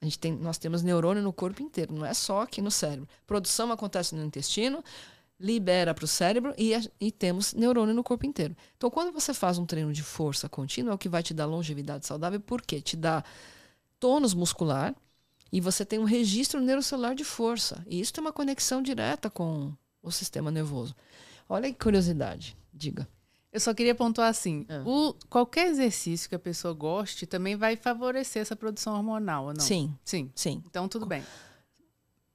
A 0.00 0.04
gente 0.04 0.18
tem, 0.18 0.32
nós 0.32 0.58
temos 0.58 0.82
neurônio 0.82 1.22
no 1.22 1.32
corpo 1.32 1.62
inteiro, 1.62 1.94
não 1.94 2.04
é 2.04 2.12
só 2.12 2.42
aqui 2.42 2.60
no 2.60 2.70
cérebro. 2.70 3.08
Produção 3.24 3.70
acontece 3.70 4.16
no 4.16 4.24
intestino, 4.24 4.82
libera 5.42 5.92
para 5.92 6.04
o 6.04 6.08
cérebro 6.08 6.54
e, 6.56 6.72
e 7.00 7.10
temos 7.10 7.52
neurônio 7.52 7.92
no 7.94 8.04
corpo 8.04 8.24
inteiro. 8.24 8.56
Então, 8.76 8.88
quando 8.88 9.12
você 9.12 9.34
faz 9.34 9.58
um 9.58 9.66
treino 9.66 9.92
de 9.92 10.02
força 10.02 10.48
contínua, 10.48 10.92
é 10.92 10.94
o 10.94 10.98
que 10.98 11.08
vai 11.08 11.22
te 11.22 11.34
dar 11.34 11.46
longevidade 11.46 12.06
saudável, 12.06 12.38
porque 12.40 12.80
te 12.80 12.96
dá 12.96 13.24
tônus 13.98 14.34
muscular 14.34 14.94
e 15.50 15.60
você 15.60 15.84
tem 15.84 15.98
um 15.98 16.04
registro 16.04 16.60
neurocelular 16.60 17.14
de 17.14 17.24
força. 17.24 17.84
E 17.88 18.00
isso 18.00 18.12
tem 18.12 18.22
uma 18.22 18.32
conexão 18.32 18.80
direta 18.80 19.28
com 19.28 19.72
o 20.00 20.10
sistema 20.12 20.50
nervoso. 20.50 20.94
Olha 21.48 21.70
que 21.72 21.78
curiosidade, 21.82 22.56
diga. 22.72 23.06
Eu 23.52 23.60
só 23.60 23.74
queria 23.74 23.94
pontuar 23.94 24.28
assim: 24.30 24.64
Ah. 24.68 24.82
o, 24.86 25.12
qualquer 25.28 25.66
exercício 25.68 26.28
que 26.28 26.34
a 26.34 26.38
pessoa 26.38 26.72
goste 26.72 27.26
também 27.26 27.54
vai 27.56 27.76
favorecer 27.76 28.40
essa 28.40 28.56
produção 28.56 28.94
hormonal, 28.94 29.46
ou 29.46 29.52
não? 29.52 29.60
Sim, 29.60 29.92
Sim. 30.04 30.30
sim. 30.34 30.62
Então, 30.66 30.88
tudo 30.88 31.04
bem. 31.04 31.22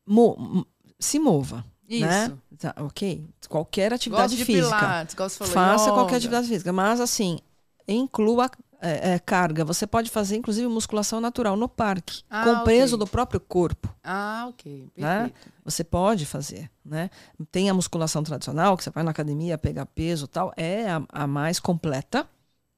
Mo- 0.06 0.66
se 1.00 1.18
mova. 1.20 1.66
Isso. 1.88 2.06
Né? 2.06 2.38
Tá, 2.60 2.74
ok. 2.80 3.24
Qualquer 3.48 3.94
atividade 3.94 4.36
Gosto 4.36 4.38
de 4.38 4.46
física. 4.46 4.78
pilates, 4.78 5.14
igual 5.14 5.30
você 5.30 5.38
falou, 5.38 5.54
Faça 5.54 5.86
yoga. 5.86 5.94
qualquer 5.94 6.16
atividade 6.18 6.48
física. 6.48 6.74
Mas, 6.74 7.00
assim, 7.00 7.40
inclua 7.88 8.50
é, 8.82 9.14
é, 9.14 9.20
carga. 9.20 9.64
Você 9.66 9.88
pode 9.88 10.10
fazer, 10.10 10.36
inclusive, 10.36 10.68
musculação 10.68 11.20
natural 11.22 11.56
no 11.56 11.68
parque, 11.68 12.24
Ah, 12.30 12.44
com 12.44 12.64
peso 12.64 12.98
do 12.98 13.08
próprio 13.08 13.40
corpo. 13.40 13.94
Ah, 14.04 14.46
ok. 14.50 14.92
Né? 14.98 15.24
Perfeito. 15.24 15.54
Você 15.66 15.84
pode 15.84 16.26
fazer, 16.26 16.70
né? 16.86 17.10
Tem 17.52 17.70
a 17.70 17.74
musculação 17.74 18.24
tradicional, 18.24 18.78
que 18.78 18.84
você 18.84 18.90
vai 18.90 19.04
na 19.04 19.12
academia 19.12 19.58
pegar 19.58 19.86
peso 19.86 20.26
e 20.26 20.28
tal. 20.28 20.54
É 20.56 20.90
a, 20.90 21.02
a 21.10 21.28
mais 21.28 21.60
completa, 21.60 22.28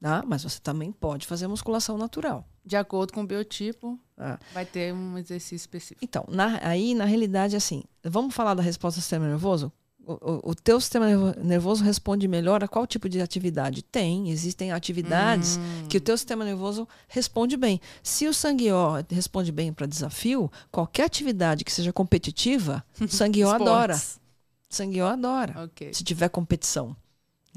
tá? 0.00 0.22
Mas 0.26 0.42
você 0.42 0.58
também 0.60 0.90
pode 0.92 1.26
fazer 1.26 1.46
musculação 1.46 1.98
natural. 1.98 2.46
De 2.64 2.76
acordo 2.76 3.12
com 3.12 3.22
o 3.22 3.26
biotipo, 3.26 3.98
Ah. 4.22 4.38
vai 4.52 4.66
ter 4.66 4.92
um 4.92 5.16
exercício 5.16 5.56
específico. 5.56 6.00
Então, 6.04 6.24
na- 6.28 6.60
aí, 6.62 6.94
na 6.94 7.06
realidade, 7.06 7.56
assim, 7.56 7.82
vamos 8.04 8.34
falar 8.34 8.52
da 8.54 8.62
resposta 8.62 9.00
do 9.00 9.02
sistema 9.02 9.26
nervoso? 9.26 9.72
O, 10.06 10.12
o- 10.12 10.50
o 10.50 10.54
teu 10.54 10.80
sistema 10.80 11.06
nervo- 11.06 11.34
nervoso 11.42 11.84
responde 11.84 12.26
melhor 12.28 12.64
a 12.64 12.68
qual 12.68 12.86
tipo 12.86 13.08
de 13.08 13.20
atividade? 13.20 13.82
Tem, 13.82 14.30
existem 14.30 14.72
atividades 14.72 15.56
Hum, 15.58 15.86
que 15.88 15.96
o 15.98 16.00
teu 16.00 16.16
sistema 16.16 16.44
nervoso 16.44 16.86
responde 17.08 17.56
bem. 17.56 17.80
Se 18.02 18.26
o 18.26 18.34
sangue 18.34 18.70
O 18.72 18.94
responde 19.10 19.52
bem 19.52 19.72
para 19.72 19.86
desafio, 19.86 20.50
qualquer 20.70 21.04
atividade 21.04 21.64
que 21.64 21.72
seja 21.72 21.92
competitiva, 21.92 22.84
o 23.00 23.06
sangue 23.08 23.44
O 23.44 23.50
adora. 23.50 24.00
Sangue 24.68 25.00
O 25.00 25.06
adora. 25.06 25.64
Ok. 25.64 25.92
Se 25.94 26.02
tiver 26.04 26.28
competição. 26.28 26.96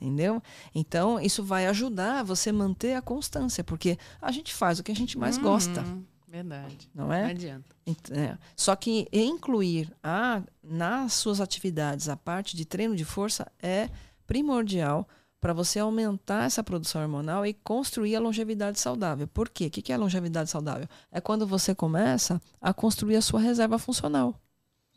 Entendeu? 0.02 0.42
Então, 0.76 1.20
isso 1.20 1.44
vai 1.44 1.68
ajudar 1.68 2.24
você 2.24 2.50
a 2.50 2.54
manter 2.54 2.94
a 2.96 3.02
constância, 3.02 3.64
porque 3.64 3.98
a 4.22 4.32
gente 4.32 4.54
faz 4.54 4.80
o 4.80 4.84
que 4.84 4.92
a 4.92 4.96
gente 4.96 5.18
mais 5.18 5.38
gosta, 5.38 5.82
Uhum, 5.82 6.04
Verdade. 6.38 6.90
não 6.96 7.06
Não 7.10 7.14
é? 7.14 7.26
adianta. 7.30 7.76
Ent- 7.86 8.10
é. 8.12 8.36
Só 8.56 8.76
que 8.76 9.08
incluir 9.14 9.94
a, 10.04 10.42
nas 10.64 11.14
suas 11.14 11.40
atividades 11.40 12.10
a 12.10 12.18
parte 12.18 12.58
de 12.58 12.66
treino 12.66 12.96
de 12.96 13.06
força 13.06 13.52
é 13.62 13.88
primordial 14.26 15.08
para 15.40 15.54
você 15.54 15.78
aumentar 15.78 16.46
essa 16.46 16.64
produção 16.64 17.04
hormonal 17.04 17.46
e 17.46 17.54
construir 17.54 18.16
a 18.16 18.20
longevidade 18.20 18.80
saudável. 18.80 19.28
Por 19.28 19.48
quê? 19.48 19.68
O 19.68 19.70
que 19.70 19.82
que 19.84 19.94
é 19.94 19.98
longevidade 19.98 20.50
saudável? 20.50 20.88
É 21.12 21.22
quando 21.22 21.46
você 21.46 21.76
começa 21.76 22.42
a 22.60 22.74
construir 22.74 23.18
a 23.18 23.22
sua 23.22 23.40
reserva 23.40 23.78
funcional 23.78 24.34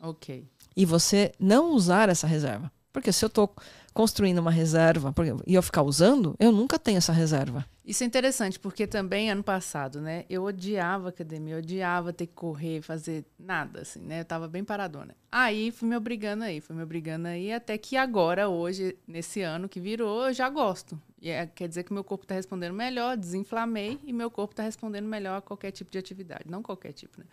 Ok. 0.01 0.43
e 0.75 0.85
você 0.85 1.31
não 1.39 1.71
usar 1.71 2.09
essa 2.09 2.25
reserva. 2.25 2.71
Porque 2.91 3.11
se 3.11 3.23
eu 3.23 3.27
estou 3.27 3.53
construindo 3.97 4.37
uma 4.37 4.51
reserva 4.51 5.11
e 5.47 5.55
eu 5.55 5.63
ficar 5.63 5.81
usando, 5.81 6.35
eu 6.37 6.51
nunca 6.51 6.77
tenho 6.77 6.99
essa 6.99 7.11
reserva. 7.11 7.65
Isso 7.83 8.03
é 8.03 8.05
interessante, 8.05 8.59
porque 8.59 8.85
também 8.85 9.31
ano 9.31 9.41
passado, 9.41 9.99
né? 9.99 10.23
Eu 10.29 10.43
odiava 10.43 11.09
academia, 11.09 11.55
eu 11.55 11.57
odiava 11.57 12.13
ter 12.13 12.27
que 12.27 12.33
correr, 12.35 12.83
fazer 12.83 13.25
nada, 13.39 13.81
assim, 13.81 14.01
né? 14.01 14.19
Eu 14.19 14.25
tava 14.25 14.47
bem 14.47 14.63
paradona. 14.63 15.15
Aí 15.31 15.71
fui 15.71 15.89
me 15.89 15.97
obrigando 15.97 16.43
aí, 16.43 16.61
fui 16.61 16.75
me 16.75 16.83
obrigando 16.83 17.27
aí, 17.27 17.51
até 17.51 17.75
que 17.75 17.97
agora, 17.97 18.47
hoje, 18.47 18.95
nesse 19.07 19.41
ano 19.41 19.67
que 19.67 19.79
virou, 19.79 20.27
eu 20.27 20.33
já 20.33 20.47
gosto. 20.47 21.01
E 21.19 21.31
é, 21.31 21.47
quer 21.47 21.67
dizer 21.67 21.81
que 21.83 21.91
meu 21.91 22.03
corpo 22.03 22.23
está 22.23 22.35
respondendo 22.35 22.75
melhor, 22.75 23.17
desinflamei 23.17 23.99
e 24.03 24.13
meu 24.13 24.29
corpo 24.29 24.53
está 24.53 24.61
respondendo 24.61 25.07
melhor 25.07 25.37
a 25.37 25.41
qualquer 25.41 25.71
tipo 25.71 25.89
de 25.89 25.97
atividade. 25.97 26.43
Não 26.45 26.61
qualquer 26.61 26.93
tipo, 26.93 27.19
né? 27.19 27.25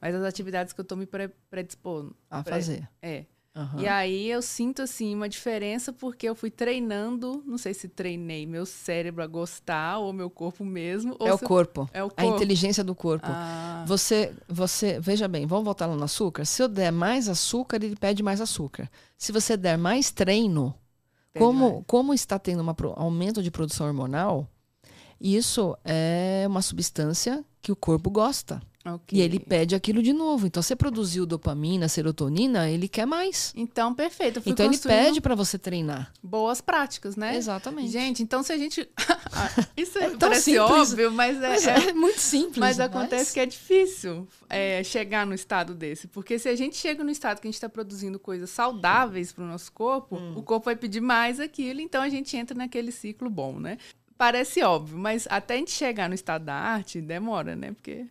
Mas 0.00 0.16
as 0.16 0.24
atividades 0.24 0.72
que 0.72 0.80
eu 0.80 0.82
estou 0.82 0.98
me 0.98 1.06
predispondo. 1.48 2.16
A 2.28 2.42
fazer. 2.42 2.88
É. 3.00 3.24
Uhum. 3.58 3.80
E 3.80 3.88
aí 3.88 4.30
eu 4.30 4.40
sinto 4.40 4.82
assim 4.82 5.12
uma 5.16 5.28
diferença 5.28 5.92
porque 5.92 6.28
eu 6.28 6.34
fui 6.36 6.48
treinando, 6.48 7.42
não 7.44 7.58
sei 7.58 7.74
se 7.74 7.88
treinei 7.88 8.46
meu 8.46 8.64
cérebro 8.64 9.20
a 9.20 9.26
gostar 9.26 9.98
ou 9.98 10.12
meu 10.12 10.30
corpo 10.30 10.64
mesmo. 10.64 11.16
é, 11.18 11.34
o 11.34 11.38
corpo. 11.38 11.90
é 11.92 12.04
o 12.04 12.08
corpo. 12.08 12.22
A 12.22 12.24
inteligência 12.24 12.84
do 12.84 12.94
corpo. 12.94 13.26
Ah. 13.28 13.84
Você, 13.88 14.32
você, 14.46 15.00
veja 15.00 15.26
bem, 15.26 15.44
vamos 15.44 15.64
voltar 15.64 15.86
lá 15.86 15.96
no 15.96 16.04
açúcar. 16.04 16.44
Se 16.44 16.62
eu 16.62 16.68
der 16.68 16.92
mais 16.92 17.28
açúcar, 17.28 17.82
ele 17.82 17.96
pede 17.96 18.22
mais 18.22 18.40
açúcar. 18.40 18.88
Se 19.16 19.32
você 19.32 19.56
der 19.56 19.76
mais 19.76 20.12
treino, 20.12 20.72
como, 21.36 21.82
como 21.84 22.14
está 22.14 22.38
tendo 22.38 22.62
um 22.62 22.92
aumento 22.94 23.42
de 23.42 23.50
produção 23.50 23.88
hormonal, 23.88 24.48
isso 25.20 25.76
é 25.84 26.44
uma 26.46 26.62
substância 26.62 27.44
que 27.60 27.72
o 27.72 27.76
corpo 27.76 28.08
gosta. 28.08 28.62
Okay. 28.94 29.18
E 29.18 29.22
ele 29.22 29.38
pede 29.38 29.74
aquilo 29.74 30.02
de 30.02 30.12
novo. 30.12 30.46
Então, 30.46 30.62
você 30.62 30.76
produziu 30.76 31.26
dopamina, 31.26 31.88
serotonina, 31.88 32.68
ele 32.70 32.88
quer 32.88 33.06
mais. 33.06 33.52
Então, 33.56 33.94
perfeito. 33.94 34.40
então, 34.44 34.66
ele 34.66 34.78
pede 34.78 35.20
para 35.20 35.34
você 35.34 35.58
treinar. 35.58 36.12
Boas 36.22 36.60
práticas, 36.60 37.16
né? 37.16 37.36
Exatamente. 37.36 37.90
Gente, 37.90 38.22
então 38.22 38.42
se 38.42 38.52
a 38.52 38.58
gente. 38.58 38.88
Ah, 39.30 39.50
isso 39.76 39.98
é 39.98 40.16
parece 40.16 40.52
simples. 40.52 40.90
óbvio, 40.90 41.12
mas 41.12 41.40
é, 41.40 41.48
mas 41.48 41.66
é, 41.66 41.90
é, 41.90 41.92
muito 41.92 42.18
simples. 42.18 42.58
Mas 42.58 42.80
acontece 42.80 43.24
mas... 43.24 43.32
que 43.32 43.40
é 43.40 43.46
difícil 43.46 44.26
é, 44.48 44.82
chegar 44.82 45.26
no 45.26 45.34
estado 45.34 45.74
desse. 45.74 46.08
Porque 46.08 46.38
se 46.38 46.48
a 46.48 46.56
gente 46.56 46.76
chega 46.76 47.04
no 47.04 47.10
estado 47.10 47.40
que 47.40 47.46
a 47.46 47.50
gente 47.50 47.54
está 47.54 47.68
produzindo 47.68 48.18
coisas 48.18 48.50
saudáveis 48.50 49.30
para 49.30 49.44
o 49.44 49.46
nosso 49.46 49.70
corpo, 49.70 50.16
hum. 50.16 50.34
o 50.34 50.42
corpo 50.42 50.64
vai 50.64 50.76
pedir 50.76 51.00
mais 51.00 51.38
aquilo, 51.38 51.80
então 51.80 52.02
a 52.02 52.08
gente 52.08 52.36
entra 52.36 52.56
naquele 52.56 52.90
ciclo 52.90 53.28
bom, 53.28 53.60
né? 53.60 53.78
Parece 54.16 54.62
óbvio, 54.62 54.98
mas 54.98 55.28
até 55.30 55.54
a 55.54 55.56
gente 55.58 55.70
chegar 55.70 56.08
no 56.08 56.14
estado 56.14 56.44
da 56.44 56.54
arte, 56.54 57.00
demora, 57.00 57.54
né? 57.54 57.72
Porque 57.72 58.06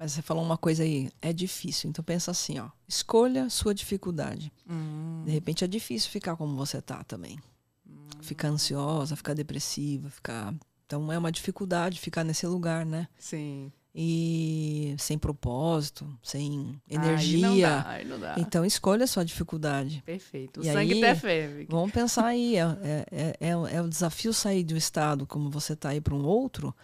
mas 0.00 0.12
você 0.12 0.22
falou 0.22 0.42
uma 0.42 0.56
coisa 0.56 0.82
aí, 0.82 1.10
é 1.20 1.30
difícil. 1.30 1.90
Então 1.90 2.02
pensa 2.02 2.30
assim, 2.30 2.58
ó, 2.58 2.70
escolha 2.88 3.50
sua 3.50 3.74
dificuldade. 3.74 4.50
Hum. 4.66 5.22
De 5.26 5.30
repente 5.30 5.62
é 5.62 5.66
difícil 5.66 6.10
ficar 6.10 6.36
como 6.36 6.56
você 6.56 6.80
tá 6.80 7.04
também. 7.04 7.38
Hum. 7.86 8.08
Ficar 8.22 8.48
ansiosa, 8.48 9.14
ficar 9.14 9.34
depressiva, 9.34 10.08
ficar. 10.08 10.54
Então 10.86 11.12
é 11.12 11.18
uma 11.18 11.30
dificuldade 11.30 12.00
ficar 12.00 12.24
nesse 12.24 12.46
lugar, 12.46 12.86
né? 12.86 13.08
Sim. 13.18 13.70
E 13.94 14.94
sem 14.98 15.18
propósito, 15.18 16.08
sem 16.22 16.80
energia. 16.88 17.84
Aí 17.86 18.02
não 18.06 18.18
dá, 18.18 18.26
não 18.26 18.34
dá. 18.34 18.34
Então 18.38 18.64
escolha 18.64 19.04
a 19.04 19.06
sua 19.06 19.22
dificuldade. 19.22 20.02
Perfeito. 20.06 20.62
O 20.62 20.64
e 20.64 20.72
sangue 20.72 21.04
até 21.04 21.14
ferve. 21.14 21.66
Vamos 21.68 21.92
pensar 21.92 22.24
aí, 22.24 22.56
é, 22.56 22.62
é, 23.10 23.36
é, 23.38 23.50
é 23.50 23.82
o 23.82 23.88
desafio 23.88 24.32
sair 24.32 24.64
de 24.64 24.72
um 24.72 24.78
estado 24.78 25.26
como 25.26 25.50
você 25.50 25.76
tá 25.76 25.90
aí 25.90 26.00
para 26.00 26.14
um 26.14 26.24
outro 26.24 26.74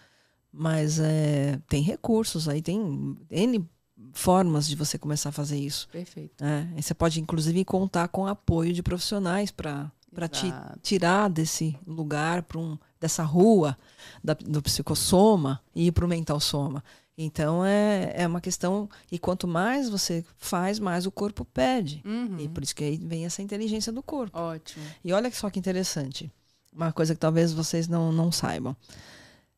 mas 0.57 0.99
é, 0.99 1.59
tem 1.69 1.83
recursos 1.83 2.49
aí, 2.49 2.61
tem 2.61 3.15
N 3.29 3.65
formas 4.11 4.67
de 4.67 4.75
você 4.75 4.97
começar 4.97 5.29
a 5.29 5.31
fazer 5.31 5.57
isso. 5.57 5.87
Perfeito. 5.89 6.43
É, 6.43 6.81
você 6.81 6.93
pode, 6.93 7.21
inclusive, 7.21 7.63
contar 7.63 8.07
com 8.07 8.25
apoio 8.25 8.73
de 8.73 8.81
profissionais 8.81 9.51
para 9.51 9.91
te 10.31 10.51
tirar 10.81 11.29
desse 11.29 11.77
lugar, 11.85 12.41
para 12.43 12.57
um, 12.57 12.77
dessa 12.99 13.23
rua 13.23 13.77
da, 14.23 14.33
do 14.33 14.61
psicossoma 14.61 15.61
e 15.75 15.87
ir 15.87 15.91
para 15.91 16.05
o 16.05 16.07
mental 16.07 16.39
soma. 16.39 16.83
Então 17.15 17.65
é, 17.65 18.13
é 18.15 18.27
uma 18.27 18.41
questão. 18.41 18.89
E 19.11 19.17
quanto 19.17 19.47
mais 19.47 19.89
você 19.89 20.23
faz, 20.37 20.79
mais 20.79 21.05
o 21.05 21.11
corpo 21.11 21.43
pede. 21.45 22.01
Uhum. 22.05 22.39
E 22.39 22.47
por 22.47 22.63
isso 22.63 22.75
que 22.75 22.83
aí 22.83 22.97
vem 22.97 23.25
essa 23.25 23.41
inteligência 23.41 23.91
do 23.91 24.03
corpo. 24.03 24.37
Ótimo. 24.37 24.85
E 25.03 25.11
olha 25.11 25.31
só 25.31 25.49
que 25.49 25.57
interessante. 25.57 26.31
Uma 26.71 26.91
coisa 26.91 27.15
que 27.15 27.19
talvez 27.19 27.51
vocês 27.53 27.87
não, 27.87 28.11
não 28.11 28.31
saibam. 28.31 28.75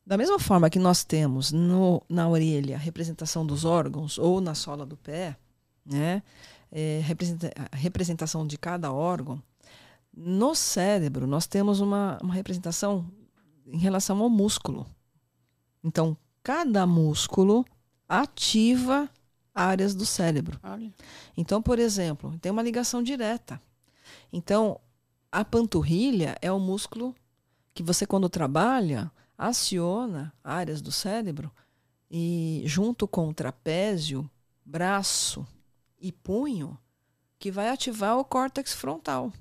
Da 0.10 0.18
mesma 0.18 0.40
forma 0.40 0.72
que 0.72 0.80
nós 0.80 1.04
temos 1.04 1.52
no, 1.52 2.02
na 2.10 2.28
orelha 2.28 2.78
a 2.78 2.80
representação 2.80 3.46
dos 3.46 3.64
órgãos 3.64 4.18
ou 4.18 4.42
na 4.42 4.56
sola 4.56 4.84
do 4.84 4.98
pé, 4.98 5.38
né, 5.86 6.24
é, 6.72 7.00
representa, 7.04 7.54
a 7.72 7.76
representação 7.76 8.48
de 8.48 8.58
cada 8.58 8.92
órgão, 8.92 9.40
no 10.12 10.56
cérebro 10.56 11.28
nós 11.28 11.46
temos 11.46 11.80
uma, 11.80 12.18
uma 12.24 12.34
representação 12.34 13.06
em 13.68 13.78
relação 13.78 14.20
ao 14.20 14.32
músculo. 14.32 14.88
Então, 15.84 16.18
cada 16.42 16.88
músculo 16.88 17.64
ativa 18.08 19.08
áreas 19.54 19.94
do 19.94 20.08
cérebro. 20.08 20.60
Olha. 20.64 20.92
Então, 21.38 21.62
por 21.62 21.78
exemplo, 21.78 22.36
tem 22.40 22.52
uma 22.52 22.64
ligação 22.64 23.04
direta. 23.04 23.62
Então, 24.34 24.82
a 25.32 25.46
panturrilha 25.46 26.36
é 26.42 26.52
o 26.52 26.60
músculo 26.60 27.14
que 27.76 27.84
você, 27.84 28.08
quando 28.08 28.28
trabalha, 28.28 29.12
aciona 29.40 30.34
áreas 30.44 30.82
do 30.82 30.92
cérebro 30.92 31.50
e 32.12 32.62
junto 32.66 33.08
com 33.08 33.30
o 33.30 33.34
trapézio, 33.34 34.30
braço 34.66 35.48
e 35.98 36.12
punho, 36.12 36.78
que 37.40 37.50
vai 37.50 37.70
ativar 37.70 38.18
o 38.18 38.26
córtex 38.26 38.74
frontal. 38.74 39.32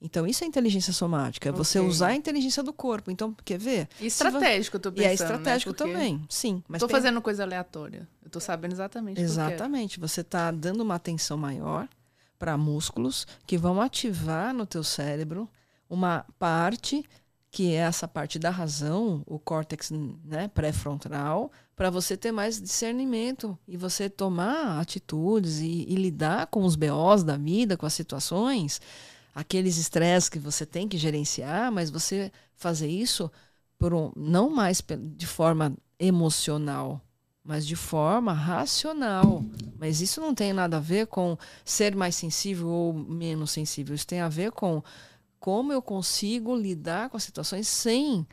Então, 0.00 0.26
isso 0.26 0.44
é 0.44 0.46
inteligência 0.46 0.92
somática, 0.92 1.48
é 1.48 1.50
okay. 1.50 1.58
você 1.58 1.80
usar 1.80 2.08
a 2.08 2.14
inteligência 2.14 2.62
do 2.62 2.72
corpo. 2.72 3.10
Então, 3.10 3.36
quer 3.44 3.58
ver? 3.58 3.88
E 4.00 4.06
estratégico, 4.06 4.76
eu 4.76 4.80
tô 4.80 4.92
pensando. 4.92 5.06
E 5.06 5.10
é 5.10 5.12
estratégico 5.12 5.72
né? 5.72 5.76
também, 5.76 6.24
sim. 6.30 6.62
Mas 6.68 6.80
tô 6.80 6.88
fazendo 6.88 7.20
coisa 7.20 7.42
aleatória. 7.42 8.08
Eu 8.22 8.30
tô 8.30 8.38
sabendo 8.38 8.72
exatamente 8.72 9.20
Exatamente. 9.20 9.98
Você 9.98 10.20
está 10.20 10.50
dando 10.52 10.82
uma 10.82 10.94
atenção 10.94 11.36
maior 11.36 11.88
para 12.38 12.56
músculos 12.56 13.26
que 13.44 13.58
vão 13.58 13.80
ativar 13.80 14.54
no 14.54 14.64
teu 14.64 14.84
cérebro 14.84 15.48
uma 15.90 16.24
parte 16.38 17.04
que 17.50 17.72
é 17.72 17.76
essa 17.76 18.06
parte 18.06 18.38
da 18.38 18.50
razão, 18.50 19.22
o 19.26 19.38
córtex 19.38 19.90
né, 20.24 20.48
pré-frontal, 20.48 21.50
para 21.74 21.90
você 21.90 22.16
ter 22.16 22.32
mais 22.32 22.60
discernimento 22.60 23.58
e 23.66 23.76
você 23.76 24.10
tomar 24.10 24.80
atitudes 24.80 25.60
e, 25.60 25.86
e, 25.88 25.94
lidar 25.94 26.48
com 26.48 26.64
os 26.64 26.76
BOs 26.76 27.22
da 27.22 27.36
vida, 27.36 27.76
com 27.76 27.86
as 27.86 27.94
situações, 27.94 28.80
aqueles 29.34 29.78
estresses 29.78 30.28
que 30.28 30.38
você 30.38 30.66
tem 30.66 30.88
que 30.88 30.98
gerenciar, 30.98 31.72
mas 31.72 31.90
você 31.90 32.30
fazer 32.54 32.88
isso 32.88 33.30
por 33.78 33.94
um, 33.94 34.12
não 34.16 34.50
mais 34.50 34.82
de 35.16 35.26
forma 35.26 35.72
emocional, 35.98 37.00
mas 37.44 37.66
de 37.66 37.76
forma 37.76 38.32
racional. 38.32 39.42
Mas 39.78 40.00
isso 40.00 40.20
não 40.20 40.34
tem 40.34 40.52
nada 40.52 40.76
a 40.76 40.80
ver 40.80 41.06
com 41.06 41.38
ser 41.64 41.96
mais 41.96 42.14
sensível 42.14 42.68
ou 42.68 42.92
menos 42.92 43.52
sensível. 43.52 43.94
Isso 43.94 44.06
tem 44.06 44.20
a 44.20 44.28
ver 44.28 44.52
com 44.52 44.82
como 45.38 45.72
eu 45.72 45.80
consigo 45.80 46.56
lidar 46.56 47.10
com 47.10 47.16
as 47.16 47.22
situações 47.22 47.68
sem 47.68 48.26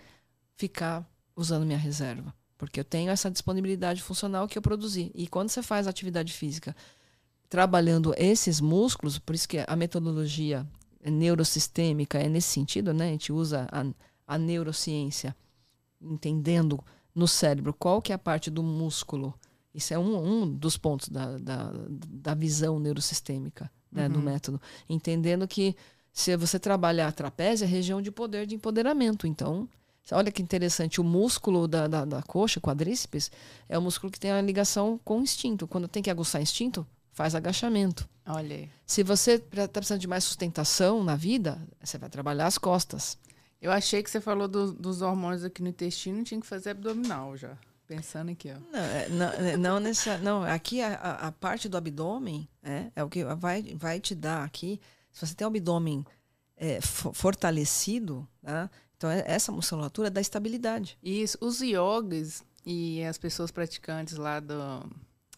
ficar 0.55 1.07
usando 1.35 1.65
minha 1.65 1.77
reserva. 1.77 2.33
Porque 2.57 2.79
eu 2.79 2.83
tenho 2.83 3.11
essa 3.11 3.29
disponibilidade 3.29 4.01
funcional 4.01 4.47
que 4.47 4.57
eu 4.57 4.61
produzi. 4.61 5.11
E 5.13 5.27
quando 5.27 5.49
você 5.49 5.61
faz 5.61 5.87
atividade 5.87 6.31
física 6.31 6.75
trabalhando 7.49 8.13
esses 8.17 8.59
músculos, 8.59 9.19
por 9.19 9.35
isso 9.35 9.47
que 9.47 9.63
a 9.65 9.75
metodologia 9.75 10.65
neurosistêmica 11.03 12.17
é 12.17 12.27
nesse 12.27 12.47
sentido, 12.47 12.93
né? 12.93 13.09
A 13.09 13.11
gente 13.11 13.31
usa 13.31 13.67
a, 13.71 13.85
a 14.35 14.37
neurociência 14.37 15.35
entendendo 16.01 16.83
no 17.13 17.27
cérebro 17.27 17.73
qual 17.73 18.01
que 18.01 18.11
é 18.11 18.15
a 18.15 18.19
parte 18.19 18.49
do 18.49 18.63
músculo. 18.63 19.33
Isso 19.73 19.93
é 19.93 19.99
um, 19.99 20.43
um 20.43 20.49
dos 20.49 20.77
pontos 20.77 21.09
da, 21.09 21.37
da, 21.37 21.71
da 21.89 22.33
visão 22.33 22.79
neurosistêmica 22.79 23.69
né, 23.91 24.07
uhum. 24.07 24.13
do 24.13 24.19
método. 24.21 24.61
Entendendo 24.89 25.47
que 25.47 25.75
se 26.15 26.33
você 26.37 26.57
trabalhar 26.57 27.09
a 27.09 27.11
trapézio, 27.11 27.65
é 27.65 27.67
região 27.67 28.01
de 28.01 28.09
poder 28.09 28.47
de 28.47 28.55
empoderamento. 28.55 29.27
Então, 29.27 29.67
olha 30.13 30.31
que 30.31 30.41
interessante, 30.41 31.01
o 31.01 31.03
músculo 31.03 31.67
da, 31.67 31.89
da, 31.89 32.05
da 32.05 32.23
coxa, 32.23 32.61
quadríceps, 32.61 33.29
é 33.67 33.77
o 33.77 33.81
músculo 33.81 34.09
que 34.09 34.19
tem 34.19 34.31
a 34.31 34.41
ligação 34.41 34.97
com 35.03 35.19
o 35.19 35.21
instinto. 35.21 35.67
Quando 35.67 35.89
tem 35.89 36.01
que 36.01 36.09
aguçar 36.09 36.41
instinto, 36.41 36.87
faz 37.11 37.35
agachamento. 37.35 38.07
Olha 38.25 38.55
aí. 38.55 38.69
Se 38.85 39.03
você 39.03 39.33
está 39.33 39.67
precisando 39.67 39.99
de 39.99 40.07
mais 40.07 40.23
sustentação 40.23 41.03
na 41.03 41.17
vida, 41.17 41.61
você 41.83 41.97
vai 41.97 42.09
trabalhar 42.09 42.45
as 42.45 42.57
costas. 42.57 43.17
Eu 43.61 43.69
achei 43.69 44.01
que 44.01 44.09
você 44.09 44.21
falou 44.21 44.47
do, 44.47 44.71
dos 44.71 45.01
hormônios 45.01 45.43
aqui 45.43 45.61
no 45.61 45.67
intestino, 45.67 46.23
tinha 46.23 46.39
que 46.39 46.47
fazer 46.47 46.69
abdominal 46.69 47.35
já. 47.35 47.57
Pensando 47.85 48.31
aqui, 48.31 48.49
ó. 48.51 48.57
Não, 48.71 48.79
é, 48.79 49.09
não, 49.09 49.31
é, 49.33 49.57
não, 49.57 49.79
nessa, 49.81 50.17
não 50.19 50.43
aqui 50.43 50.81
a, 50.81 50.93
a, 50.93 51.31
parte 51.33 51.67
do 51.67 51.75
abdômen 51.75 52.47
é, 52.63 52.89
é 52.95 53.03
o 53.03 53.09
que 53.09 53.23
vai, 53.35 53.61
vai 53.75 53.99
te 53.99 54.15
dar 54.15 54.45
aqui 54.45 54.79
se 55.15 55.25
você 55.25 55.33
tem 55.33 55.45
o 55.45 55.47
abdômen 55.47 56.05
é, 56.57 56.81
fortalecido, 56.81 58.27
né? 58.43 58.69
então 58.97 59.09
é, 59.09 59.23
essa 59.25 59.49
musculatura 59.49 60.11
dá 60.11 60.19
estabilidade. 60.19 60.97
Isso. 61.01 61.37
Os 61.39 61.61
yogis 61.61 62.43
e 62.65 63.01
as 63.03 63.17
pessoas 63.17 63.49
praticantes 63.49 64.17
lá 64.17 64.41
do, 64.41 64.53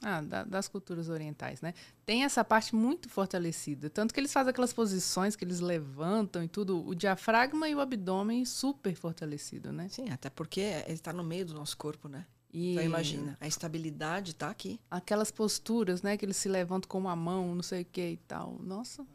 Ah, 0.01 0.21
da, 0.21 0.43
das 0.43 0.67
culturas 0.67 1.09
orientais, 1.09 1.61
né? 1.61 1.75
Tem 2.05 2.23
essa 2.23 2.43
parte 2.43 2.75
muito 2.75 3.07
fortalecida. 3.07 3.87
Tanto 3.87 4.13
que 4.13 4.19
eles 4.19 4.33
fazem 4.33 4.49
aquelas 4.49 4.73
posições 4.73 5.35
que 5.35 5.45
eles 5.45 5.59
levantam 5.59 6.43
e 6.43 6.47
tudo, 6.47 6.83
o 6.83 6.95
diafragma 6.95 7.69
e 7.69 7.75
o 7.75 7.79
abdômen 7.79 8.45
super 8.45 8.95
fortalecido, 8.95 9.71
né? 9.71 9.89
Sim, 9.89 10.09
até 10.09 10.29
porque 10.29 10.61
ele 10.61 10.93
está 10.93 11.13
no 11.13 11.23
meio 11.23 11.45
do 11.45 11.53
nosso 11.53 11.77
corpo, 11.77 12.07
né? 12.07 12.25
E 12.51 12.71
então 12.71 12.83
imagina, 12.83 13.37
a 13.39 13.47
estabilidade 13.47 14.31
está 14.31 14.49
aqui. 14.49 14.79
Aquelas 14.89 15.29
posturas, 15.31 16.01
né? 16.01 16.17
Que 16.17 16.25
eles 16.25 16.37
se 16.37 16.49
levantam 16.49 16.87
com 16.87 16.97
uma 16.97 17.15
mão, 17.15 17.53
não 17.53 17.63
sei 17.63 17.81
o 17.83 17.85
que 17.85 18.09
e 18.11 18.17
tal. 18.17 18.57
Nossa. 18.63 19.05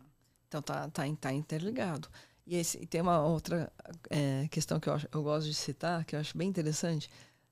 Então 0.53 0.61
tá, 0.61 0.87
tá, 0.91 1.05
tá 1.19 1.33
interligado. 1.33 2.09
E, 2.47 2.57
esse, 2.57 2.77
e 2.77 2.87
tem 2.87 3.01
uma 3.01 3.25
outra 3.25 3.73
é, 4.11 4.47
questão 4.51 4.79
que 4.79 4.87
eu, 4.87 5.01
eu 5.11 5.23
gosto 5.23 5.47
de 5.47 5.55
citar, 5.55 6.05
que 6.05 6.15
eu 6.15 6.21
acho 6.21 6.37
bem 6.37 6.47
interessante. 6.47 7.09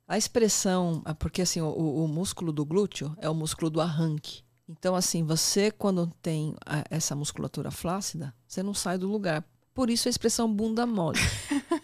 A 0.06 0.18
expressão, 0.18 1.02
é 1.06 1.14
porque 1.14 1.40
assim, 1.40 1.62
o, 1.62 1.70
o 1.70 2.06
músculo 2.06 2.52
do 2.52 2.64
glúteo 2.64 3.16
é 3.18 3.30
o 3.30 3.34
músculo 3.34 3.70
do 3.70 3.80
arranque. 3.80 4.42
Então, 4.68 4.94
assim, 4.94 5.24
você 5.24 5.70
quando 5.70 6.12
tem 6.20 6.54
a, 6.66 6.84
essa 6.90 7.16
musculatura 7.16 7.70
flácida, 7.70 8.34
você 8.46 8.62
não 8.62 8.74
sai 8.74 8.98
do 8.98 9.08
lugar. 9.08 9.44
Por 9.72 9.88
isso 9.88 10.06
a 10.06 10.10
expressão 10.10 10.52
bunda 10.52 10.84
mole. 10.84 11.18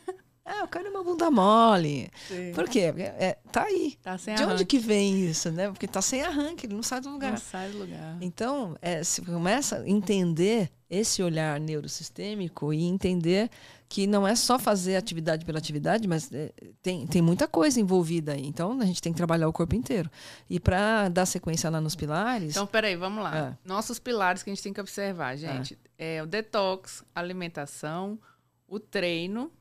É, 0.58 0.64
o 0.64 0.68
cara 0.68 0.88
é 0.88 0.90
uma 0.90 1.04
bunda 1.04 1.30
mole. 1.30 2.10
Sim. 2.28 2.52
Por 2.54 2.68
quê? 2.68 2.92
É, 2.96 3.26
é, 3.26 3.38
tá 3.52 3.64
aí. 3.64 3.98
Tá 4.02 4.16
sem 4.16 4.34
De 4.34 4.42
arranque. 4.42 4.54
onde 4.54 4.64
que 4.64 4.78
vem 4.78 5.28
isso, 5.28 5.50
né? 5.50 5.68
Porque 5.68 5.86
tá 5.86 6.00
sem 6.00 6.22
arranque, 6.22 6.66
ele 6.66 6.74
não 6.74 6.82
sai 6.82 7.00
do 7.00 7.10
lugar. 7.10 7.32
Não 7.32 7.38
sai 7.38 7.70
do 7.70 7.78
lugar. 7.78 8.16
Então, 8.20 8.76
é, 8.80 9.04
se 9.04 9.20
começa 9.22 9.78
a 9.78 9.88
entender 9.88 10.70
esse 10.88 11.22
olhar 11.22 11.58
neurosistêmico 11.60 12.72
e 12.72 12.84
entender 12.84 13.50
que 13.88 14.06
não 14.06 14.26
é 14.26 14.34
só 14.34 14.58
fazer 14.58 14.96
atividade 14.96 15.44
pela 15.44 15.58
atividade, 15.58 16.08
mas 16.08 16.32
é, 16.32 16.52
tem, 16.82 17.06
tem 17.06 17.20
muita 17.20 17.46
coisa 17.46 17.80
envolvida 17.80 18.32
aí. 18.32 18.46
Então, 18.46 18.80
a 18.80 18.84
gente 18.84 19.02
tem 19.02 19.12
que 19.12 19.16
trabalhar 19.16 19.48
o 19.48 19.52
corpo 19.52 19.74
inteiro. 19.74 20.10
E 20.48 20.58
para 20.58 21.08
dar 21.08 21.26
sequência 21.26 21.68
lá 21.68 21.80
nos 21.80 21.94
pilares... 21.94 22.50
Então, 22.50 22.66
peraí, 22.66 22.96
vamos 22.96 23.22
lá. 23.22 23.36
É. 23.36 23.68
Nossos 23.68 23.98
pilares 23.98 24.42
que 24.42 24.50
a 24.50 24.54
gente 24.54 24.62
tem 24.62 24.72
que 24.72 24.80
observar, 24.80 25.36
gente. 25.36 25.78
É, 25.98 26.16
é 26.16 26.22
o 26.22 26.26
detox, 26.26 27.04
alimentação, 27.14 28.18
o 28.66 28.80
treino 28.80 29.52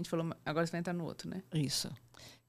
gente 0.00 0.10
falou, 0.10 0.34
agora 0.44 0.66
você 0.66 0.72
vai 0.72 0.80
entrar 0.80 0.92
no 0.92 1.04
outro, 1.04 1.28
né? 1.28 1.42
Isso. 1.52 1.90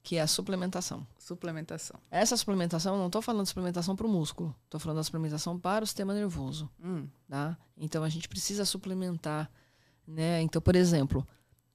Que 0.02 0.16
é 0.16 0.20
a 0.20 0.26
suplementação. 0.26 1.06
Suplementação. 1.18 2.00
Essa 2.10 2.36
suplementação, 2.36 2.98
não 2.98 3.06
estou 3.06 3.22
falando 3.22 3.44
de 3.44 3.48
suplementação 3.48 3.94
para 3.94 4.06
o 4.06 4.10
músculo, 4.10 4.54
estou 4.64 4.80
falando 4.80 4.96
da 4.96 5.04
suplementação 5.04 5.58
para 5.58 5.84
o 5.84 5.86
sistema 5.86 6.12
nervoso. 6.12 6.68
Hum. 6.82 7.06
Tá? 7.28 7.56
Então 7.76 8.02
a 8.02 8.08
gente 8.08 8.28
precisa 8.28 8.64
suplementar. 8.64 9.50
Né? 10.06 10.42
Então, 10.42 10.60
por 10.60 10.74
exemplo, 10.74 11.26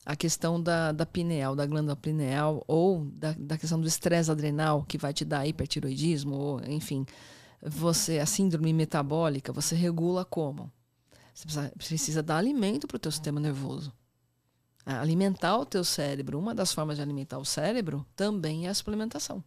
a 0.06 0.16
questão 0.16 0.62
da, 0.62 0.92
da 0.92 1.06
pineal, 1.06 1.56
da 1.56 1.66
glândula 1.66 1.96
pineal, 1.96 2.64
ou 2.68 3.06
da, 3.06 3.34
da 3.34 3.58
questão 3.58 3.80
do 3.80 3.88
estresse 3.88 4.30
adrenal, 4.30 4.84
que 4.84 4.98
vai 4.98 5.14
te 5.14 5.24
dar 5.24 5.48
hipertiroidismo, 5.48 6.36
ou 6.36 6.62
enfim, 6.66 7.06
você, 7.62 8.20
a 8.20 8.26
síndrome 8.26 8.74
metabólica, 8.74 9.54
você 9.54 9.76
regula 9.76 10.26
como? 10.26 10.72
Você 11.34 11.46
precisa, 11.46 11.74
precisa 11.78 12.24
dar 12.24 12.38
alimento 12.38 12.88
para 12.88 12.98
o 12.98 13.00
teu 13.00 13.12
sistema 13.12 13.40
nervoso 13.40 13.94
alimentar 14.96 15.58
o 15.58 15.66
teu 15.66 15.84
cérebro, 15.84 16.40
uma 16.40 16.56
das 16.56 16.72
formas 16.72 16.96
de 16.96 17.02
alimentar 17.02 17.38
o 17.38 17.46
cérebro 17.46 18.06
também 18.16 18.68
é 18.68 18.70
a 18.70 18.74
suplementação. 18.74 19.44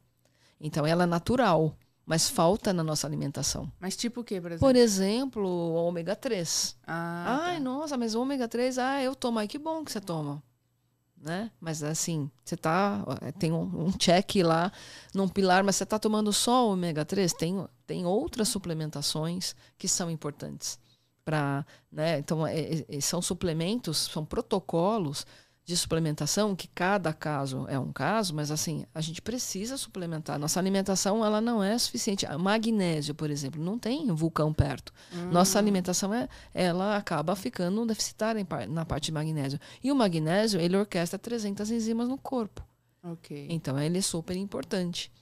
Então 0.60 0.86
ela 0.86 1.04
é 1.04 1.06
natural, 1.06 1.74
mas 2.04 2.28
falta 2.28 2.72
na 2.72 2.84
nossa 2.84 3.06
alimentação. 3.06 3.72
Mas 3.80 3.96
tipo 3.96 4.20
o 4.20 4.24
que, 4.24 4.40
por 4.40 4.52
exemplo? 4.52 4.68
Por 4.68 4.76
exemplo, 4.76 5.46
o 5.46 5.74
ômega 5.74 6.14
3. 6.14 6.76
Ah, 6.86 7.40
Ai, 7.44 7.54
tá. 7.56 7.60
nossa, 7.60 7.96
mas 7.96 8.14
o 8.14 8.20
ômega 8.20 8.46
3, 8.46 8.78
ah, 8.78 9.02
eu 9.02 9.14
tomo. 9.14 9.38
Ai, 9.38 9.48
que 9.48 9.58
bom 9.58 9.82
que 9.84 9.92
você 9.92 10.00
toma. 10.00 10.42
Né? 11.16 11.50
Mas 11.60 11.82
assim, 11.82 12.30
você 12.44 12.56
tá. 12.56 13.04
Tem 13.38 13.52
um, 13.52 13.86
um 13.86 13.92
check 13.92 14.36
lá 14.42 14.72
num 15.14 15.28
pilar, 15.28 15.62
mas 15.62 15.76
você 15.76 15.84
está 15.84 15.98
tomando 15.98 16.32
só 16.32 16.66
o 16.66 16.72
ômega 16.72 17.04
3? 17.04 17.32
Tem, 17.32 17.66
tem 17.86 18.04
outras 18.04 18.48
suplementações 18.48 19.54
que 19.78 19.86
são 19.86 20.10
importantes 20.10 20.78
para, 21.24 21.64
né? 21.90 22.18
Então 22.18 22.46
é, 22.46 22.84
é, 22.88 23.00
são 23.00 23.20
suplementos, 23.20 24.08
são 24.12 24.24
protocolos 24.24 25.26
de 25.64 25.76
suplementação 25.76 26.56
que 26.56 26.66
cada 26.66 27.12
caso 27.12 27.64
é 27.68 27.78
um 27.78 27.92
caso, 27.92 28.34
mas 28.34 28.50
assim 28.50 28.84
a 28.92 29.00
gente 29.00 29.22
precisa 29.22 29.76
suplementar. 29.76 30.38
Nossa 30.38 30.58
alimentação 30.58 31.24
ela 31.24 31.40
não 31.40 31.62
é 31.62 31.78
suficiente. 31.78 32.26
magnésio, 32.38 33.14
por 33.14 33.30
exemplo, 33.30 33.62
não 33.62 33.78
tem 33.78 34.12
vulcão 34.12 34.52
perto. 34.52 34.92
Hum. 35.12 35.30
Nossa 35.30 35.58
alimentação 35.58 36.12
é, 36.12 36.28
ela 36.52 36.96
acaba 36.96 37.36
ficando 37.36 37.86
deficitária 37.86 38.44
na 38.68 38.84
parte 38.84 39.06
de 39.06 39.12
magnésio. 39.12 39.60
E 39.82 39.92
o 39.92 39.94
magnésio 39.94 40.60
ele 40.60 40.76
orquestra 40.76 41.18
300 41.18 41.70
enzimas 41.70 42.08
no 42.08 42.18
corpo. 42.18 42.66
Ok. 43.02 43.46
Então 43.48 43.78
ele 43.78 43.98
é 43.98 44.02
super 44.02 44.36
importante. 44.36 45.12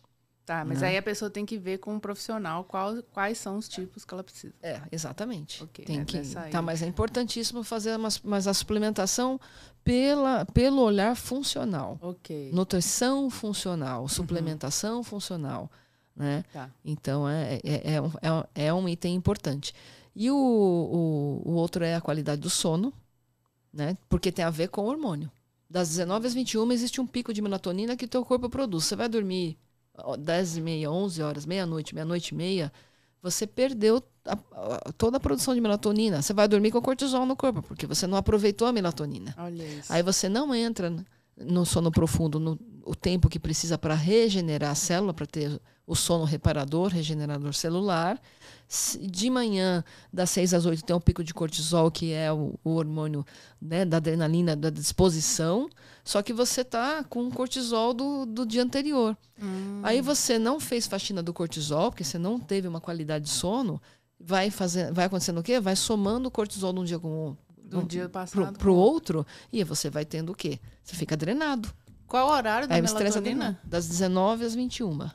Tá, 0.49 0.65
mas 0.65 0.81
né? 0.81 0.89
aí 0.89 0.97
a 0.97 1.03
pessoa 1.03 1.31
tem 1.31 1.45
que 1.45 1.59
ver 1.59 1.77
com 1.77 1.93
um 1.93 2.01
profissional 2.01 2.65
qual, 2.65 3.03
quais 3.13 3.37
são 3.37 3.59
os 3.59 3.69
tipos 3.69 4.03
que 4.03 4.15
ela 4.15 4.25
precisa. 4.25 4.55
É, 4.63 4.81
exatamente. 4.91 5.63
Okay, 5.63 5.85
tem 5.85 6.01
é 6.01 6.05
que, 6.07 6.23
tá, 6.51 6.63
mas 6.63 6.81
é 6.81 6.87
importantíssimo 6.87 7.63
fazer 7.63 7.95
uma, 7.95 8.09
mas 8.25 8.47
a 8.47 8.55
suplementação 8.55 9.39
pela, 9.85 10.47
pelo 10.47 10.81
olhar 10.81 11.15
funcional. 11.15 11.99
Ok. 12.01 12.51
Nutrição 12.51 13.29
funcional, 13.29 14.01
uhum. 14.01 14.09
suplementação 14.09 14.97
uhum. 14.97 15.03
funcional. 15.03 15.71
Né? 16.17 16.43
Tá. 16.51 16.71
Então 16.83 17.29
é, 17.29 17.57
é, 17.57 17.61
é, 17.63 17.95
é, 17.97 18.01
um, 18.01 18.09
é, 18.55 18.65
é 18.69 18.73
um 18.73 18.89
item 18.89 19.15
importante. 19.15 19.75
E 20.17 20.31
o, 20.31 20.35
o, 20.35 21.43
o 21.45 21.53
outro 21.57 21.85
é 21.85 21.95
a 21.95 22.01
qualidade 22.01 22.41
do 22.41 22.49
sono, 22.49 22.91
né? 23.71 23.99
porque 24.09 24.33
tem 24.33 24.47
a 24.47 24.51
ver 24.51 24.69
com 24.69 24.81
o 24.81 24.87
hormônio. 24.87 25.31
Das 25.69 25.91
19 25.91 26.27
às 26.27 26.33
21 26.33 26.73
existe 26.73 27.03
um 27.03 27.07
pico 27.07 27.35
de 27.35 27.43
melatonina 27.43 27.95
que 27.99 28.07
o 28.07 28.09
teu 28.09 28.25
corpo 28.25 28.49
produz. 28.49 28.87
Você 28.87 28.97
vai 28.97 29.11
dormir 29.11 29.59
10 30.19 30.57
e 30.57 30.61
meia, 30.61 30.91
11 30.91 31.23
horas, 31.23 31.47
meia-noite, 31.47 31.95
meia-noite 31.95 32.35
e 32.35 32.37
meia, 32.37 32.73
você 33.23 33.47
perdeu 33.47 34.03
a, 34.25 34.33
a, 34.33 34.93
toda 34.93 35.17
a 35.17 35.21
produção 35.21 35.55
de 35.55 35.61
melatonina. 35.61 36.23
Você 36.23 36.33
vai 36.33 36.47
dormir 36.47 36.71
com 36.71 36.81
cortisol 36.81 37.27
no 37.27 37.37
corpo, 37.37 37.63
porque 37.63 37.87
você 37.87 38.07
não 38.07 38.17
aproveitou 38.17 38.69
a 38.69 38.73
melatonina. 38.73 39.35
Aí 39.89 40.03
você 40.03 40.29
não 40.29 40.55
entra 40.55 40.95
no 41.37 41.65
sono 41.65 41.91
profundo 41.91 42.39
no 42.39 42.59
o 42.85 42.95
tempo 42.95 43.29
que 43.29 43.39
precisa 43.39 43.77
para 43.77 43.95
regenerar 43.95 44.71
a 44.71 44.75
célula, 44.75 45.13
para 45.13 45.27
ter 45.27 45.61
o 45.89 45.97
sono 45.97 46.24
reparador, 46.24 46.93
regenerador 46.93 47.55
celular. 47.55 48.20
De 49.01 49.30
manhã, 49.30 49.82
das 50.12 50.28
6 50.28 50.53
às 50.53 50.66
8, 50.66 50.84
tem 50.84 50.95
um 50.95 51.01
pico 51.01 51.24
de 51.24 51.32
cortisol, 51.32 51.91
que 51.91 52.12
é 52.12 52.30
o, 52.30 52.55
o 52.62 52.74
hormônio 52.74 53.24
né, 53.61 53.86
da 53.86 53.97
adrenalina, 53.97 54.55
da 54.55 54.68
disposição. 54.68 55.70
Só 56.05 56.20
que 56.20 56.34
você 56.34 56.61
está 56.61 57.03
com 57.05 57.26
o 57.26 57.30
cortisol 57.30 57.95
do, 57.95 58.26
do 58.26 58.45
dia 58.45 58.62
anterior. 58.62 59.16
Hum. 59.43 59.80
Aí 59.82 60.03
você 60.03 60.39
não 60.39 60.61
fez 60.61 60.86
faxina 60.86 61.22
do 61.22 61.32
cortisol, 61.32 61.91
porque 61.91 62.05
você 62.05 62.18
não 62.18 62.39
teve 62.39 62.68
uma 62.68 62.82
qualidade 62.82 63.24
de 63.24 63.30
sono. 63.30 63.80
Vai, 64.20 64.51
fazer, 64.51 64.93
vai 64.93 65.07
acontecendo 65.07 65.39
o 65.39 65.43
quê? 65.43 65.59
Vai 65.59 65.74
somando 65.74 66.28
o 66.28 66.30
cortisol 66.30 66.74
de 66.74 66.80
um 66.80 66.84
dia 66.84 66.99
com 66.99 67.09
o 67.09 67.18
outro. 67.28 67.39
Do 67.57 67.78
um 67.80 67.86
dia 67.86 68.11
passado. 68.11 68.59
Para 68.59 68.70
o 68.70 68.74
outro, 68.74 69.26
e 69.51 69.64
você 69.64 69.89
vai 69.89 70.05
tendo 70.05 70.32
o 70.32 70.34
quê? 70.34 70.61
Você 70.82 70.95
fica 70.95 71.16
drenado. 71.16 71.72
Qual 72.07 72.28
o 72.28 72.32
horário 72.32 72.68
da 72.68 72.74
Aí 72.74 72.82
melatonina? 72.82 73.59
Das 73.64 73.89
19 73.89 74.45
às 74.45 74.55
21. 74.55 75.09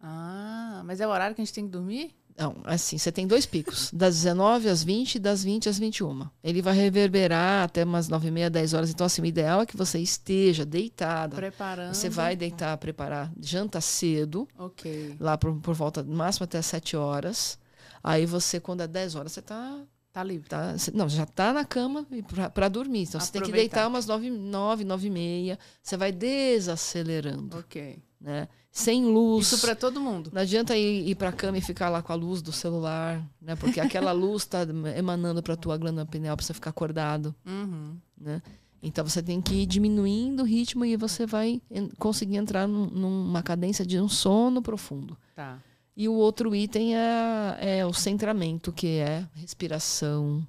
Ah, 0.00 0.82
mas 0.84 1.00
é 1.00 1.06
o 1.06 1.10
horário 1.10 1.34
que 1.34 1.42
a 1.42 1.44
gente 1.44 1.54
tem 1.54 1.64
que 1.64 1.70
dormir? 1.70 2.14
Não, 2.36 2.54
assim, 2.64 2.96
você 2.96 3.10
tem 3.10 3.26
dois 3.26 3.44
picos, 3.44 3.90
das 3.92 4.14
19 4.14 4.68
às 4.68 4.84
20 4.84 5.16
e 5.16 5.18
das 5.18 5.42
20 5.42 5.68
às 5.68 5.76
21. 5.76 6.28
Ele 6.42 6.62
vai 6.62 6.72
reverberar 6.72 7.64
até 7.64 7.82
umas 7.82 8.08
9 8.08 8.28
e 8.28 8.30
meia, 8.30 8.48
10 8.48 8.74
horas. 8.74 8.90
Então, 8.90 9.04
assim, 9.04 9.22
o 9.22 9.26
ideal 9.26 9.62
é 9.62 9.66
que 9.66 9.76
você 9.76 9.98
esteja 9.98 10.64
deitada. 10.64 11.34
Preparando. 11.34 11.94
Você 11.94 12.08
vai 12.08 12.36
deitar, 12.36 12.76
preparar 12.78 13.32
janta 13.40 13.80
cedo. 13.80 14.46
Ok. 14.56 15.16
Lá 15.18 15.36
por, 15.36 15.52
por 15.60 15.74
volta, 15.74 16.00
no 16.02 16.14
máximo 16.14 16.44
até 16.44 16.62
7 16.62 16.96
horas. 16.96 17.58
Aí 18.04 18.24
você, 18.24 18.60
quando 18.60 18.82
é 18.82 18.86
10 18.86 19.16
horas, 19.16 19.32
você 19.32 19.40
está 19.40 19.82
Tá 20.12 20.24
livre. 20.24 20.48
Tá, 20.48 20.74
não, 20.94 21.08
já 21.08 21.26
tá 21.26 21.52
na 21.52 21.64
cama 21.64 22.04
para 22.52 22.68
dormir. 22.68 23.02
Então 23.02 23.20
Aproveitar. 23.20 23.24
você 23.26 23.32
tem 23.32 23.42
que 23.42 23.52
deitar 23.52 23.86
umas 23.86 24.06
nove, 24.06 24.30
nove, 24.30 24.84
nove 24.84 25.06
e 25.06 25.10
meia. 25.10 25.58
Você 25.82 25.96
vai 25.96 26.10
desacelerando. 26.10 27.58
Ok. 27.58 28.02
Né? 28.20 28.48
Sem 28.70 29.04
luz. 29.06 29.46
Isso 29.46 29.60
para 29.60 29.74
todo 29.74 30.00
mundo. 30.00 30.30
Não 30.32 30.42
adianta 30.42 30.76
ir, 30.76 31.08
ir 31.08 31.14
para 31.14 31.30
a 31.30 31.32
cama 31.32 31.58
e 31.58 31.60
ficar 31.60 31.88
lá 31.88 32.02
com 32.02 32.12
a 32.12 32.16
luz 32.16 32.42
do 32.42 32.52
celular, 32.52 33.26
né? 33.40 33.56
Porque 33.56 33.80
aquela 33.80 34.12
luz 34.12 34.42
está 34.42 34.60
emanando 34.96 35.42
para 35.42 35.56
tua 35.56 35.76
glândula 35.76 36.06
pineal 36.06 36.36
para 36.36 36.44
você 36.44 36.54
ficar 36.54 36.70
acordado, 36.70 37.34
uhum. 37.46 37.96
né? 38.16 38.42
Então 38.82 39.04
você 39.04 39.22
tem 39.22 39.40
que 39.40 39.54
ir 39.62 39.66
diminuindo 39.66 40.42
o 40.42 40.46
ritmo 40.46 40.84
e 40.84 40.96
você 40.96 41.26
vai 41.26 41.60
conseguir 41.98 42.36
entrar 42.36 42.68
num, 42.68 42.86
numa 42.86 43.42
cadência 43.42 43.84
de 43.84 44.00
um 44.00 44.08
sono 44.08 44.62
profundo. 44.62 45.18
Tá. 45.34 45.58
E 45.96 46.08
o 46.08 46.14
outro 46.14 46.54
item 46.54 46.96
é, 46.96 47.78
é 47.80 47.86
o 47.86 47.92
centramento, 47.92 48.72
que 48.72 48.98
é 48.98 49.26
respiração, 49.34 50.46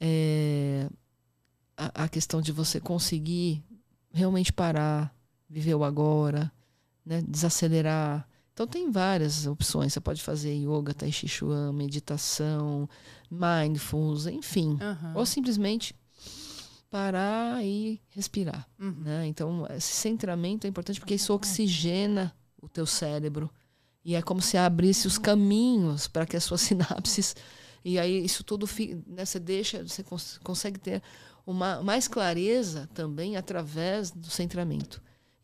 é 0.00 0.88
a, 1.76 2.04
a, 2.04 2.08
questão 2.08 2.40
de 2.40 2.52
você 2.52 2.80
conseguir 2.80 3.62
realmente 4.10 4.50
parar, 4.50 5.14
viver 5.46 5.74
o 5.74 5.84
agora, 5.84 6.50
né? 7.08 7.22
desacelerar. 7.26 8.28
Então 8.52 8.66
tem 8.66 8.90
várias 8.90 9.46
opções. 9.46 9.92
Você 9.92 10.00
pode 10.00 10.22
fazer 10.22 10.52
yoga, 10.52 10.92
tai 10.92 11.10
chi 11.10 11.26
chuan, 11.26 11.72
meditação, 11.72 12.88
mindfulness, 13.30 14.26
enfim. 14.26 14.70
Uhum. 14.70 15.12
Ou 15.14 15.24
simplesmente 15.24 15.94
parar 16.90 17.64
e 17.64 18.00
respirar. 18.10 18.68
Uhum. 18.78 18.96
Né? 19.00 19.26
Então 19.26 19.66
esse 19.70 19.94
centramento 19.94 20.66
é 20.66 20.70
importante 20.70 21.00
porque 21.00 21.14
isso 21.14 21.32
oxigena 21.32 22.34
o 22.60 22.68
teu 22.68 22.84
cérebro 22.86 23.50
E 24.04 24.14
é 24.14 24.22
como 24.22 24.42
se 24.42 24.56
abrisse 24.56 25.06
os 25.06 25.18
caminhos 25.18 26.08
para 26.08 26.26
que 26.26 26.36
as 26.36 26.44
suas 26.44 26.60
sinapses. 26.62 27.36
E 27.84 27.98
aí 27.98 28.24
isso 28.24 28.42
tudo 28.42 28.68
né, 29.06 29.24
você 29.24 29.38
deixa, 29.38 29.82
você 29.86 30.02
cons 30.02 30.38
consegue 30.42 30.78
ter 30.78 31.02
uma 31.46 31.82
mais 31.82 32.08
clareza 32.08 32.88
também 32.92 33.36
através 33.36 34.10
do 34.10 34.28
centramento. 34.28 35.00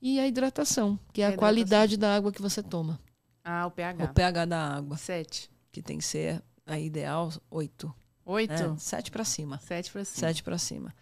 E 0.07 0.21
a 0.21 0.29
hidratação, 0.29 0.99
que 1.15 1.23
é 1.23 1.29
a, 1.29 1.31
a 1.31 1.37
qualidade 1.39 1.97
da 1.97 2.15
água 2.15 2.31
que 2.31 2.43
você 2.43 2.63
toma. 2.63 3.01
Ah, 3.43 3.65
o 3.67 3.71
pH. 3.71 4.05
O 4.05 4.09
pH 4.13 4.45
da 4.45 4.77
água. 4.77 4.99
Sete. 4.99 5.51
Que 5.73 5.81
tem 5.81 5.97
que 5.97 6.05
ser 6.05 6.43
a 6.67 6.79
ideal 6.79 7.33
oito. 7.51 7.91
Oito? 8.27 8.53
É, 8.53 8.77
sete 8.77 9.11
para 9.11 9.25
cima. 9.25 9.59
Sete 9.63 9.91
para 9.91 10.05
cima. 10.05 10.21
Sete 10.21 10.43
para 10.43 10.59
cima. 10.59 10.95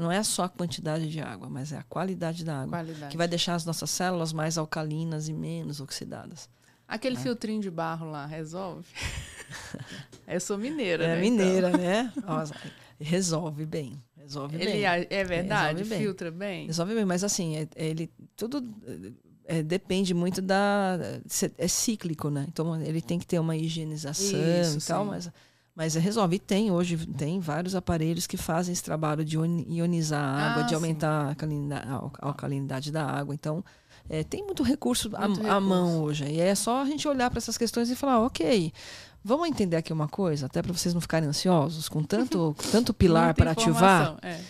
Não 0.00 0.10
é 0.10 0.22
só 0.22 0.44
a 0.44 0.48
quantidade 0.48 1.06
de 1.10 1.20
água, 1.20 1.50
mas 1.50 1.70
é 1.70 1.76
a 1.76 1.82
qualidade 1.82 2.46
da 2.46 2.62
água. 2.62 2.78
Qualidade. 2.78 3.10
Que 3.10 3.18
vai 3.18 3.28
deixar 3.28 3.56
as 3.56 3.66
nossas 3.66 3.90
células 3.90 4.32
mais 4.32 4.56
alcalinas 4.56 5.28
e 5.28 5.34
menos 5.34 5.78
oxidadas. 5.78 6.48
Aquele 6.88 7.16
é. 7.16 7.20
filtrinho 7.20 7.60
de 7.60 7.70
barro 7.70 8.10
lá, 8.10 8.24
resolve? 8.24 8.88
Eu 10.26 10.40
sou 10.40 10.56
mineira, 10.56 11.04
é 11.04 11.08
né? 11.08 11.20
mineira, 11.20 11.68
então. 11.68 11.80
né? 11.82 12.12
resolve 12.98 13.66
bem. 13.66 14.02
Resolve 14.26 14.56
ele 14.56 14.72
bem. 14.72 14.84
É 15.08 15.24
verdade? 15.24 15.84
Bem. 15.84 16.00
Filtra 16.00 16.30
bem? 16.32 16.66
Resolve 16.66 16.94
bem, 16.94 17.04
mas 17.04 17.22
assim, 17.22 17.56
é, 17.56 17.68
ele 17.76 18.10
tudo 18.36 18.62
é, 19.44 19.62
depende 19.62 20.12
muito 20.12 20.42
da. 20.42 20.98
É 21.56 21.68
cíclico, 21.68 22.28
né? 22.28 22.44
Então 22.48 22.80
ele 22.82 23.00
tem 23.00 23.18
que 23.20 23.26
ter 23.26 23.38
uma 23.38 23.56
higienização 23.56 24.40
Isso, 24.60 24.78
e 24.78 24.82
tal, 24.82 25.04
sim. 25.04 25.10
mas 25.10 25.30
mas 25.76 25.94
resolve. 25.94 26.36
E 26.36 26.38
tem 26.38 26.70
hoje, 26.70 26.96
tem 27.06 27.38
vários 27.38 27.74
aparelhos 27.74 28.26
que 28.26 28.38
fazem 28.38 28.72
esse 28.72 28.82
trabalho 28.82 29.22
de 29.22 29.36
ionizar 29.36 30.24
a 30.24 30.50
água, 30.50 30.62
ah, 30.62 30.66
de 30.66 30.74
aumentar 30.74 31.10
a 31.10 31.28
alcalinidade, 31.28 31.86
a 31.86 32.26
alcalinidade, 32.26 32.90
da 32.90 33.04
água. 33.04 33.34
Então, 33.34 33.62
é, 34.08 34.24
tem 34.24 34.42
muito 34.42 34.62
recurso, 34.62 35.10
muito 35.10 35.22
à, 35.22 35.26
recurso 35.28 35.50
à 35.50 35.60
mão 35.60 36.02
hoje. 36.02 36.24
E 36.24 36.40
é 36.40 36.54
só 36.54 36.80
a 36.80 36.86
gente 36.86 37.06
olhar 37.06 37.28
para 37.28 37.36
essas 37.36 37.58
questões 37.58 37.90
e 37.90 37.94
falar, 37.94 38.20
ok, 38.22 38.72
vamos 39.26 39.48
entender 39.48 39.76
aqui 39.76 39.92
uma 39.92 40.08
coisa, 40.08 40.46
até 40.46 40.62
para 40.62 40.72
vocês 40.72 40.94
não 40.94 41.00
ficarem 41.00 41.28
ansiosos, 41.28 41.88
com 41.88 42.02
tanto, 42.02 42.54
tanto 42.70 42.94
pilar 42.94 43.34
para 43.34 43.50
ativar. 43.50 44.16
É. 44.22 44.40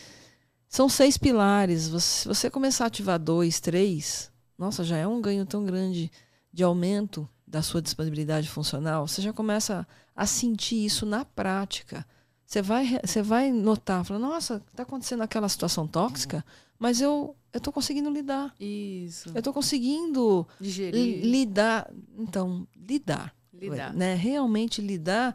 São 0.69 0.87
seis 0.87 1.17
pilares. 1.17 1.89
Você, 1.89 2.23
se 2.23 2.29
você 2.29 2.51
começar 2.51 2.85
a 2.85 2.87
ativar 2.89 3.19
dois, 3.19 3.59
três, 3.59 4.31
nossa, 4.59 4.85
já 4.85 4.99
é 4.99 5.07
um 5.07 5.21
ganho 5.21 5.47
tão 5.47 5.65
grande 5.65 6.13
de 6.53 6.63
aumento 6.63 7.27
da 7.47 7.63
sua 7.63 7.81
disponibilidade 7.81 8.49
funcional, 8.51 9.09
você 9.09 9.23
já 9.23 9.33
começa 9.33 9.87
a 10.15 10.27
sentir 10.27 10.85
isso 10.85 11.07
na 11.07 11.25
prática. 11.25 12.05
Você 12.45 12.61
vai, 12.61 13.01
você 13.03 13.23
vai 13.23 13.51
notar, 13.51 14.05
fala, 14.05 14.21
nossa, 14.21 14.63
está 14.71 14.83
acontecendo 14.83 15.23
aquela 15.23 15.49
situação 15.49 15.87
tóxica, 15.87 16.45
mas 16.79 17.01
eu 17.01 17.35
eu 17.57 17.59
estou 17.59 17.73
conseguindo 17.73 18.11
lidar. 18.11 18.55
Isso. 18.61 19.31
Eu 19.31 19.39
estou 19.39 19.51
conseguindo 19.51 20.47
Digerir. 20.61 21.25
lidar. 21.25 21.91
Então, 22.19 22.69
lidar. 22.77 23.35
Lidar. 23.59 23.93
Né? 23.95 24.15
Realmente 24.15 24.81
lidar, 24.81 25.35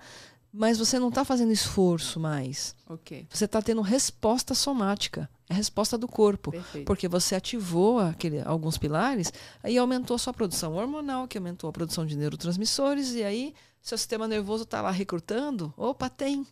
mas 0.53 0.78
você 0.78 0.99
não 0.99 1.09
está 1.09 1.24
fazendo 1.24 1.51
esforço 1.51 2.19
mais. 2.19 2.76
Ok. 2.88 3.26
Você 3.30 3.45
está 3.45 3.61
tendo 3.61 3.82
resposta 3.82 4.53
somática. 4.53 5.30
É 5.49 5.53
resposta 5.53 5.97
do 5.97 6.07
corpo. 6.07 6.51
Perfeito. 6.51 6.86
Porque 6.86 7.07
você 7.07 7.36
ativou 7.36 7.99
aquele, 7.99 8.39
alguns 8.41 8.78
pilares, 8.78 9.34
aí 9.61 9.78
aumentou 9.78 10.15
a 10.15 10.17
sua 10.19 10.34
produção 10.34 10.76
hormonal, 10.76 11.28
que 11.28 11.38
aumentou 11.38 11.69
a 11.69 11.74
produção 11.74 12.05
de 12.05 12.15
neurotransmissores, 12.15 13.13
e 13.15 13.24
aí 13.24 13.53
seu 13.82 13.97
sistema 13.97 14.28
nervoso 14.28 14.63
está 14.63 14.82
lá 14.82 14.91
recrutando. 14.91 15.74
Opa, 15.76 16.09
tem. 16.09 16.47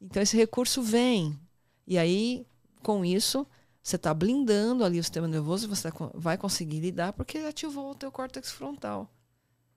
Então 0.00 0.22
esse 0.22 0.36
recurso 0.36 0.82
vem. 0.82 1.38
E 1.86 1.96
aí, 1.96 2.46
com 2.82 3.04
isso, 3.04 3.46
você 3.82 3.96
está 3.96 4.12
blindando 4.12 4.84
ali 4.84 4.98
o 4.98 5.02
sistema 5.02 5.28
nervoso 5.28 5.66
e 5.66 5.68
você 5.68 5.90
vai 6.14 6.36
conseguir 6.36 6.80
lidar 6.80 7.12
porque 7.12 7.38
ativou 7.38 7.90
o 7.90 7.94
teu 7.94 8.10
córtex 8.10 8.50
frontal. 8.50 9.10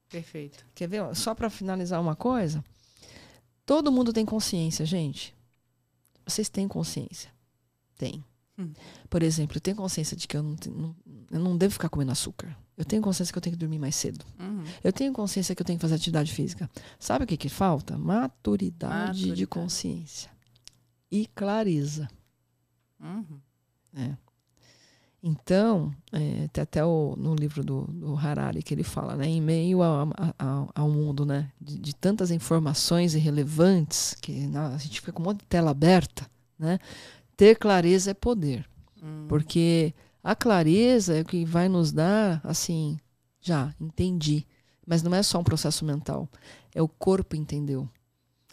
Perfeito. 0.09 0.65
Quer 0.73 0.87
ver? 0.87 1.15
Só 1.15 1.35
para 1.35 1.49
finalizar 1.49 2.01
uma 2.01 2.15
coisa. 2.15 2.63
Todo 3.65 3.91
mundo 3.91 4.13
tem 4.13 4.25
consciência, 4.25 4.85
gente. 4.85 5.35
Vocês 6.25 6.49
têm 6.49 6.67
consciência. 6.67 7.31
Tem. 7.97 8.23
Hum. 8.57 8.71
Por 9.09 9.21
exemplo, 9.21 9.57
eu 9.57 9.61
tenho 9.61 9.77
consciência 9.77 10.15
de 10.15 10.27
que 10.27 10.35
eu 10.35 10.43
não, 10.43 10.55
não, 10.73 10.95
eu 11.31 11.39
não 11.39 11.57
devo 11.57 11.73
ficar 11.73 11.89
comendo 11.89 12.11
açúcar. 12.11 12.57
Eu 12.77 12.85
tenho 12.85 13.01
consciência 13.01 13.31
que 13.31 13.37
eu 13.37 13.41
tenho 13.41 13.55
que 13.55 13.59
dormir 13.59 13.79
mais 13.79 13.95
cedo. 13.95 14.25
Uhum. 14.39 14.63
Eu 14.83 14.93
tenho 14.93 15.11
consciência 15.11 15.55
que 15.55 15.61
eu 15.61 15.65
tenho 15.65 15.79
que 15.79 15.81
fazer 15.81 15.95
atividade 15.95 16.31
física. 16.31 16.69
Sabe 16.99 17.25
o 17.25 17.27
que, 17.27 17.35
que 17.35 17.49
falta? 17.49 17.97
Maturidade, 17.97 18.95
Maturidade. 18.95 19.35
de 19.35 19.47
consciência. 19.47 20.29
E 21.11 21.25
clareza. 21.27 22.07
Uhum. 22.99 23.39
É. 23.95 24.15
Então, 25.21 25.91
é, 26.11 26.47
tem 26.53 26.61
até 26.61 26.85
o, 26.85 27.15
no 27.17 27.33
livro 27.33 27.63
do, 27.63 27.81
do, 27.87 28.15
Harari 28.15 28.61
que 28.61 28.73
ele 28.73 28.83
fala, 28.83 29.15
né, 29.15 29.27
em 29.27 29.41
meio 29.41 29.81
ao, 29.81 30.09
ao, 30.37 30.71
ao 30.73 30.89
mundo 30.89 31.25
né, 31.25 31.51
de, 31.59 31.77
de, 31.79 31.95
tantas 31.95 32.29
informações 32.29 33.15
irrelevantes, 33.15 34.15
que 34.21 34.47
a 34.55 34.77
gente 34.77 34.99
fica 34.99 35.11
com 35.11 35.21
um 35.21 35.25
monte 35.25 35.39
de 35.39 35.45
tela 35.45 35.71
aberta, 35.71 36.29
né, 36.57 36.77
ter 37.35 37.57
clareza 37.57 38.11
é 38.11 38.13
poder. 38.13 38.65
Hum. 39.01 39.25
Porque 39.27 39.93
a 40.23 40.35
clareza 40.35 41.17
é 41.17 41.21
o 41.21 41.25
que 41.25 41.43
vai 41.45 41.67
nos 41.67 41.91
dar, 41.91 42.39
assim, 42.43 42.99
já, 43.41 43.73
entendi. 43.81 44.45
Mas 44.85 45.01
não 45.01 45.13
é 45.13 45.23
só 45.23 45.39
um 45.39 45.43
processo 45.43 45.83
mental, 45.83 46.29
é 46.73 46.81
o 46.81 46.87
corpo 46.87 47.35
entendeu. 47.35 47.89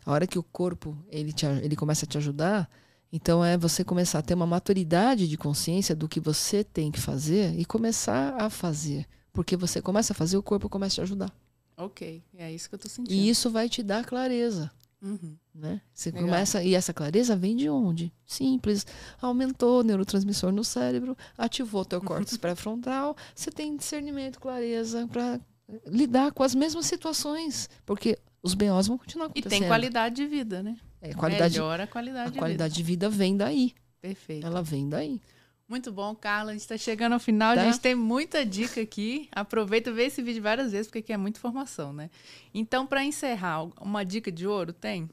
A 0.05 0.13
hora 0.13 0.27
que 0.27 0.39
o 0.39 0.43
corpo 0.43 0.97
ele, 1.09 1.33
te, 1.33 1.47
ele 1.47 1.77
começa 1.77 2.05
a 2.05 2.09
te 2.09 2.19
ajudar, 2.19 2.69
então 3.17 3.45
é 3.45 3.57
você 3.57 3.85
começar 3.85 4.19
a 4.19 4.23
ter 4.23 4.35
uma 4.35 4.45
maturidade 4.45 5.29
de 5.29 5.37
consciência 5.37 5.95
do 5.95 6.09
que 6.09 6.19
você 6.19 6.65
tem 6.65 6.91
que 6.91 7.01
fazer 7.01 7.57
e 7.57 7.65
começar 7.65 8.35
a 8.43 8.51
fazer. 8.51 9.07
Porque 9.33 9.57
você 9.57 9.81
começa 9.81 10.13
a 10.13 10.17
fazer, 10.17 10.37
o 10.37 10.43
corpo 10.43 10.69
começa 10.69 10.95
a 10.95 10.97
te 10.97 11.01
ajudar. 11.03 11.33
Ok, 11.77 12.25
é 12.37 12.51
isso 12.51 12.69
que 12.69 12.75
eu 12.75 12.77
estou 12.77 12.91
sentindo. 12.91 13.15
E 13.15 13.29
isso 13.29 13.51
vai 13.51 13.69
te 13.69 13.85
dar 13.85 14.05
clareza. 14.05 14.69
Uhum. 15.01 15.37
Né? 15.55 15.81
Você 15.93 16.11
Legal. 16.11 16.25
começa 16.25 16.65
e 16.65 16.75
essa 16.75 16.93
clareza 16.93 17.37
vem 17.37 17.55
de 17.55 17.71
onde? 17.71 18.13
Simples, 18.27 18.85
aumentou 19.23 19.79
o 19.79 19.85
neurotransmissor 19.85 20.51
no 20.51 20.65
cérebro, 20.65 21.17
ativou 21.39 21.85
teu 21.85 22.01
córtex 22.03 22.37
pré-frontal, 22.37 23.17
você 23.33 23.49
tem 23.49 23.77
discernimento, 23.77 24.41
clareza 24.41 25.07
para 25.07 25.39
lidar 25.87 26.33
com 26.33 26.43
as 26.43 26.53
mesmas 26.53 26.87
situações, 26.87 27.71
porque 27.87 28.19
os 28.43 28.55
BOs 28.55 28.89
vão 28.89 28.99
continuar 28.99 29.27
acontecendo. 29.27 29.53
E 29.53 29.61
tem 29.61 29.69
qualidade 29.69 30.17
de 30.17 30.27
vida, 30.27 30.65
né? 30.65 30.77
É, 31.05 31.13
qualidade, 31.13 31.59
Melhora 31.59 31.85
a 31.85 31.87
qualidade 31.87 32.29
a 32.29 32.33
de 32.33 32.39
qualidade 32.39 32.75
vida. 32.75 32.83
de 32.83 32.83
vida 32.83 33.11
vem 33.11 33.37
daí. 33.37 33.75
Perfeito. 34.01 34.47
Ela 34.47 34.63
vem 34.63 34.89
daí. 34.89 35.21
Muito 35.69 35.93
bom, 35.93 36.15
Carla. 36.15 36.51
A 36.51 36.55
gente 36.55 36.63
está 36.63 36.79
chegando 36.79 37.13
ao 37.13 37.21
final. 37.21 37.55
Tá? 37.55 37.61
A 37.61 37.65
gente 37.67 37.81
tem 37.81 37.95
muita 37.95 38.45
dica 38.45 38.81
aqui. 38.81 39.29
Aproveita 39.31 39.91
e 39.91 39.93
vê 39.93 40.05
esse 40.05 40.23
vídeo 40.23 40.43
várias 40.43 40.73
vezes, 40.73 40.87
porque 40.87 41.01
aqui 41.01 41.13
é 41.13 41.17
muita 41.19 41.39
informação, 41.39 41.93
né? 41.93 42.09
Então, 42.55 42.87
para 42.87 43.05
encerrar, 43.05 43.65
uma 43.83 44.03
dica 44.03 44.33
de 44.33 44.47
ouro 44.47 44.73
tem? 44.73 45.11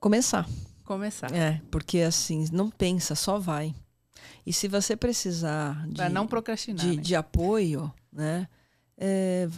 Começar. 0.00 0.48
Começar. 0.84 1.32
É, 1.32 1.60
porque 1.70 1.98
assim, 1.98 2.46
não 2.52 2.68
pensa, 2.68 3.14
só 3.14 3.38
vai. 3.38 3.74
E 4.44 4.52
se 4.52 4.66
você 4.66 4.96
precisar 4.96 5.86
de, 5.86 5.94
pra 5.94 6.08
não 6.08 6.26
procrastinar, 6.26 6.84
de, 6.84 6.96
né? 6.96 7.02
de 7.02 7.14
apoio, 7.14 7.92
né? 8.12 8.48
É, 8.96 9.48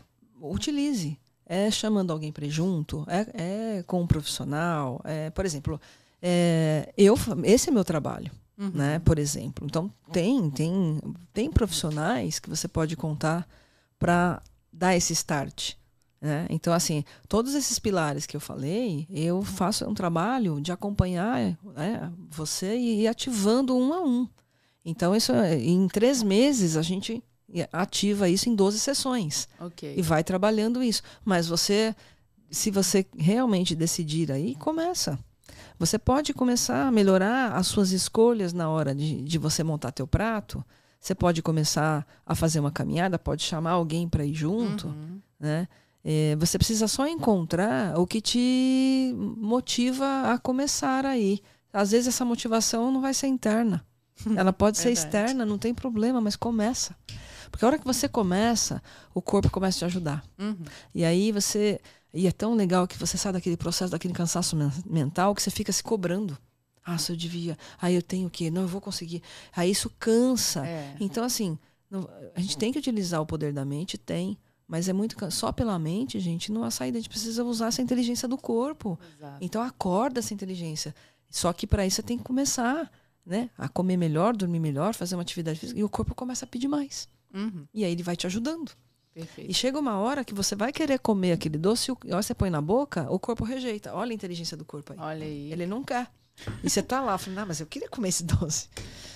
utilize. 0.40 1.18
É 1.52 1.70
chamando 1.70 2.12
alguém 2.12 2.30
para 2.30 2.46
junto, 2.48 3.04
é, 3.08 3.78
é, 3.78 3.82
com 3.82 4.02
um 4.02 4.06
profissional. 4.06 5.00
É, 5.04 5.30
por 5.30 5.44
exemplo, 5.44 5.80
é, 6.22 6.92
eu, 6.96 7.16
esse 7.44 7.68
é 7.68 7.72
meu 7.72 7.84
trabalho 7.84 8.30
uhum. 8.60 8.70
né? 8.74 8.98
Por 9.00 9.18
exemplo. 9.18 9.66
Então 9.66 9.90
tem 10.12 10.50
tem 10.50 11.00
tem 11.32 11.50
profissionais 11.50 12.38
que 12.38 12.50
você 12.50 12.68
pode 12.68 12.94
contar 12.96 13.48
para 13.98 14.42
dar 14.70 14.94
esse 14.94 15.14
start. 15.14 15.74
Né? 16.20 16.46
Então, 16.50 16.74
assim, 16.74 17.02
todos 17.26 17.54
esses 17.54 17.78
pilares 17.78 18.26
que 18.26 18.36
eu 18.36 18.40
falei, 18.40 19.06
eu 19.08 19.42
faço 19.42 19.88
um 19.88 19.94
trabalho 19.94 20.60
de 20.60 20.70
acompanhar 20.70 21.56
né, 21.74 22.12
você 22.28 22.76
e 22.76 23.02
ir 23.02 23.08
ativando 23.08 23.74
um 23.74 23.94
a 23.94 24.02
um. 24.02 24.28
Então, 24.84 25.16
isso 25.16 25.32
em 25.32 25.88
três 25.88 26.22
meses 26.22 26.76
a 26.76 26.82
gente 26.82 27.22
ativa 27.72 28.28
isso 28.28 28.48
em 28.48 28.54
12 28.54 28.78
sessões. 28.78 29.48
Okay. 29.60 29.94
E 29.96 30.02
vai 30.02 30.22
trabalhando 30.22 30.82
isso. 30.82 31.02
Mas 31.24 31.46
você, 31.46 31.94
se 32.50 32.70
você 32.70 33.06
realmente 33.16 33.74
decidir 33.74 34.30
aí, 34.30 34.54
começa. 34.54 35.18
Você 35.78 35.98
pode 35.98 36.34
começar 36.34 36.86
a 36.86 36.90
melhorar 36.90 37.52
as 37.56 37.66
suas 37.66 37.90
escolhas 37.90 38.52
na 38.52 38.68
hora 38.68 38.94
de, 38.94 39.22
de 39.22 39.38
você 39.38 39.64
montar 39.64 39.92
teu 39.92 40.06
prato. 40.06 40.62
Você 41.00 41.14
pode 41.14 41.40
começar 41.40 42.06
a 42.26 42.34
fazer 42.34 42.60
uma 42.60 42.70
caminhada, 42.70 43.18
pode 43.18 43.42
chamar 43.42 43.70
alguém 43.70 44.06
para 44.06 44.24
ir 44.24 44.34
junto, 44.34 44.88
uhum. 44.88 45.20
né? 45.40 45.66
É, 46.04 46.36
você 46.36 46.58
precisa 46.58 46.88
só 46.88 47.06
encontrar 47.06 47.98
o 47.98 48.06
que 48.06 48.20
te 48.20 49.14
motiva 49.16 50.32
a 50.32 50.38
começar 50.38 51.04
aí. 51.04 51.40
Às 51.72 51.90
vezes 51.90 52.08
essa 52.08 52.24
motivação 52.24 52.90
não 52.90 53.00
vai 53.00 53.14
ser 53.14 53.26
interna. 53.28 53.84
Ela 54.36 54.52
pode 54.52 54.78
ser 54.78 54.90
externa, 54.90 55.46
não 55.46 55.58
tem 55.58 55.74
problema, 55.74 56.20
mas 56.20 56.36
começa. 56.36 56.94
Porque 57.50 57.64
a 57.64 57.68
hora 57.68 57.78
que 57.78 57.84
você 57.84 58.08
começa, 58.08 58.82
o 59.12 59.20
corpo 59.20 59.50
começa 59.50 59.78
a 59.78 59.80
te 59.80 59.84
ajudar. 59.86 60.24
Uhum. 60.38 60.64
E 60.94 61.04
aí 61.04 61.32
você 61.32 61.80
e 62.12 62.26
é 62.26 62.32
tão 62.32 62.54
legal 62.54 62.86
que 62.88 62.98
você 62.98 63.16
sai 63.16 63.32
daquele 63.32 63.56
processo, 63.56 63.92
daquele 63.92 64.14
cansaço 64.14 64.56
mental, 64.84 65.34
que 65.34 65.42
você 65.42 65.50
fica 65.50 65.72
se 65.72 65.82
cobrando. 65.82 66.36
Ah, 66.84 66.98
se 66.98 67.12
eu 67.12 67.16
devia. 67.16 67.56
Aí 67.80 67.94
eu 67.94 68.02
tenho 68.02 68.26
o 68.26 68.30
quê? 68.30 68.50
Não, 68.50 68.62
eu 68.62 68.68
vou 68.68 68.80
conseguir. 68.80 69.22
Aí 69.54 69.70
isso 69.70 69.90
cansa. 69.98 70.66
É. 70.66 70.96
Então, 70.98 71.22
assim, 71.22 71.58
a 72.34 72.40
gente 72.40 72.56
tem 72.56 72.72
que 72.72 72.78
utilizar 72.78 73.20
o 73.20 73.26
poder 73.26 73.52
da 73.52 73.64
mente, 73.64 73.96
tem, 73.96 74.36
Mas 74.66 74.88
é 74.88 74.92
muito. 74.92 75.16
Só 75.30 75.52
pela 75.52 75.78
mente, 75.78 76.18
gente, 76.18 76.50
não 76.50 76.64
há 76.64 76.70
saída. 76.70 76.98
A 76.98 77.00
gente 77.00 77.10
precisa 77.10 77.44
usar 77.44 77.68
essa 77.68 77.82
inteligência 77.82 78.26
do 78.26 78.38
corpo. 78.38 78.98
Exato. 79.16 79.38
Então 79.40 79.62
acorda 79.62 80.20
essa 80.20 80.34
inteligência. 80.34 80.94
Só 81.28 81.52
que 81.52 81.66
para 81.66 81.86
isso 81.86 81.96
você 81.96 82.02
tem 82.02 82.18
que 82.18 82.24
começar 82.24 82.90
né, 83.24 83.50
a 83.56 83.68
comer 83.68 83.96
melhor, 83.96 84.34
dormir 84.34 84.58
melhor, 84.58 84.94
fazer 84.94 85.14
uma 85.14 85.22
atividade 85.22 85.60
física. 85.60 85.78
E 85.78 85.84
o 85.84 85.88
corpo 85.88 86.14
começa 86.14 86.44
a 86.44 86.48
pedir 86.48 86.66
mais. 86.66 87.08
Uhum. 87.32 87.66
E 87.72 87.84
aí 87.84 87.92
ele 87.92 88.02
vai 88.02 88.16
te 88.16 88.26
ajudando. 88.26 88.72
Perfeito. 89.14 89.50
E 89.50 89.54
chega 89.54 89.78
uma 89.78 89.98
hora 89.98 90.24
que 90.24 90.32
você 90.34 90.54
vai 90.54 90.72
querer 90.72 90.98
comer 91.00 91.32
aquele 91.32 91.58
doce, 91.58 91.90
e 92.04 92.10
você 92.14 92.32
põe 92.34 92.48
na 92.50 92.60
boca, 92.60 93.06
o 93.10 93.18
corpo 93.18 93.44
rejeita. 93.44 93.92
Olha 93.94 94.12
a 94.12 94.14
inteligência 94.14 94.56
do 94.56 94.64
corpo 94.64 94.92
aí. 94.92 94.98
Olha 95.00 95.26
aí. 95.26 95.52
Ele 95.52 95.66
não 95.66 95.82
quer. 95.82 96.06
E 96.64 96.70
você 96.70 96.82
tá 96.82 97.00
lá, 97.00 97.18
falando, 97.18 97.38
não, 97.40 97.46
mas 97.48 97.60
eu 97.60 97.66
queria 97.66 97.88
comer 97.88 98.08
esse 98.08 98.24
doce. 98.24 98.68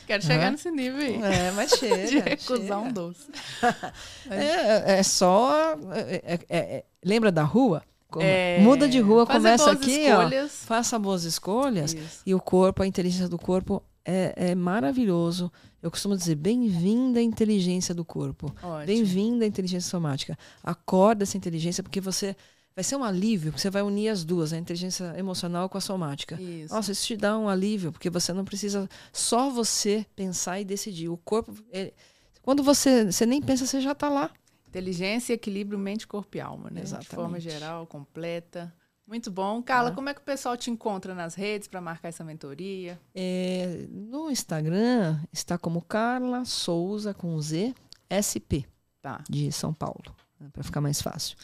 Quero 0.07 0.23
chegar 0.23 0.51
nesse 0.51 0.71
nível 0.71 1.01
aí. 1.01 1.15
É, 1.23 1.51
mas 1.53 1.71
chega. 1.79 2.07
de 2.07 2.19
recusar 2.19 2.59
chega. 2.59 2.79
um 2.79 2.93
doce. 2.93 3.27
É, 4.31 4.99
é 4.99 5.03
só. 5.03 5.73
é- 5.93 6.23
é- 6.25 6.35
é- 6.35 6.59
é- 6.77 6.85
lembra 7.05 7.31
da 7.33 7.43
rua? 7.43 7.83
Como- 8.11 8.25
É, 8.25 8.59
Muda 8.61 8.89
de 8.89 9.01
rua, 9.01 9.27
começa 9.27 9.71
aqui, 9.73 9.91
escolhas. 10.07 10.61
ó. 10.65 10.67
Faça 10.67 10.99
boas 10.99 11.25
escolhas. 11.25 11.95
Isso. 11.95 12.21
E 12.27 12.35
o 12.35 12.41
corpo, 12.41 12.83
a 12.83 12.87
inteligência 12.87 13.29
do 13.29 13.39
corpo 13.39 13.83
é, 14.05 14.35
é 14.51 14.55
maravilhoso. 14.55 15.51
Eu 15.85 15.91
costumo 15.91 16.17
dizer, 16.17 16.35
bem-vinda 16.37 17.21
a 17.21 17.23
inteligência 17.23 17.95
do 17.95 18.07
corpo. 18.07 18.51
Bem-vinda 18.87 19.45
à 19.45 19.47
inteligência 19.47 19.91
somática. 19.91 20.35
Acorda 20.63 21.25
essa 21.25 21.37
inteligência, 21.37 21.83
porque 21.83 22.01
você 22.01 22.35
vai 22.75 22.83
ser 22.83 22.97
um 22.97 23.05
alívio, 23.05 23.53
porque 23.53 23.61
você 23.61 23.69
vai 23.69 23.83
unir 23.83 24.09
as 24.09 24.25
duas, 24.25 24.55
a 24.55 24.57
inteligência 24.57 25.13
emocional 25.19 25.69
com 25.69 25.77
a 25.77 25.83
somática. 25.83 26.41
Isso. 26.41 26.73
Nossa, 26.73 26.91
isso 26.91 27.07
te 27.07 27.19
dá 27.19 27.37
um 27.37 27.51
alívio, 27.51 27.93
porque 27.93 28.09
você 28.09 28.33
não 28.33 28.47
precisa 28.47 28.89
só 29.13 29.51
você 29.51 30.07
pensar 30.17 30.59
e 30.59 30.65
decidir. 30.65 31.11
O 31.11 31.19
corpo, 31.19 31.53
ele- 31.71 31.93
quando 32.41 32.63
você, 32.63 33.05
você 33.13 33.27
nem 33.27 33.43
pensa, 33.43 33.67
você 33.67 33.79
já 33.79 33.93
está 33.93 34.09
lá. 34.09 34.31
Inteligência, 34.67 35.35
equilíbrio, 35.35 35.79
mente, 35.79 36.07
corpo 36.07 36.35
e 36.39 36.41
alma, 36.41 36.71
né? 36.71 36.81
De 36.81 36.89
forma 36.89 37.37
Exatamente. 37.37 37.43
geral, 37.43 37.87
completa. 37.87 38.75
Muito 39.07 39.31
bom. 39.31 39.63
Carla, 39.63 39.91
Ah. 39.91 39.93
como 39.93 40.09
é 40.09 40.15
que 40.15 40.21
o 40.21 40.25
pessoal 40.25 40.57
te 40.57 40.71
encontra 40.71 41.15
nas 41.15 41.35
redes 41.35 41.69
para 41.69 41.81
marcar 41.81 42.09
essa 42.09 42.25
mentoria? 42.25 42.99
É, 43.15 43.87
no 43.91 44.31
Instagram 44.31 45.21
está 45.33 45.59
como 45.59 45.83
Carla 45.83 46.45
Souza 46.45 47.13
com 47.13 47.39
Z 47.41 47.75
SP 48.09 48.65
Tá. 49.03 49.23
de 49.29 49.53
São 49.53 49.75
Paulo, 49.75 50.15
para 50.53 50.63
ficar 50.63 50.81
mais 50.81 51.03
fácil. 51.03 51.37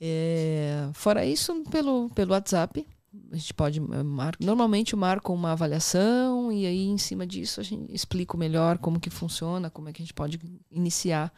É, 0.00 0.88
fora 0.94 1.24
isso, 1.26 1.62
pelo, 1.70 2.08
pelo 2.10 2.32
WhatsApp, 2.32 2.86
a 3.30 3.36
gente 3.36 3.52
pode 3.54 3.78
eh, 3.78 4.02
mar, 4.02 4.34
normalmente 4.40 4.94
eu 4.94 4.98
marco 4.98 5.32
uma 5.32 5.52
avaliação 5.52 6.50
e 6.50 6.64
aí 6.66 6.86
em 6.86 6.96
cima 6.98 7.26
disso 7.26 7.60
a 7.60 7.62
gente 7.62 7.92
explico 7.94 8.36
melhor 8.38 8.78
como 8.78 8.98
que 8.98 9.10
funciona, 9.10 9.68
como 9.70 9.88
é 9.88 9.92
que 9.92 10.00
a 10.02 10.04
gente 10.04 10.14
pode 10.14 10.40
iniciar 10.70 11.32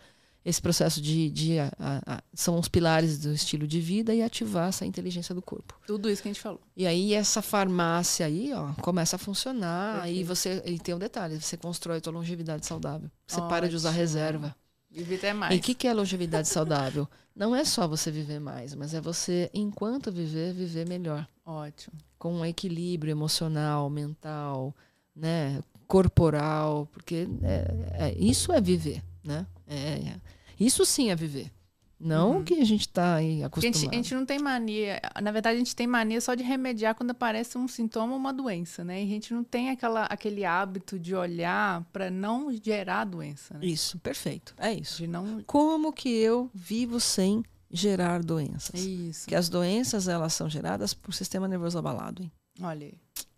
esse 0.45 0.61
processo 0.61 1.01
de, 1.01 1.31
de 1.31 1.59
a- 1.59 1.73
a- 1.79 2.23
são 2.35 2.59
os 2.59 2.69
pilares 2.69 3.19
do 3.19 3.33
estilo 3.33 3.67
de 3.67 3.81
vida 3.81 4.15
e 4.15 4.23
ativar 4.23 4.69
essa 4.69 4.85
inteligência 4.85 5.35
do 5.35 5.41
corpo. 5.41 5.75
Tudo 5.87 6.11
isso 6.11 6.21
que 6.23 6.29
a 6.29 6.33
gente 6.33 6.41
falou. 6.43 6.61
E 6.77 6.87
aí 6.87 7.15
essa 7.15 7.41
farmácia 7.41 8.27
aí, 8.27 8.53
ó, 8.53 8.73
começa 8.83 9.17
a 9.17 9.19
funcionar. 9.19 10.03
Aí 10.03 10.25
Perfeito. 10.25 10.27
você, 10.27 10.63
e 10.67 10.79
tem 10.79 10.95
um 10.95 10.99
detalhe, 10.99 11.41
você 11.41 11.57
constrói 11.57 11.99
a 11.99 12.01
tua 12.01 12.13
longevidade 12.13 12.67
saudável. 12.67 13.11
Você 13.27 13.41
para 13.43 13.69
de 13.69 13.75
usar 13.77 13.89
Ótimo. 13.91 14.01
reserva. 14.01 14.57
Vive 14.91 15.15
até 15.17 15.33
mais. 15.33 15.55
E 15.55 15.59
o 15.59 15.61
que, 15.63 15.75
que 15.75 15.89
é 15.89 15.93
longevidade 15.95 16.47
saudável? 16.47 17.09
Não 17.35 17.57
é 17.57 17.65
só 17.65 17.89
você 17.89 18.13
viver 18.13 18.39
mais, 18.39 18.75
mas 18.77 18.95
é 18.95 19.01
você, 19.01 19.51
enquanto 19.53 20.13
viver, 20.13 20.53
viver 20.53 20.87
melhor. 20.87 21.27
Ótimo. 21.45 21.97
Com 22.17 22.33
um 22.35 22.45
equilíbrio 22.45 23.11
emocional, 23.11 23.91
mental, 23.91 24.73
né, 25.17 25.61
corporal, 25.89 26.87
porque 26.93 27.27
é, 27.43 28.09
é- 28.11 28.15
isso 28.19 28.53
é 28.53 28.61
viver, 28.61 29.03
né? 29.25 29.47
É, 29.67 29.75
é- 29.77 30.21
isso 30.59 30.85
sim 30.85 31.11
é 31.11 31.17
viver. 31.17 31.51
Não 31.99 32.39
Uhum. 32.39 32.45
que 32.45 32.55
a 32.55 32.65
gente 32.65 32.83
está 32.83 33.15
aí 33.15 33.37
Porque 33.37 33.45
a 33.45 33.47
acostumado. 33.71 33.81
gente, 33.81 33.89
a 33.95 33.97
gente 33.97 34.15
não 34.15 34.27
tem 34.27 34.39
mania. 34.39 35.01
Na 35.23 35.31
verdade, 35.31 35.55
a 35.57 35.59
gente 35.59 35.75
tem 35.77 35.87
mania 35.87 36.21
só 36.21 36.35
de 36.35 36.43
remediar 36.43 36.95
quando 36.95 37.13
aparece 37.13 37.57
um 37.57 37.67
sintoma 37.69 38.13
ou 38.13 38.19
uma 38.19 38.33
doença, 38.33 38.85
né? 38.85 39.01
E 39.01 39.05
a 39.05 39.09
gente 39.09 39.33
não 39.33 39.43
tem 39.45 39.71
aquela, 39.71 40.05
aquele 40.07 40.45
hábito 40.45 40.99
de 40.99 41.15
olhar 41.15 41.83
para 41.93 42.11
não 42.11 42.53
gerar 42.53 43.05
doença, 43.05 43.55
né? 43.55 43.65
Isso, 43.65 43.99
perfeito. 44.01 44.55
É 44.59 44.73
isso. 44.73 44.99
De 44.99 45.07
não. 45.07 45.43
como 45.47 45.93
que 45.93 46.09
eu 46.11 46.51
vivo 46.53 47.01
sem 47.01 47.43
gerar 47.71 48.23
doenças? 48.23 48.85
Isso. 48.85 49.27
Que 49.27 49.35
as 49.35 49.49
doenças 49.49 50.07
elas 50.09 50.35
são 50.35 50.51
geradas 50.51 50.93
por 50.93 51.15
sistema 51.15 51.49
nervoso 51.49 51.79
abalado, 51.79 52.23
hein? 52.23 52.33
Olha 52.61 52.87
aí. 52.87 52.95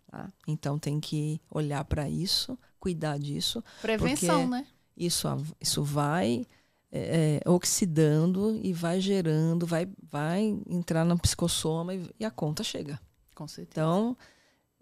Tá? 0.09 0.29
Então 0.47 0.77
tem 0.79 0.99
que 0.99 1.39
olhar 1.49 1.85
para 1.85 2.09
isso, 2.09 2.57
cuidar 2.79 3.17
disso. 3.19 3.63
Prevenção, 3.81 4.47
né? 4.49 4.65
Isso, 4.95 5.27
isso 5.61 5.83
vai 5.83 6.43
é, 6.91 7.41
é, 7.45 7.49
oxidando 7.49 8.59
e 8.63 8.71
vai 8.73 8.99
gerando, 8.99 9.65
vai, 9.65 9.87
vai 10.01 10.57
entrar 10.69 11.03
no 11.03 11.17
psicossoma 11.17 11.93
e, 11.93 12.09
e 12.19 12.25
a 12.25 12.31
conta 12.31 12.63
chega. 12.63 12.99
Com 13.35 13.47
certeza. 13.47 13.71
Então 13.71 14.17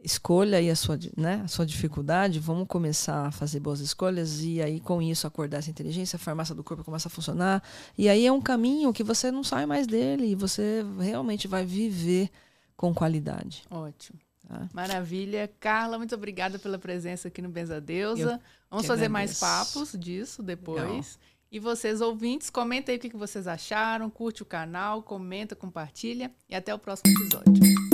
escolha 0.05 0.59
aí 0.59 0.69
a 0.69 0.75
sua, 0.75 0.99
né, 1.17 1.41
a 1.43 1.47
sua 1.47 1.65
dificuldade, 1.65 2.39
vamos 2.39 2.67
começar 2.67 3.25
a 3.25 3.31
fazer 3.31 3.59
boas 3.59 3.79
escolhas 3.79 4.41
e 4.41 4.61
aí 4.61 4.79
com 4.79 5.01
isso 5.01 5.25
acordar 5.25 5.57
essa 5.57 5.71
inteligência, 5.71 6.17
a 6.17 6.19
farmácia 6.19 6.53
do 6.53 6.63
corpo 6.63 6.83
começa 6.83 7.07
a 7.07 7.11
funcionar 7.11 7.63
e 7.97 8.07
aí 8.07 8.25
é 8.25 8.31
um 8.31 8.41
caminho 8.41 8.93
que 8.93 9.03
você 9.03 9.31
não 9.31 9.43
sai 9.43 9.65
mais 9.65 9.87
dele 9.87 10.27
e 10.27 10.35
você 10.35 10.85
realmente 10.99 11.47
vai 11.47 11.65
viver 11.65 12.29
com 12.77 12.93
qualidade. 12.93 13.63
Ótimo. 13.71 14.19
Tá? 14.47 14.69
Maravilha. 14.73 15.49
Carla, 15.59 15.97
muito 15.97 16.13
obrigada 16.13 16.59
pela 16.59 16.77
presença 16.77 17.29
aqui 17.29 17.41
no 17.41 17.49
Benza 17.49 17.81
Deusa. 17.81 18.39
Vamos 18.69 18.83
que 18.83 18.87
fazer 18.87 19.09
mais 19.09 19.41
agradeço. 19.41 19.73
papos 19.73 19.99
disso 19.99 20.43
depois. 20.43 20.79
Legal. 20.81 21.03
E 21.55 21.59
vocês, 21.59 22.01
ouvintes, 22.01 22.49
comentem 22.49 22.91
aí 22.91 22.97
o 22.97 23.01
que 23.01 23.15
vocês 23.15 23.47
acharam, 23.47 24.09
curte 24.09 24.43
o 24.43 24.45
canal, 24.45 25.01
comenta, 25.01 25.55
compartilha 25.55 26.29
e 26.49 26.53
até 26.53 26.75
o 26.75 26.77
próximo 26.77 27.13
episódio. 27.13 27.84